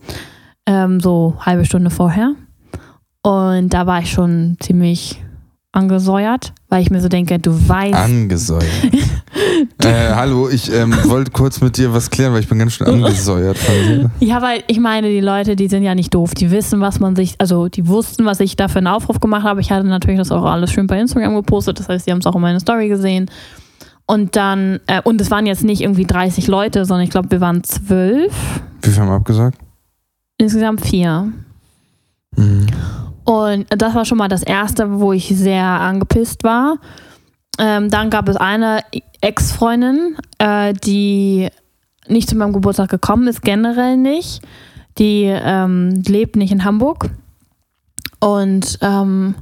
ähm, 0.66 1.00
so 1.00 1.36
halbe 1.40 1.64
Stunde 1.64 1.90
vorher. 1.90 2.32
Und 3.22 3.70
da 3.70 3.86
war 3.86 4.00
ich 4.00 4.10
schon 4.10 4.56
ziemlich 4.60 5.20
angesäuert, 5.76 6.52
weil 6.68 6.82
ich 6.82 6.90
mir 6.90 7.00
so 7.00 7.08
denke, 7.08 7.38
du 7.38 7.50
weißt. 7.68 7.94
Angesäuert. 7.94 8.64
äh, 9.84 10.10
hallo, 10.14 10.48
ich 10.48 10.72
ähm, 10.72 10.94
wollte 11.04 11.30
kurz 11.30 11.60
mit 11.60 11.76
dir 11.76 11.92
was 11.92 12.10
klären, 12.10 12.32
weil 12.32 12.40
ich 12.40 12.48
bin 12.48 12.58
ganz 12.58 12.72
schön 12.72 12.86
angesäuert 12.86 13.58
von 13.58 13.74
dir. 13.74 14.10
Ja, 14.20 14.40
weil 14.40 14.64
ich 14.66 14.80
meine, 14.80 15.08
die 15.08 15.20
Leute, 15.20 15.54
die 15.54 15.68
sind 15.68 15.82
ja 15.82 15.94
nicht 15.94 16.14
doof. 16.14 16.34
Die 16.34 16.50
wissen, 16.50 16.80
was 16.80 16.98
man 16.98 17.14
sich, 17.14 17.34
also 17.38 17.68
die 17.68 17.86
wussten, 17.86 18.24
was 18.24 18.40
ich 18.40 18.56
da 18.56 18.68
für 18.68 18.78
einen 18.78 18.86
Aufruf 18.86 19.20
gemacht 19.20 19.44
habe. 19.44 19.60
Ich 19.60 19.70
hatte 19.70 19.86
natürlich 19.86 20.18
das 20.18 20.32
auch 20.32 20.44
alles 20.44 20.72
schön 20.72 20.86
bei 20.86 20.98
Instagram 20.98 21.34
gepostet. 21.34 21.78
Das 21.78 21.88
heißt, 21.88 22.06
die 22.06 22.12
haben 22.12 22.18
es 22.18 22.26
auch 22.26 22.34
in 22.34 22.40
meiner 22.40 22.60
Story 22.60 22.88
gesehen. 22.88 23.30
Und 24.06 24.36
dann, 24.36 24.80
äh, 24.86 25.02
und 25.02 25.20
es 25.20 25.30
waren 25.30 25.46
jetzt 25.46 25.64
nicht 25.64 25.80
irgendwie 25.80 26.04
30 26.04 26.46
Leute, 26.46 26.84
sondern 26.84 27.04
ich 27.04 27.10
glaube, 27.10 27.30
wir 27.30 27.40
waren 27.40 27.64
zwölf. 27.64 28.32
Wie 28.82 28.90
viel 28.90 29.00
haben 29.00 29.10
abgesagt? 29.10 29.58
Insgesamt 30.38 30.80
vier. 30.80 31.32
Mhm. 32.36 32.66
Und 33.24 33.66
das 33.70 33.94
war 33.94 34.04
schon 34.04 34.18
mal 34.18 34.28
das 34.28 34.44
erste, 34.44 35.00
wo 35.00 35.12
ich 35.12 35.26
sehr 35.36 35.64
angepisst 35.64 36.44
war. 36.44 36.78
Ähm, 37.58 37.90
dann 37.90 38.10
gab 38.10 38.28
es 38.28 38.36
eine 38.36 38.80
Ex-Freundin, 39.20 40.16
äh, 40.38 40.72
die 40.74 41.48
nicht 42.06 42.28
zu 42.28 42.36
meinem 42.36 42.52
Geburtstag 42.52 42.90
gekommen 42.90 43.26
ist, 43.26 43.42
generell 43.42 43.96
nicht. 43.96 44.42
Die 44.98 45.24
ähm, 45.24 46.02
lebt 46.06 46.36
nicht 46.36 46.52
in 46.52 46.64
Hamburg 46.64 47.10
und 48.20 48.78
ähm, 48.80 49.34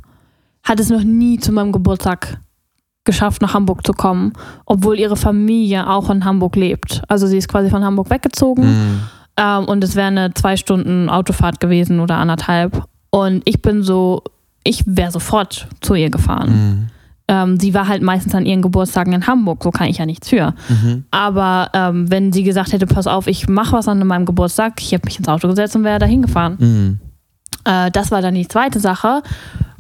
hat 0.63 0.81
es 0.81 0.89
noch 0.89 1.05
nie 1.05 1.39
zu 1.39 1.53
meinem 1.53 1.73
Geburtstag 1.73 2.39
geschafft, 3.05 3.43
nach 3.43 3.55
Hamburg 3.55 3.87
zu 3.87 3.93
kommen, 3.93 4.33
obwohl 4.67 4.99
ihre 4.99 5.17
Familie 5.17 5.89
auch 5.89 6.11
in 6.11 6.25
Hamburg 6.25 6.57
lebt. 6.57 7.03
Also 7.09 7.27
sie 7.27 7.39
ist 7.39 7.49
quasi 7.49 7.71
von 7.71 7.85
Hamburg 7.85 8.11
weggezogen 8.11 8.65
mhm. 8.65 9.01
ähm, 9.37 9.65
und 9.67 9.85
es 9.85 9.95
wäre 9.95 10.09
eine 10.09 10.35
zwei 10.35 10.57
Stunden 10.57 11.09
Autofahrt 11.09 11.61
gewesen 11.61 12.01
oder 12.01 12.17
anderthalb. 12.17 12.85
Und 13.11 13.43
ich 13.45 13.63
bin 13.63 13.83
so, 13.83 14.23
ich 14.65 14.83
wäre 14.87 15.11
sofort 15.11 15.69
zu 15.81 15.95
ihr 15.95 16.11
gefahren. 16.11 16.51
Mhm. 16.51 16.87
Ähm, 17.27 17.59
sie 17.59 17.73
war 17.73 17.89
halt 17.89 18.03
meistens 18.03 18.35
an 18.35 18.45
ihren 18.45 18.61
Geburtstagen 18.61 19.13
in 19.15 19.27
Hamburg, 19.27 19.63
so 19.63 19.71
kann 19.71 19.89
ich 19.89 19.99
ja 19.99 20.05
nichts 20.05 20.29
für. 20.29 20.55
Mhm. 20.69 21.05
Aber 21.11 21.71
ähm, 21.73 22.11
wenn 22.11 22.33
sie 22.33 22.43
gesagt 22.43 22.73
hätte, 22.73 22.87
pass 22.87 23.07
auf, 23.07 23.27
ich 23.29 23.49
mache 23.49 23.77
was 23.77 23.89
an 23.89 24.07
meinem 24.07 24.27
Geburtstag, 24.27 24.75
ich 24.81 24.93
habe 24.93 25.07
mich 25.07 25.19
ins 25.19 25.29
Auto 25.29 25.49
gesetzt 25.49 25.75
und 25.75 25.85
wäre 25.85 25.99
da 25.99 26.07
hingefahren. 26.07 26.57
Mhm. 26.59 27.01
Äh, 27.65 27.91
das 27.91 28.11
war 28.11 28.21
dann 28.21 28.35
die 28.35 28.47
zweite 28.47 28.79
Sache. 28.79 29.23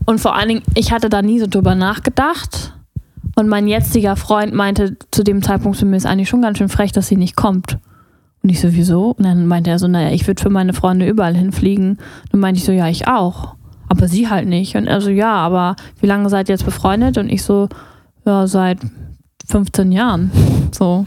Und 0.07 0.21
vor 0.21 0.37
allen 0.37 0.49
Dingen, 0.49 0.63
ich 0.75 0.93
hatte 0.93 1.09
da 1.09 1.23
nie 1.23 1.41
so 1.41 1.47
drüber 1.47 1.75
nachgedacht. 1.75 2.75
Und 3.37 3.49
mein 3.49 3.67
jetziger 3.67 4.17
Freund 4.17 4.55
meinte 4.55 4.97
zu 5.11 5.25
dem 5.25 5.43
Zeitpunkt 5.43 5.79
zu 5.79 5.87
mir, 5.87 5.97
ist 5.97 6.07
eigentlich 6.07 6.29
schon 6.29 6.43
ganz 6.43 6.59
schön 6.59 6.69
frech, 6.69 6.93
dass 6.93 7.09
sie 7.09 7.17
nicht 7.17 7.37
kommt. 7.37 7.79
Und 8.43 8.51
ich 8.51 8.61
so, 8.61 8.73
wieso? 8.73 9.13
Und 9.13 9.25
dann 9.25 9.47
meinte 9.47 9.71
er 9.71 9.79
so, 9.79 9.89
naja, 9.89 10.11
ich 10.11 10.27
würde 10.27 10.43
für 10.43 10.51
meine 10.51 10.75
Freunde 10.75 11.09
überall 11.09 11.35
hinfliegen. 11.35 11.99
Dann 12.31 12.41
meinte 12.41 12.59
ich 12.59 12.65
so, 12.65 12.73
ja, 12.73 12.89
ich 12.89 13.09
auch. 13.09 13.57
Aber 13.89 14.07
sie 14.07 14.29
halt 14.29 14.47
nicht. 14.47 14.77
Und 14.77 14.87
er 14.87 15.01
so, 15.01 15.11
ja, 15.11 15.35
aber 15.35 15.77
wie 16.01 16.07
lange 16.07 16.29
seid 16.29 16.49
ihr 16.49 16.55
jetzt 16.55 16.65
befreundet? 16.65 17.19
Und 17.19 17.31
ich 17.31 17.43
so, 17.43 17.69
ja, 18.25 18.47
seit 18.47 18.79
15 19.49 19.93
Jahren. 19.93 20.31
So. 20.73 21.07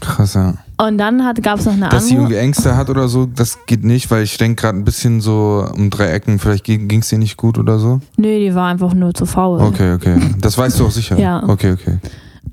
Krass, 0.00 0.34
ja. 0.34 0.54
Und 0.78 0.98
dann 0.98 1.18
gab 1.40 1.58
es 1.58 1.64
noch 1.64 1.72
eine 1.72 1.84
andere. 1.84 1.90
Dass 1.90 2.06
sie 2.06 2.14
irgendwie 2.14 2.36
Ängste 2.36 2.76
hat 2.76 2.90
oder 2.90 3.08
so, 3.08 3.26
das 3.26 3.64
geht 3.66 3.82
nicht, 3.82 4.10
weil 4.10 4.24
ich 4.24 4.36
denke 4.36 4.60
gerade 4.60 4.76
ein 4.76 4.84
bisschen 4.84 5.20
so 5.20 5.66
um 5.74 5.88
drei 5.88 6.08
Ecken, 6.08 6.38
vielleicht 6.38 6.64
ging 6.64 7.00
es 7.00 7.10
ihr 7.10 7.18
nicht 7.18 7.36
gut 7.36 7.58
oder 7.58 7.78
so. 7.78 8.00
Nee, 8.16 8.40
die 8.40 8.54
war 8.54 8.68
einfach 8.68 8.92
nur 8.92 9.14
zu 9.14 9.24
faul. 9.24 9.60
Okay, 9.60 9.94
okay. 9.94 10.18
Das 10.38 10.58
weißt 10.58 10.78
du 10.78 10.86
auch 10.86 10.90
sicher. 10.90 11.18
ja. 11.18 11.42
Okay, 11.48 11.72
okay. 11.72 11.98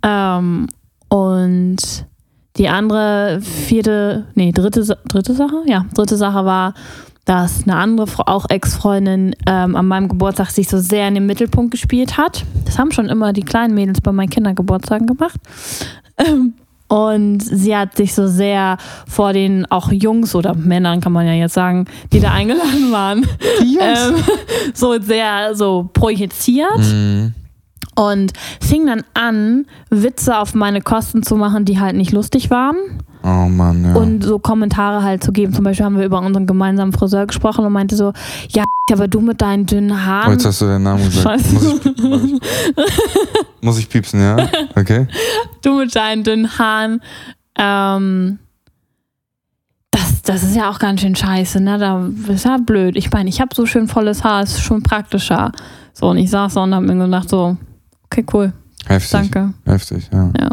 Ähm, 0.03 0.67
und 1.09 2.05
die 2.57 2.69
andere 2.69 3.39
vierte, 3.41 4.26
nee, 4.36 4.51
dritte, 4.51 4.97
dritte 5.07 5.34
Sache? 5.34 5.63
Ja, 5.65 5.86
dritte 5.93 6.17
Sache 6.17 6.45
war, 6.45 6.74
dass 7.26 7.63
eine 7.63 7.76
andere, 7.76 8.07
auch 8.28 8.45
Ex-Freundin, 8.49 9.36
ähm, 9.47 9.76
an 9.76 9.88
meinem 9.88 10.07
Geburtstag 10.07 10.51
sich 10.51 10.67
so 10.67 10.78
sehr 10.78 11.07
in 11.07 11.15
den 11.15 11.26
Mittelpunkt 11.26 11.71
gespielt 11.71 12.17
hat. 12.17 12.45
Das 12.65 12.78
haben 12.78 12.91
schon 12.91 13.07
immer 13.07 13.34
die 13.34 13.43
kleinen 13.43 13.74
Mädels 13.74 14.01
bei 14.01 14.11
meinen 14.11 14.30
Kindergeburtstagen 14.30 15.07
gemacht. 15.07 15.39
Ähm, 16.17 16.53
und 16.94 17.39
sie 17.39 17.76
hat 17.76 17.98
sich 17.98 18.14
so 18.14 18.28
sehr 18.28 18.78
vor 19.08 19.34
den 19.34 19.66
auch 19.72 19.91
Jungs 19.91 20.36
oder 20.36 20.54
Männern, 20.54 21.02
kann 21.02 21.12
man 21.12 21.26
ja 21.26 21.34
jetzt 21.34 21.56
sagen, 21.56 21.86
die 22.12 22.20
da 22.20 22.32
eingeladen 22.32 22.91
waren, 22.91 23.28
ähm, 23.62 24.16
so 24.76 25.02
sehr 25.02 25.56
so 25.56 25.89
projiziert. 25.91 26.78
Mhm 26.78 27.34
und 27.96 28.34
fing 28.62 28.86
dann 28.86 29.04
an, 29.14 29.66
Witze 29.89 30.38
auf 30.38 30.54
meine 30.54 30.82
Kosten 30.82 31.24
zu 31.24 31.36
machen, 31.36 31.66
die 31.66 31.80
halt 31.80 31.96
nicht 31.96 32.12
lustig 32.12 32.50
waren. 32.50 32.76
Oh 33.24 33.48
Mann, 33.48 33.86
ja. 33.86 33.96
Und 33.96 34.22
so 34.24 34.38
Kommentare 34.38 35.02
halt 35.02 35.24
zu 35.24 35.32
geben. 35.32 35.54
Zum 35.54 35.64
Beispiel 35.64 35.86
haben 35.86 35.98
wir 35.98 36.06
über 36.06 36.20
unseren 36.20 36.46
gemeinsamen 36.46 36.91
Friseur 36.91 37.26
gesprochen 37.26 37.66
und 37.66 37.72
meinte 37.72 37.96
so, 37.96 38.12
ja, 38.50 38.64
aber 38.91 39.08
du 39.08 39.22
mit 39.22 39.41
deinen 39.41 39.66
dünnen 39.66 40.06
Haaren. 40.06 40.28
Oh, 40.28 40.32
jetzt 40.34 40.46
hast 40.46 40.60
du 40.60 40.66
den 40.66 40.84
Namen 40.84 41.06
gesagt. 41.06 41.41
Scheiße. 41.41 41.54
Muss 41.54 41.86
ich, 41.86 42.04
muss, 42.04 42.24
ich, 42.26 42.41
muss 43.62 43.80
ich 43.80 43.89
piepsen, 43.89 44.22
ja? 44.22 44.36
Okay. 44.76 45.08
Du 45.62 45.78
mit 45.78 45.96
deinen 45.96 46.24
dünnen 46.24 46.60
Haaren. 46.60 47.02
Ähm, 47.56 48.39
das, 49.91 50.22
das 50.24 50.44
ist 50.44 50.56
ja 50.56 50.70
auch 50.70 50.80
ganz 50.80 51.00
schön 51.00 51.16
scheiße, 51.16 51.62
ne? 51.62 51.78
Da 51.78 52.10
ist 52.28 52.44
ja 52.44 52.58
blöd. 52.58 52.98
Ich 52.98 53.10
meine, 53.10 53.30
ich 53.30 53.39
habe 53.39 53.56
so 53.56 53.66
schön 53.66 53.88
volles 53.88 54.26
Haar, 54.26 54.44
ist 54.44 54.60
schon 54.60 54.84
praktischer. 54.84 55.54
So, 55.94 56.10
und 56.10 56.18
ich 56.18 56.30
saß 56.30 56.56
da 56.56 56.64
und 56.64 56.76
hab 56.76 56.84
mir 56.84 56.98
gedacht, 56.98 57.30
so, 57.30 57.56
Okay, 58.14 58.26
cool. 58.32 58.53
Heftig. 58.86 59.11
Danke. 59.11 59.53
Heftig, 59.66 60.09
ja. 60.11 60.32
ja. 60.39 60.49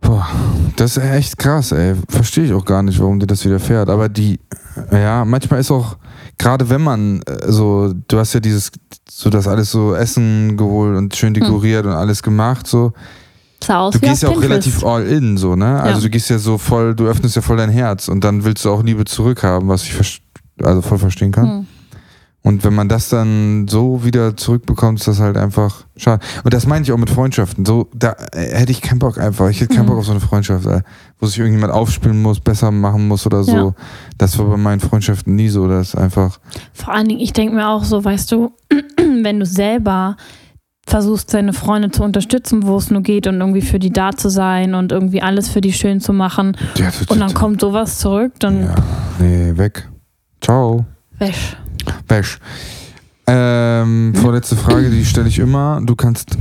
Boah, 0.00 0.28
das 0.76 0.96
ist 0.96 1.02
echt 1.02 1.38
krass, 1.38 1.72
ey. 1.72 1.96
Verstehe 2.08 2.44
ich 2.44 2.52
auch 2.52 2.64
gar 2.64 2.84
nicht, 2.84 3.00
warum 3.00 3.18
dir 3.18 3.26
das 3.26 3.44
widerfährt. 3.44 3.88
Aber 3.88 4.08
die, 4.08 4.38
ja, 4.92 5.24
manchmal 5.24 5.58
ist 5.58 5.72
auch, 5.72 5.96
gerade 6.38 6.70
wenn 6.70 6.82
man 6.82 7.20
äh, 7.22 7.50
so, 7.50 7.92
du 8.06 8.18
hast 8.18 8.34
ja 8.34 8.38
dieses, 8.38 8.70
so 9.10 9.28
das 9.28 9.48
alles 9.48 9.72
so 9.72 9.94
Essen 9.94 10.56
geholt 10.56 10.96
und 10.96 11.16
schön 11.16 11.34
hm. 11.34 11.42
dekoriert 11.42 11.84
hm. 11.84 11.90
und 11.90 11.96
alles 11.96 12.22
gemacht, 12.22 12.68
so. 12.68 12.92
Aus 13.68 13.94
du 13.94 13.98
gehst 13.98 14.22
ja 14.22 14.28
auch 14.28 14.40
relativ 14.40 14.84
all 14.84 15.04
in, 15.04 15.36
so, 15.36 15.56
ne? 15.56 15.80
Also 15.80 15.98
ja. 15.98 16.04
du 16.04 16.10
gehst 16.10 16.30
ja 16.30 16.38
so 16.38 16.58
voll, 16.58 16.94
du 16.94 17.08
öffnest 17.08 17.34
ja 17.34 17.42
voll 17.42 17.56
dein 17.56 17.70
Herz 17.70 18.06
und 18.06 18.22
dann 18.22 18.44
willst 18.44 18.64
du 18.64 18.70
auch 18.70 18.84
Liebe 18.84 19.04
zurückhaben, 19.04 19.68
was 19.68 19.82
ich 19.82 20.22
also 20.62 20.82
voll 20.82 20.98
verstehen 20.98 21.32
kann. 21.32 21.48
Hm. 21.48 21.66
Und 22.46 22.62
wenn 22.62 22.76
man 22.76 22.88
das 22.88 23.08
dann 23.08 23.66
so 23.66 24.04
wieder 24.04 24.36
zurückbekommt, 24.36 25.00
ist 25.00 25.08
das 25.08 25.18
halt 25.18 25.36
einfach 25.36 25.84
schade. 25.96 26.24
Und 26.44 26.54
das 26.54 26.64
meine 26.64 26.84
ich 26.84 26.92
auch 26.92 26.96
mit 26.96 27.10
Freundschaften. 27.10 27.66
So, 27.66 27.88
da 27.92 28.14
äh, 28.30 28.56
hätte 28.56 28.70
ich 28.70 28.80
keinen 28.80 29.00
Bock 29.00 29.18
einfach. 29.18 29.48
Ich 29.48 29.60
hätte 29.60 29.74
keinen 29.74 29.86
mhm. 29.86 29.88
Bock 29.88 29.98
auf 29.98 30.04
so 30.04 30.12
eine 30.12 30.20
Freundschaft, 30.20 30.64
wo 31.18 31.26
sich 31.26 31.40
irgendjemand 31.40 31.72
aufspielen 31.72 32.22
muss, 32.22 32.38
besser 32.38 32.70
machen 32.70 33.08
muss 33.08 33.26
oder 33.26 33.42
so. 33.42 33.56
Ja. 33.56 33.74
Das 34.16 34.38
war 34.38 34.46
bei 34.46 34.56
meinen 34.58 34.78
Freundschaften 34.78 35.34
nie 35.34 35.48
so. 35.48 35.66
Das 35.66 35.96
einfach. 35.96 36.38
Vor 36.72 36.94
allen 36.94 37.08
Dingen, 37.08 37.20
ich 37.20 37.32
denke 37.32 37.52
mir 37.52 37.68
auch 37.68 37.82
so, 37.82 38.04
weißt 38.04 38.30
du, 38.30 38.52
wenn 39.22 39.40
du 39.40 39.44
selber 39.44 40.16
versuchst, 40.86 41.34
deine 41.34 41.52
Freunde 41.52 41.90
zu 41.90 42.04
unterstützen, 42.04 42.64
wo 42.64 42.76
es 42.76 42.92
nur 42.92 43.02
geht 43.02 43.26
und 43.26 43.40
irgendwie 43.40 43.62
für 43.62 43.80
die 43.80 43.92
da 43.92 44.12
zu 44.12 44.28
sein 44.28 44.76
und 44.76 44.92
irgendwie 44.92 45.20
alles 45.20 45.48
für 45.48 45.60
die 45.60 45.72
schön 45.72 46.00
zu 46.00 46.12
machen. 46.12 46.56
Ja, 46.76 46.92
und 47.08 47.18
dann 47.18 47.34
kommt 47.34 47.60
sowas 47.60 47.98
zurück, 47.98 48.34
dann. 48.38 48.62
Ja, 48.62 48.74
nee, 49.18 49.52
weg. 49.56 49.88
Ciao. 50.40 50.84
Wäsch. 51.18 51.56
Wäsch. 52.08 52.38
Ähm, 53.26 54.14
vorletzte 54.14 54.56
Frage, 54.56 54.90
die 54.90 55.04
stelle 55.04 55.28
ich 55.28 55.38
immer. 55.38 55.80
Du 55.84 55.96
kannst, 55.96 56.36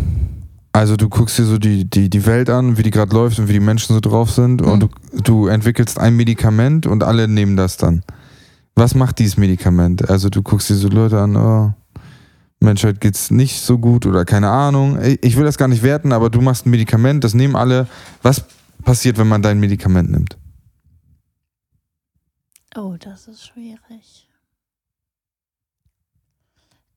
also 0.71 0.95
du 0.95 1.09
guckst 1.09 1.39
dir 1.39 1.45
so 1.45 1.57
die, 1.57 1.89
die, 1.89 2.09
die 2.09 2.25
Welt 2.25 2.49
an, 2.49 2.77
wie 2.77 2.83
die 2.83 2.91
gerade 2.91 3.13
läuft 3.13 3.39
und 3.39 3.47
wie 3.47 3.53
die 3.53 3.59
Menschen 3.59 3.93
so 3.93 3.99
drauf 3.99 4.31
sind 4.31 4.61
mhm. 4.61 4.67
und 4.67 4.79
du, 4.81 4.89
du 5.23 5.47
entwickelst 5.47 5.99
ein 5.99 6.15
Medikament 6.15 6.85
und 6.85 7.03
alle 7.03 7.27
nehmen 7.27 7.57
das 7.57 7.77
dann. 7.77 8.03
Was 8.75 8.93
macht 8.93 9.19
dieses 9.19 9.37
Medikament? 9.37 10.09
Also 10.09 10.29
du 10.29 10.43
guckst 10.43 10.69
dir 10.69 10.75
so 10.75 10.89
Leute 10.89 11.19
an, 11.19 11.35
oh, 11.35 11.73
Menschheit 12.59 12.99
geht's 13.01 13.31
nicht 13.31 13.61
so 13.61 13.77
gut 13.77 14.05
oder 14.05 14.25
keine 14.25 14.49
Ahnung. 14.49 14.99
Ich 15.21 15.37
will 15.37 15.45
das 15.45 15.57
gar 15.57 15.67
nicht 15.67 15.81
werten, 15.81 16.11
aber 16.11 16.29
du 16.29 16.41
machst 16.41 16.65
ein 16.65 16.71
Medikament, 16.71 17.23
das 17.23 17.33
nehmen 17.33 17.55
alle. 17.55 17.87
Was 18.21 18.43
passiert, 18.83 19.17
wenn 19.17 19.27
man 19.27 19.41
dein 19.41 19.59
Medikament 19.59 20.11
nimmt? 20.11 20.37
Oh, 22.75 22.95
das 22.99 23.27
ist 23.27 23.45
schwierig. 23.47 24.24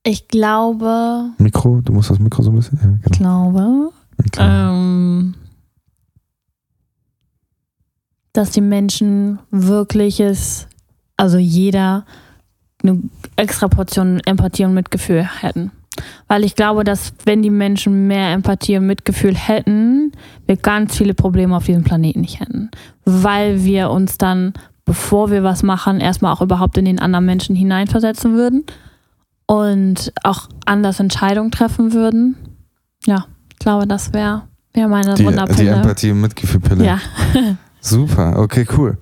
Ich 0.09 0.27
glaube. 0.27 1.33
Mikro, 1.37 1.83
du 1.85 1.93
musst 1.93 2.09
das 2.09 2.19
Mikro 2.19 2.43
so 2.43 2.51
ein 2.51 2.57
bisschen. 2.57 2.79
Ja, 2.83 3.11
genau. 3.11 3.93
Ich 4.25 4.33
glaube. 4.33 4.51
Ähm, 4.51 5.35
dass 8.33 8.51
die 8.51 8.63
Menschen 8.63 9.39
wirkliches, 9.51 10.67
also 11.19 11.37
jeder, 11.37 12.07
eine 12.83 13.03
extra 13.37 13.69
Portion 13.69 14.21
Empathie 14.25 14.65
und 14.65 14.73
Mitgefühl 14.73 15.29
hätten. 15.43 15.73
Weil 16.27 16.43
ich 16.43 16.55
glaube, 16.55 16.85
dass 16.85 17.13
wenn 17.27 17.43
die 17.43 17.51
Menschen 17.51 18.07
mehr 18.07 18.33
Empathie 18.33 18.79
und 18.79 18.87
Mitgefühl 18.87 19.35
hätten, 19.35 20.13
wir 20.47 20.57
ganz 20.57 20.97
viele 20.97 21.13
Probleme 21.13 21.55
auf 21.55 21.67
diesem 21.67 21.85
Planeten 21.85 22.23
nicht 22.23 22.41
hätten. 22.41 22.71
Weil 23.05 23.63
wir 23.63 23.91
uns 23.91 24.17
dann 24.17 24.55
bevor 24.87 25.31
wir 25.31 25.43
was 25.43 25.63
machen, 25.63 26.01
erstmal 26.01 26.33
auch 26.33 26.41
überhaupt 26.41 26.79
in 26.79 26.87
den 26.87 26.99
anderen 26.99 27.27
Menschen 27.27 27.55
hineinversetzen 27.55 28.33
würden 28.33 28.65
und 29.49 30.13
auch 30.23 30.49
anders 30.67 31.01
Entscheidungen 31.01 31.51
treffen 31.51 31.93
würden. 31.95 32.37
Ja, 33.07 33.27
ich 33.51 33.59
glaube, 33.59 33.87
das 33.87 34.13
wäre 34.13 34.43
wär 34.75 34.89
meine 34.89 35.15
Die, 35.15 35.25
Wunderpille. 35.25 35.57
die 35.59 35.67
Empathie- 35.69 36.11
und 36.13 36.21
Mitgefühlpille. 36.21 36.85
ja. 36.85 37.01
Super, 37.81 38.39
okay, 38.39 38.67
cool. 38.77 38.99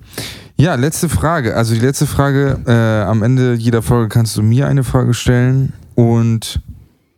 Ja, 0.55 0.75
letzte 0.75 1.09
Frage. 1.09 1.55
Also 1.55 1.73
die 1.73 1.81
letzte 1.81 2.07
Frage, 2.07 2.61
äh, 2.65 3.03
am 3.05 3.23
Ende 3.23 3.53
jeder 3.55 3.81
Folge 3.81 4.07
kannst 4.07 4.37
du 4.37 4.41
mir 4.41 4.67
eine 4.67 4.83
Frage 4.83 5.13
stellen 5.13 5.73
und 5.95 6.61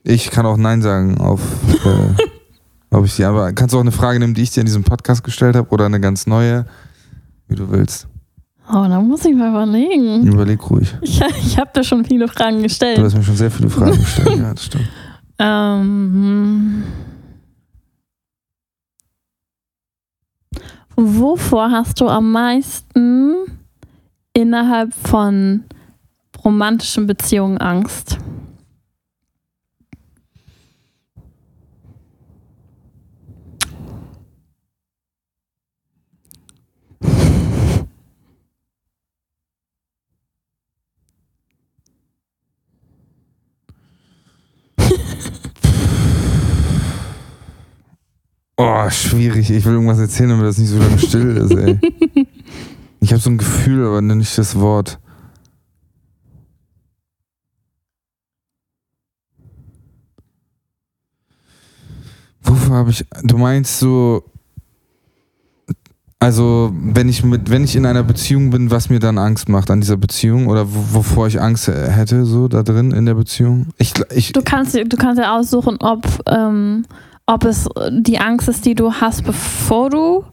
ich 0.03 0.31
kann 0.31 0.45
auch 0.45 0.57
Nein 0.57 0.81
sagen 0.81 1.19
auf, 1.19 1.41
äh, 1.85 2.23
ob 2.95 3.05
ich 3.05 3.15
die, 3.15 3.25
aber 3.25 3.53
kannst 3.53 3.73
du 3.73 3.77
auch 3.77 3.81
eine 3.83 3.91
Frage 3.91 4.19
nehmen, 4.19 4.33
die 4.33 4.41
ich 4.41 4.51
dir 4.51 4.61
in 4.61 4.65
diesem 4.65 4.83
Podcast 4.83 5.23
gestellt 5.23 5.55
habe 5.55 5.69
oder 5.69 5.85
eine 5.85 5.99
ganz 5.99 6.25
neue, 6.25 6.65
wie 7.47 7.55
du 7.55 7.69
willst. 7.69 8.07
Oh, 8.71 8.85
da 8.87 9.01
muss 9.01 9.25
ich 9.25 9.35
mal 9.35 9.49
überlegen. 9.49 10.27
Überleg 10.27 10.69
ruhig. 10.69 10.93
Ich, 11.01 11.19
ich 11.21 11.57
habe 11.57 11.71
da 11.73 11.83
schon 11.83 12.05
viele 12.05 12.27
Fragen 12.27 12.57
Du 12.57 12.63
gestellt. 12.63 12.99
hast 12.99 13.15
mir 13.15 13.23
schon 13.23 13.35
sehr 13.35 13.49
viele 13.49 13.69
Fragen 13.69 13.97
gestellt. 13.97 14.37
Ja, 14.37 14.53
das 14.53 14.65
stimmt. 14.65 14.85
Ähm, 15.41 16.83
wovor 20.95 21.71
hast 21.71 22.01
du 22.01 22.07
am 22.07 22.31
meisten 22.31 23.35
innerhalb 24.33 24.93
von 24.93 25.63
romantischen 26.43 27.07
Beziehungen 27.07 27.57
Angst? 27.57 28.17
Oh, 48.61 48.89
schwierig. 48.89 49.49
Ich 49.49 49.63
will 49.63 49.73
irgendwas 49.73 49.99
erzählen, 49.99 50.31
damit 50.31 50.45
das 50.45 50.57
nicht 50.57 50.67
so 50.69 50.77
lange 50.79 50.99
still 50.99 51.37
ist, 51.37 51.51
ey. 51.51 51.79
Ich 53.01 53.13
habe 53.13 53.21
so 53.21 53.29
ein 53.29 53.37
Gefühl, 53.37 53.85
aber 53.87 54.01
nicht 54.01 54.37
das 54.37 54.59
Wort. 54.59 54.99
Wovor 62.43 62.75
habe 62.75 62.91
ich. 62.91 63.05
Du 63.23 63.37
meinst 63.37 63.79
so. 63.79 64.23
Also, 66.21 66.73
wenn 66.73 67.07
ich 67.07 67.23
mit, 67.23 67.49
wenn 67.49 67.63
ich 67.63 67.77
in 67.77 67.85
einer 67.85 68.03
Beziehung 68.03 68.49
bin, 68.49 68.71
was 68.71 68.89
mir 68.89 68.99
dann 68.99 69.17
Angst 69.17 69.47
macht 69.47 69.71
an 69.71 69.79
dieser 69.79 69.95
Beziehung 69.95 70.47
oder 70.47 70.67
wo- 70.73 70.95
wovor 70.97 71.27
ich 71.27 71.39
Angst 71.39 71.67
hätte, 71.69 72.25
so 72.25 72.49
da 72.49 72.61
drin 72.61 72.91
in 72.91 73.05
der 73.05 73.13
Beziehung? 73.13 73.67
Ich, 73.77 73.93
ich, 74.13 74.33
Du 74.33 74.41
kannst, 74.41 74.75
du 74.75 74.97
kannst 74.97 75.17
ja 75.21 75.37
aussuchen, 75.37 75.77
ob, 75.79 76.05
ähm, 76.27 76.83
ob 77.29 77.45
es 77.45 77.69
die 77.91 78.17
Angst 78.19 78.49
ist, 78.49 78.65
die 78.65 78.73
du 78.73 78.91
hast, 78.91 79.23
bevor 79.23 79.91
du, 79.91 80.23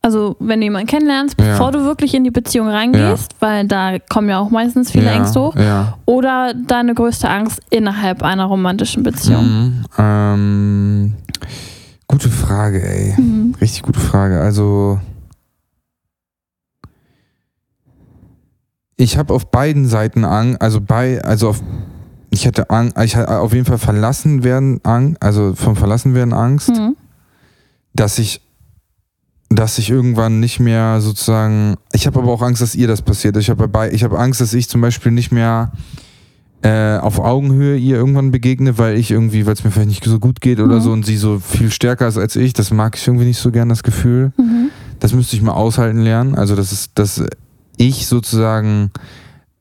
also 0.00 0.36
wenn 0.38 0.60
du 0.60 0.66
jemanden 0.66 0.86
kennenlernst, 0.86 1.34
Ja. 1.40 1.52
bevor 1.52 1.72
du 1.72 1.82
wirklich 1.82 2.14
in 2.14 2.22
die 2.22 2.30
Beziehung 2.30 2.68
reingehst, 2.68 3.34
weil 3.40 3.66
da 3.66 3.98
kommen 3.98 4.28
ja 4.28 4.38
auch 4.38 4.50
meistens 4.50 4.92
viele 4.92 5.06
ja, 5.06 5.12
Ängste 5.14 5.40
hoch, 5.40 5.56
Ja. 5.56 5.98
oder 6.06 6.54
deine 6.54 6.94
größte 6.94 7.28
Angst 7.28 7.60
innerhalb 7.70 8.22
einer 8.22 8.44
romantischen 8.44 9.02
Beziehung. 9.02 9.44
Mhm. 9.44 9.84
Ähm, 9.98 11.14
gute 12.06 12.28
Frage, 12.28 12.80
ey. 12.88 13.20
Mhm. 13.20 13.56
Richtig 13.60 13.82
gute 13.82 13.98
Frage. 13.98 14.40
Also 14.40 15.00
ich 18.96 19.18
habe 19.18 19.34
auf 19.34 19.50
beiden 19.50 19.86
Seiten 19.88 20.24
Angst, 20.24 20.62
also 20.62 20.80
bei, 20.80 21.20
also 21.24 21.48
auf 21.48 21.60
ich 22.36 22.46
hatte 22.46 22.68
Angst, 22.70 22.96
ich 23.02 23.16
hatte 23.16 23.38
auf 23.38 23.52
jeden 23.52 23.64
Fall 23.64 23.78
verlassen 23.78 24.44
werden 24.44 24.80
Angst, 24.84 25.22
also 25.22 25.54
vom 25.54 25.74
verlassen 25.76 26.14
werden 26.14 26.32
Angst, 26.32 26.68
Mhm. 26.70 26.96
dass 27.94 28.18
ich 28.18 28.40
dass 29.48 29.78
ich 29.78 29.90
irgendwann 29.90 30.40
nicht 30.40 30.58
mehr 30.58 31.00
sozusagen, 31.00 31.76
ich 31.92 32.08
habe 32.08 32.18
aber 32.18 32.32
auch 32.32 32.42
Angst, 32.42 32.60
dass 32.62 32.74
ihr 32.74 32.88
das 32.88 33.00
passiert. 33.00 33.36
Ich 33.36 33.48
habe 33.48 33.70
ich 33.92 34.02
habe 34.02 34.18
Angst, 34.18 34.40
dass 34.40 34.52
ich 34.52 34.68
zum 34.68 34.80
Beispiel 34.80 35.12
nicht 35.12 35.30
mehr 35.30 35.70
äh, 36.62 36.98
auf 36.98 37.20
Augenhöhe 37.20 37.76
ihr 37.76 37.94
irgendwann 37.96 38.32
begegne, 38.32 38.76
weil 38.76 38.96
ich 38.96 39.12
irgendwie, 39.12 39.46
weil 39.46 39.52
es 39.52 39.62
mir 39.62 39.70
vielleicht 39.70 39.88
nicht 39.90 40.04
so 40.04 40.18
gut 40.18 40.40
geht 40.40 40.58
oder 40.58 40.76
Mhm. 40.76 40.80
so 40.80 40.90
und 40.92 41.06
sie 41.06 41.16
so 41.16 41.38
viel 41.38 41.70
stärker 41.70 42.08
ist 42.08 42.18
als 42.18 42.34
ich. 42.34 42.54
Das 42.54 42.72
mag 42.72 42.96
ich 42.96 43.06
irgendwie 43.06 43.26
nicht 43.26 43.38
so 43.38 43.52
gern, 43.52 43.68
das 43.68 43.84
Gefühl. 43.84 44.32
Mhm. 44.36 44.70
Das 44.98 45.12
müsste 45.12 45.36
ich 45.36 45.42
mal 45.42 45.52
aushalten 45.52 46.00
lernen. 46.00 46.34
Also, 46.34 46.56
das 46.56 46.72
ist, 46.72 46.90
dass 46.96 47.22
ich 47.76 48.06
sozusagen 48.08 48.90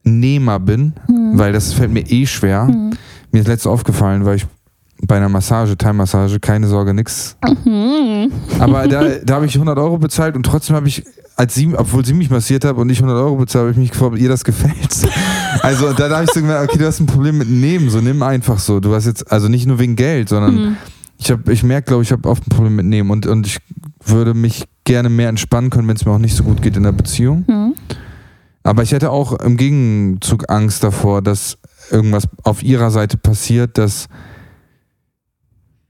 Nehmer 0.05 0.59
bin, 0.59 0.93
Mhm. 1.09 1.37
weil 1.37 1.51
das 1.51 1.73
fällt 1.73 1.91
mir 1.91 2.09
eh 2.09 2.25
schwer. 2.25 2.65
Mhm. 2.65 2.91
Mir 3.31 3.41
ist 3.41 3.47
letztes 3.47 3.67
aufgefallen, 3.67 4.23
weil 4.25 4.37
ich 4.37 4.45
bei 5.05 5.17
einer 5.17 5.27
Massage, 5.29 5.77
Thai-Massage, 5.77 6.39
keine 6.39 6.67
Sorge, 6.67 6.93
nix. 6.93 7.35
Mhm. 7.65 8.31
Aber 8.59 8.87
da, 8.87 9.03
da 9.23 9.35
habe 9.35 9.45
ich 9.45 9.55
100 9.55 9.77
Euro 9.77 9.97
bezahlt 9.97 10.35
und 10.37 10.45
trotzdem 10.45 10.75
habe 10.75 10.87
ich, 10.87 11.03
als 11.35 11.53
sie, 11.53 11.67
obwohl 11.75 12.05
sie 12.05 12.13
mich 12.13 12.29
massiert 12.29 12.63
hat 12.63 12.77
und 12.77 12.89
ich 12.89 12.99
100 12.99 13.17
Euro 13.21 13.35
bezahlt, 13.35 13.63
habe 13.63 13.71
ich 13.71 13.77
mich 13.77 13.91
gefragt, 13.91 14.13
ob 14.13 14.19
ihr 14.19 14.29
das 14.29 14.43
gefällt. 14.43 14.73
Also 15.61 15.93
da, 15.93 16.09
habe 16.09 16.25
ich 16.25 16.31
so 16.31 16.41
gemerkt, 16.41 16.69
okay, 16.69 16.77
du 16.77 16.85
hast 16.85 16.99
ein 16.99 17.05
Problem 17.07 17.37
mit 17.39 17.49
Nehmen, 17.49 17.89
so 17.89 17.99
nimm 17.99 18.21
einfach 18.21 18.59
so. 18.59 18.79
Du 18.79 18.93
hast 18.93 19.05
jetzt, 19.05 19.31
also 19.31 19.47
nicht 19.47 19.65
nur 19.65 19.79
wegen 19.79 19.95
Geld, 19.95 20.29
sondern 20.29 20.53
Mhm. 20.55 20.77
ich, 21.17 21.31
hab, 21.31 21.47
ich 21.49 21.63
merke, 21.63 21.87
glaube 21.87 22.03
ich, 22.03 22.11
habe 22.11 22.27
oft 22.29 22.45
ein 22.45 22.49
Problem 22.49 22.75
mit 22.75 22.85
Nehmen 22.85 23.09
und, 23.09 23.25
und 23.25 23.47
ich 23.47 23.57
würde 24.05 24.33
mich 24.35 24.65
gerne 24.83 25.09
mehr 25.09 25.29
entspannen 25.29 25.71
können, 25.71 25.87
wenn 25.87 25.95
es 25.95 26.05
mir 26.05 26.11
auch 26.11 26.19
nicht 26.19 26.35
so 26.35 26.43
gut 26.43 26.61
geht 26.61 26.77
in 26.77 26.83
der 26.83 26.91
Beziehung. 26.91 27.45
Mhm. 27.47 27.64
Aber 28.65 28.81
ich 28.81 28.91
hätte 28.93 29.11
auch 29.11 29.33
im 29.41 29.57
Gegenzug 29.57 30.49
Angst 30.49 30.83
davor, 30.83 31.21
dass 31.21 31.59
irgendwas 31.91 32.27
auf 32.43 32.63
ihrer 32.63 32.89
Seite 32.89 33.15
passiert, 33.15 33.77
dass 33.77 34.07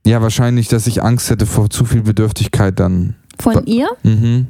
ja 0.06 0.20
wahrscheinlich, 0.20 0.68
dass 0.68 0.86
ich 0.86 1.02
Angst 1.02 1.30
hätte 1.30 1.46
vor 1.46 1.70
zu 1.70 1.86
viel 1.86 2.02
Bedürftigkeit 2.02 2.78
dann. 2.78 3.16
Von 3.40 3.64
ihr? 3.64 3.88
Mhm. 4.02 4.48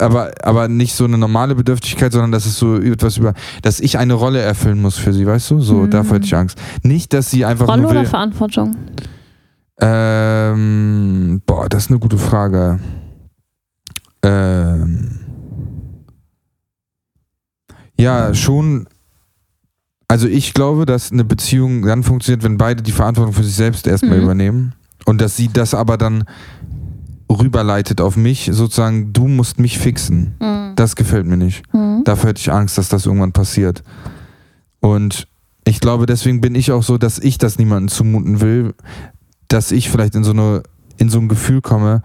Aber, 0.00 0.32
aber 0.42 0.66
nicht 0.66 0.94
so 0.96 1.04
eine 1.04 1.18
normale 1.18 1.54
Bedürftigkeit, 1.54 2.10
sondern 2.10 2.32
dass 2.32 2.46
es 2.46 2.58
so 2.58 2.78
etwas 2.78 3.16
über, 3.18 3.32
dass 3.62 3.78
ich 3.78 3.96
eine 3.96 4.14
Rolle 4.14 4.40
erfüllen 4.40 4.82
muss 4.82 4.96
für 4.98 5.12
sie, 5.12 5.24
weißt 5.24 5.52
du? 5.52 5.60
So, 5.60 5.74
Mhm. 5.82 5.90
davor 5.90 6.16
hätte 6.16 6.26
ich 6.26 6.34
Angst. 6.34 6.58
Nicht, 6.82 7.12
dass 7.12 7.30
sie 7.30 7.44
einfach 7.44 7.68
Rolle 7.68 7.82
nur 7.82 7.90
will. 7.92 7.98
oder 8.00 8.08
Verantwortung? 8.08 8.74
Ähm, 9.80 11.42
boah, 11.46 11.68
das 11.68 11.84
ist 11.84 11.90
eine 11.90 12.00
gute 12.00 12.18
Frage. 12.18 12.80
Ähm, 14.24 15.15
ja, 17.98 18.34
schon. 18.34 18.88
Also 20.08 20.28
ich 20.28 20.54
glaube, 20.54 20.86
dass 20.86 21.10
eine 21.10 21.24
Beziehung 21.24 21.82
dann 21.82 22.02
funktioniert, 22.04 22.44
wenn 22.44 22.58
beide 22.58 22.82
die 22.82 22.92
Verantwortung 22.92 23.32
für 23.34 23.42
sich 23.42 23.54
selbst 23.54 23.86
erstmal 23.86 24.18
Mhm. 24.18 24.24
übernehmen. 24.24 24.74
Und 25.04 25.20
dass 25.20 25.36
sie 25.36 25.48
das 25.48 25.74
aber 25.74 25.96
dann 25.98 26.24
rüberleitet 27.30 28.00
auf 28.00 28.16
mich, 28.16 28.48
sozusagen, 28.52 29.12
du 29.12 29.26
musst 29.26 29.58
mich 29.58 29.78
fixen. 29.78 30.34
Mhm. 30.40 30.74
Das 30.76 30.94
gefällt 30.94 31.26
mir 31.26 31.36
nicht. 31.36 31.62
Mhm. 31.74 32.02
Dafür 32.04 32.30
hätte 32.30 32.40
ich 32.40 32.52
Angst, 32.52 32.78
dass 32.78 32.88
das 32.88 33.06
irgendwann 33.06 33.32
passiert. 33.32 33.82
Und 34.80 35.26
ich 35.64 35.80
glaube, 35.80 36.06
deswegen 36.06 36.40
bin 36.40 36.54
ich 36.54 36.70
auch 36.70 36.84
so, 36.84 36.98
dass 36.98 37.18
ich 37.18 37.38
das 37.38 37.58
niemandem 37.58 37.88
zumuten 37.88 38.40
will, 38.40 38.74
dass 39.48 39.72
ich 39.72 39.90
vielleicht 39.90 40.14
in 40.14 40.22
so 40.22 40.30
eine 40.30 40.62
in 40.98 41.08
so 41.08 41.18
ein 41.18 41.28
Gefühl 41.28 41.60
komme, 41.60 42.02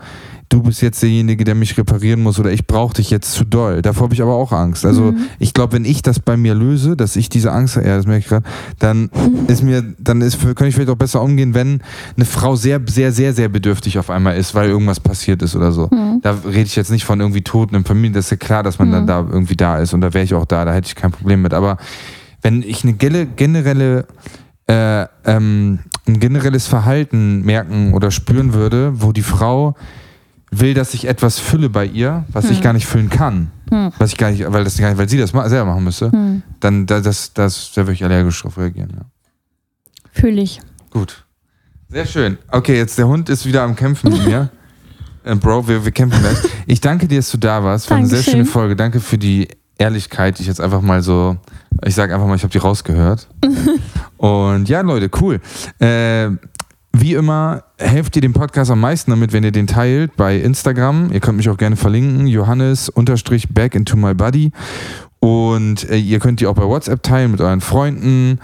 du 0.50 0.62
bist 0.64 0.82
jetzt 0.82 1.02
derjenige, 1.02 1.46
der 1.46 1.56
mich 1.56 1.78
reparieren 1.78 2.22
muss 2.22 2.38
oder 2.38 2.52
ich 2.52 2.68
brauche 2.68 2.96
dich 2.96 3.10
jetzt 3.10 3.32
zu 3.32 3.46
doll. 3.46 3.82
Davor 3.82 4.04
habe 4.04 4.14
ich 4.14 4.22
aber 4.22 4.34
auch 4.36 4.52
Angst. 4.52 4.86
Also 4.86 5.14
Mhm. 5.14 5.28
ich 5.40 5.54
glaube, 5.54 5.74
wenn 5.74 5.86
ich 5.86 6.02
das 6.02 6.20
bei 6.20 6.36
mir 6.36 6.54
löse, 6.54 6.98
dass 6.98 7.16
ich 7.16 7.30
diese 7.30 7.54
Angst, 7.54 7.78
ja, 7.78 7.84
das 7.96 8.06
merke 8.06 8.20
ich 8.20 8.28
gerade, 8.28 8.44
dann 8.78 9.10
ist 9.48 9.64
mir, 9.64 9.82
dann 9.98 10.20
ist, 10.20 10.38
kann 10.58 10.68
ich 10.68 10.76
vielleicht 10.76 10.90
auch 10.90 10.98
besser 10.98 11.22
umgehen, 11.22 11.54
wenn 11.54 11.82
eine 12.18 12.26
Frau 12.26 12.58
sehr, 12.58 12.82
sehr, 12.86 13.14
sehr, 13.14 13.34
sehr 13.34 13.48
bedürftig 13.48 13.98
auf 13.98 14.10
einmal 14.10 14.36
ist, 14.36 14.54
weil 14.54 14.70
irgendwas 14.70 15.00
passiert 15.00 15.42
ist 15.42 15.56
oder 15.56 15.72
so. 15.72 15.88
Mhm. 15.90 16.20
Da 16.22 16.32
rede 16.46 16.64
ich 16.64 16.76
jetzt 16.76 16.92
nicht 16.92 17.06
von 17.06 17.22
irgendwie 17.22 17.44
Toten 17.44 17.76
in 17.76 17.86
Familien, 17.86 18.14
das 18.14 18.26
ist 18.26 18.32
ja 18.32 18.38
klar, 18.38 18.62
dass 18.62 18.78
man 18.78 18.90
Mhm. 18.90 18.92
dann 18.92 19.08
da 19.08 19.20
irgendwie 19.20 19.56
da 19.56 19.78
ist 19.78 19.94
und 19.94 20.02
da 20.02 20.14
wäre 20.14 20.26
ich 20.26 20.34
auch 20.34 20.46
da, 20.46 20.66
da 20.66 20.74
hätte 20.74 20.88
ich 20.88 20.96
kein 20.96 21.12
Problem 21.12 21.42
mit. 21.42 21.54
Aber 21.54 21.78
wenn 22.42 22.62
ich 22.62 22.84
eine 22.84 22.94
generelle, 22.94 24.06
äh, 24.68 25.06
ähm, 25.26 25.80
ein 26.08 26.20
generelles 26.20 26.68
Verhalten 26.68 27.42
merken 27.44 27.94
oder 27.94 28.12
spüren 28.12 28.54
würde, 28.54 29.02
wo 29.02 29.12
die 29.12 29.22
Frau 29.22 29.76
will, 30.52 30.74
dass 30.74 30.94
ich 30.94 31.08
etwas 31.08 31.40
fülle 31.40 31.70
bei 31.70 31.86
ihr, 31.86 32.26
was 32.30 32.50
ich 32.50 32.60
Mhm. 32.60 32.64
gar 32.64 32.74
nicht 32.74 32.86
füllen 32.88 33.10
kann, 33.10 33.52
Mhm. 33.70 33.92
was 33.98 34.12
ich 34.12 34.18
gar 34.18 34.32
nicht, 34.32 34.44
weil 34.52 34.64
das 34.64 34.78
gar 34.78 34.90
nicht, 34.90 34.98
weil 34.98 35.08
sie 35.08 35.18
das 35.18 35.30
selber 35.32 35.66
machen 35.66 35.84
müsste, 35.86 36.10
Mhm. 36.16 36.42
dann 36.60 36.86
da, 36.86 37.00
das, 37.00 37.34
das, 37.34 37.72
da 37.74 37.84
würde 37.84 37.94
ich 37.94 38.04
allergisch 38.04 38.42
drauf 38.42 38.58
reagieren. 38.58 38.90
Ja. 38.94 39.06
Fühle 40.12 40.42
ich. 40.42 40.60
Gut. 40.90 41.26
Sehr 41.90 42.06
schön. 42.06 42.38
Okay, 42.50 42.78
jetzt 42.78 42.98
der 42.98 43.08
Hund 43.08 43.30
ist 43.30 43.46
wieder 43.46 43.64
am 43.64 43.76
Kämpfen 43.76 44.12
mit 44.12 44.26
mir. 44.26 44.50
Äh, 45.24 45.36
Bro, 45.36 45.68
wir, 45.68 45.86
wir 45.86 45.92
kämpfen 45.92 46.20
gleich. 46.20 46.36
Ich 46.66 46.82
danke 46.82 47.08
dir, 47.08 47.18
dass 47.20 47.30
du 47.30 47.38
da 47.38 47.64
warst. 47.64 47.92
War 47.92 47.98
eine 47.98 48.08
sehr 48.08 48.24
schöne 48.24 48.44
Folge. 48.44 48.76
Danke 48.76 49.00
für 49.00 49.20
die 49.20 49.48
Ehrlichkeit. 49.82 50.38
die 50.38 50.44
Ich 50.44 50.48
jetzt 50.48 50.62
einfach 50.62 50.82
mal 50.82 51.02
so, 51.02 51.38
ich 51.84 51.96
sage 51.96 52.14
einfach 52.14 52.28
mal, 52.28 52.36
ich 52.36 52.44
habe 52.44 52.52
die 52.52 52.60
rausgehört. 52.60 53.28
Und 54.18 54.70
ja, 54.70 54.82
Leute, 54.82 55.10
cool. 55.20 55.40
Äh, 55.80 56.30
Wie 56.94 57.14
immer, 57.14 57.64
helft 57.78 58.16
ihr 58.16 58.22
dem 58.22 58.34
Podcast 58.34 58.70
am 58.70 58.80
meisten 58.80 59.12
damit, 59.12 59.34
wenn 59.34 59.44
ihr 59.44 59.52
den 59.52 59.66
teilt 59.66 60.16
bei 60.18 60.38
Instagram. 60.38 61.12
Ihr 61.12 61.20
könnt 61.20 61.38
mich 61.38 61.50
auch 61.50 61.58
gerne 61.58 61.78
verlinken, 61.78 62.28
Johannes-Back 62.28 63.76
into 63.76 63.98
my 63.98 64.14
body. 64.14 64.52
Und 65.20 65.90
äh, 65.90 65.98
ihr 65.98 66.20
könnt 66.20 66.42
die 66.42 66.48
auch 66.48 66.56
bei 66.56 66.64
WhatsApp 66.66 67.02
teilen 67.02 67.32
mit 67.32 67.42
euren 67.42 67.62
Freunden. 67.62 68.40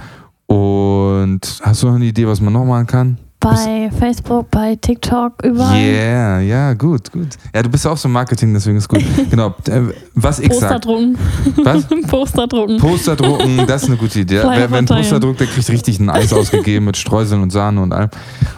Und 0.47 1.59
hast 1.61 1.83
du 1.83 1.87
noch 1.87 1.95
eine 1.95 2.05
Idee, 2.05 2.25
was 2.25 2.41
man 2.41 2.53
noch 2.53 2.65
machen 2.65 2.87
kann? 2.87 3.17
Bei 3.39 3.91
Facebook, 3.99 4.49
bei 4.49 4.75
TikTok, 4.75 5.43
überall. 5.43 5.77
Yeah, 5.77 6.39
ja, 6.39 6.73
gut, 6.73 7.11
gut. 7.11 7.27
Ja, 7.53 7.61
du 7.61 7.69
bist 7.69 7.85
auch 7.85 7.95
so 7.95 8.09
Marketing, 8.09 8.51
deswegen 8.51 8.77
ist 8.77 8.87
gut. 8.87 9.03
genau. 9.29 9.53
Äh, 9.69 9.93
was 10.15 10.39
ich 10.39 10.49
Poster 10.49 10.69
sag. 10.69 10.81
drucken. 10.81 11.17
Was? 11.63 11.85
Poster 12.07 12.47
drucken. 12.47 12.77
Poster 12.79 13.15
drucken, 13.15 13.67
das 13.67 13.83
ist 13.83 13.89
eine 13.89 13.97
gute 13.97 14.21
Idee. 14.21 14.41
Wer, 14.41 14.71
wer 14.71 14.77
einen. 14.77 14.87
Poster 14.87 15.19
druckt, 15.19 15.39
der 15.39 15.47
kriegt 15.47 15.69
richtig 15.69 15.99
ein 15.99 16.09
Eis 16.09 16.33
ausgegeben 16.33 16.85
mit 16.85 16.97
Streuseln 16.97 17.43
und 17.43 17.51
Sahne 17.51 17.79
und 17.81 17.93
allem. 17.93 18.09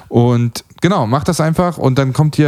Und 0.07 0.63
genau, 0.81 1.05
macht 1.07 1.27
das 1.27 1.41
einfach 1.41 1.77
und 1.77 1.99
dann 1.99 2.13
kommt 2.13 2.39
ihr 2.39 2.47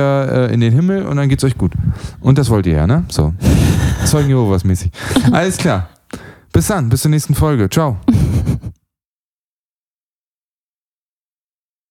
äh, 0.50 0.54
in 0.54 0.62
den 0.62 0.72
Himmel 0.72 1.06
und 1.06 1.18
dann 1.18 1.28
geht's 1.28 1.44
euch 1.44 1.58
gut. 1.58 1.74
Und 2.22 2.38
das 2.38 2.50
wollt 2.50 2.66
ihr 2.66 2.74
ja, 2.74 2.88
ne? 2.88 3.04
So. 3.10 3.34
Zeugen 4.06 4.30
Jehovas 4.30 4.64
mäßig. 4.64 4.90
Alles 5.34 5.58
klar. 5.58 5.90
Bis 6.54 6.68
dann, 6.68 6.88
bis 6.88 7.02
zur 7.02 7.12
nächsten 7.12 7.36
Folge. 7.36 7.70
Ciao. 7.70 7.98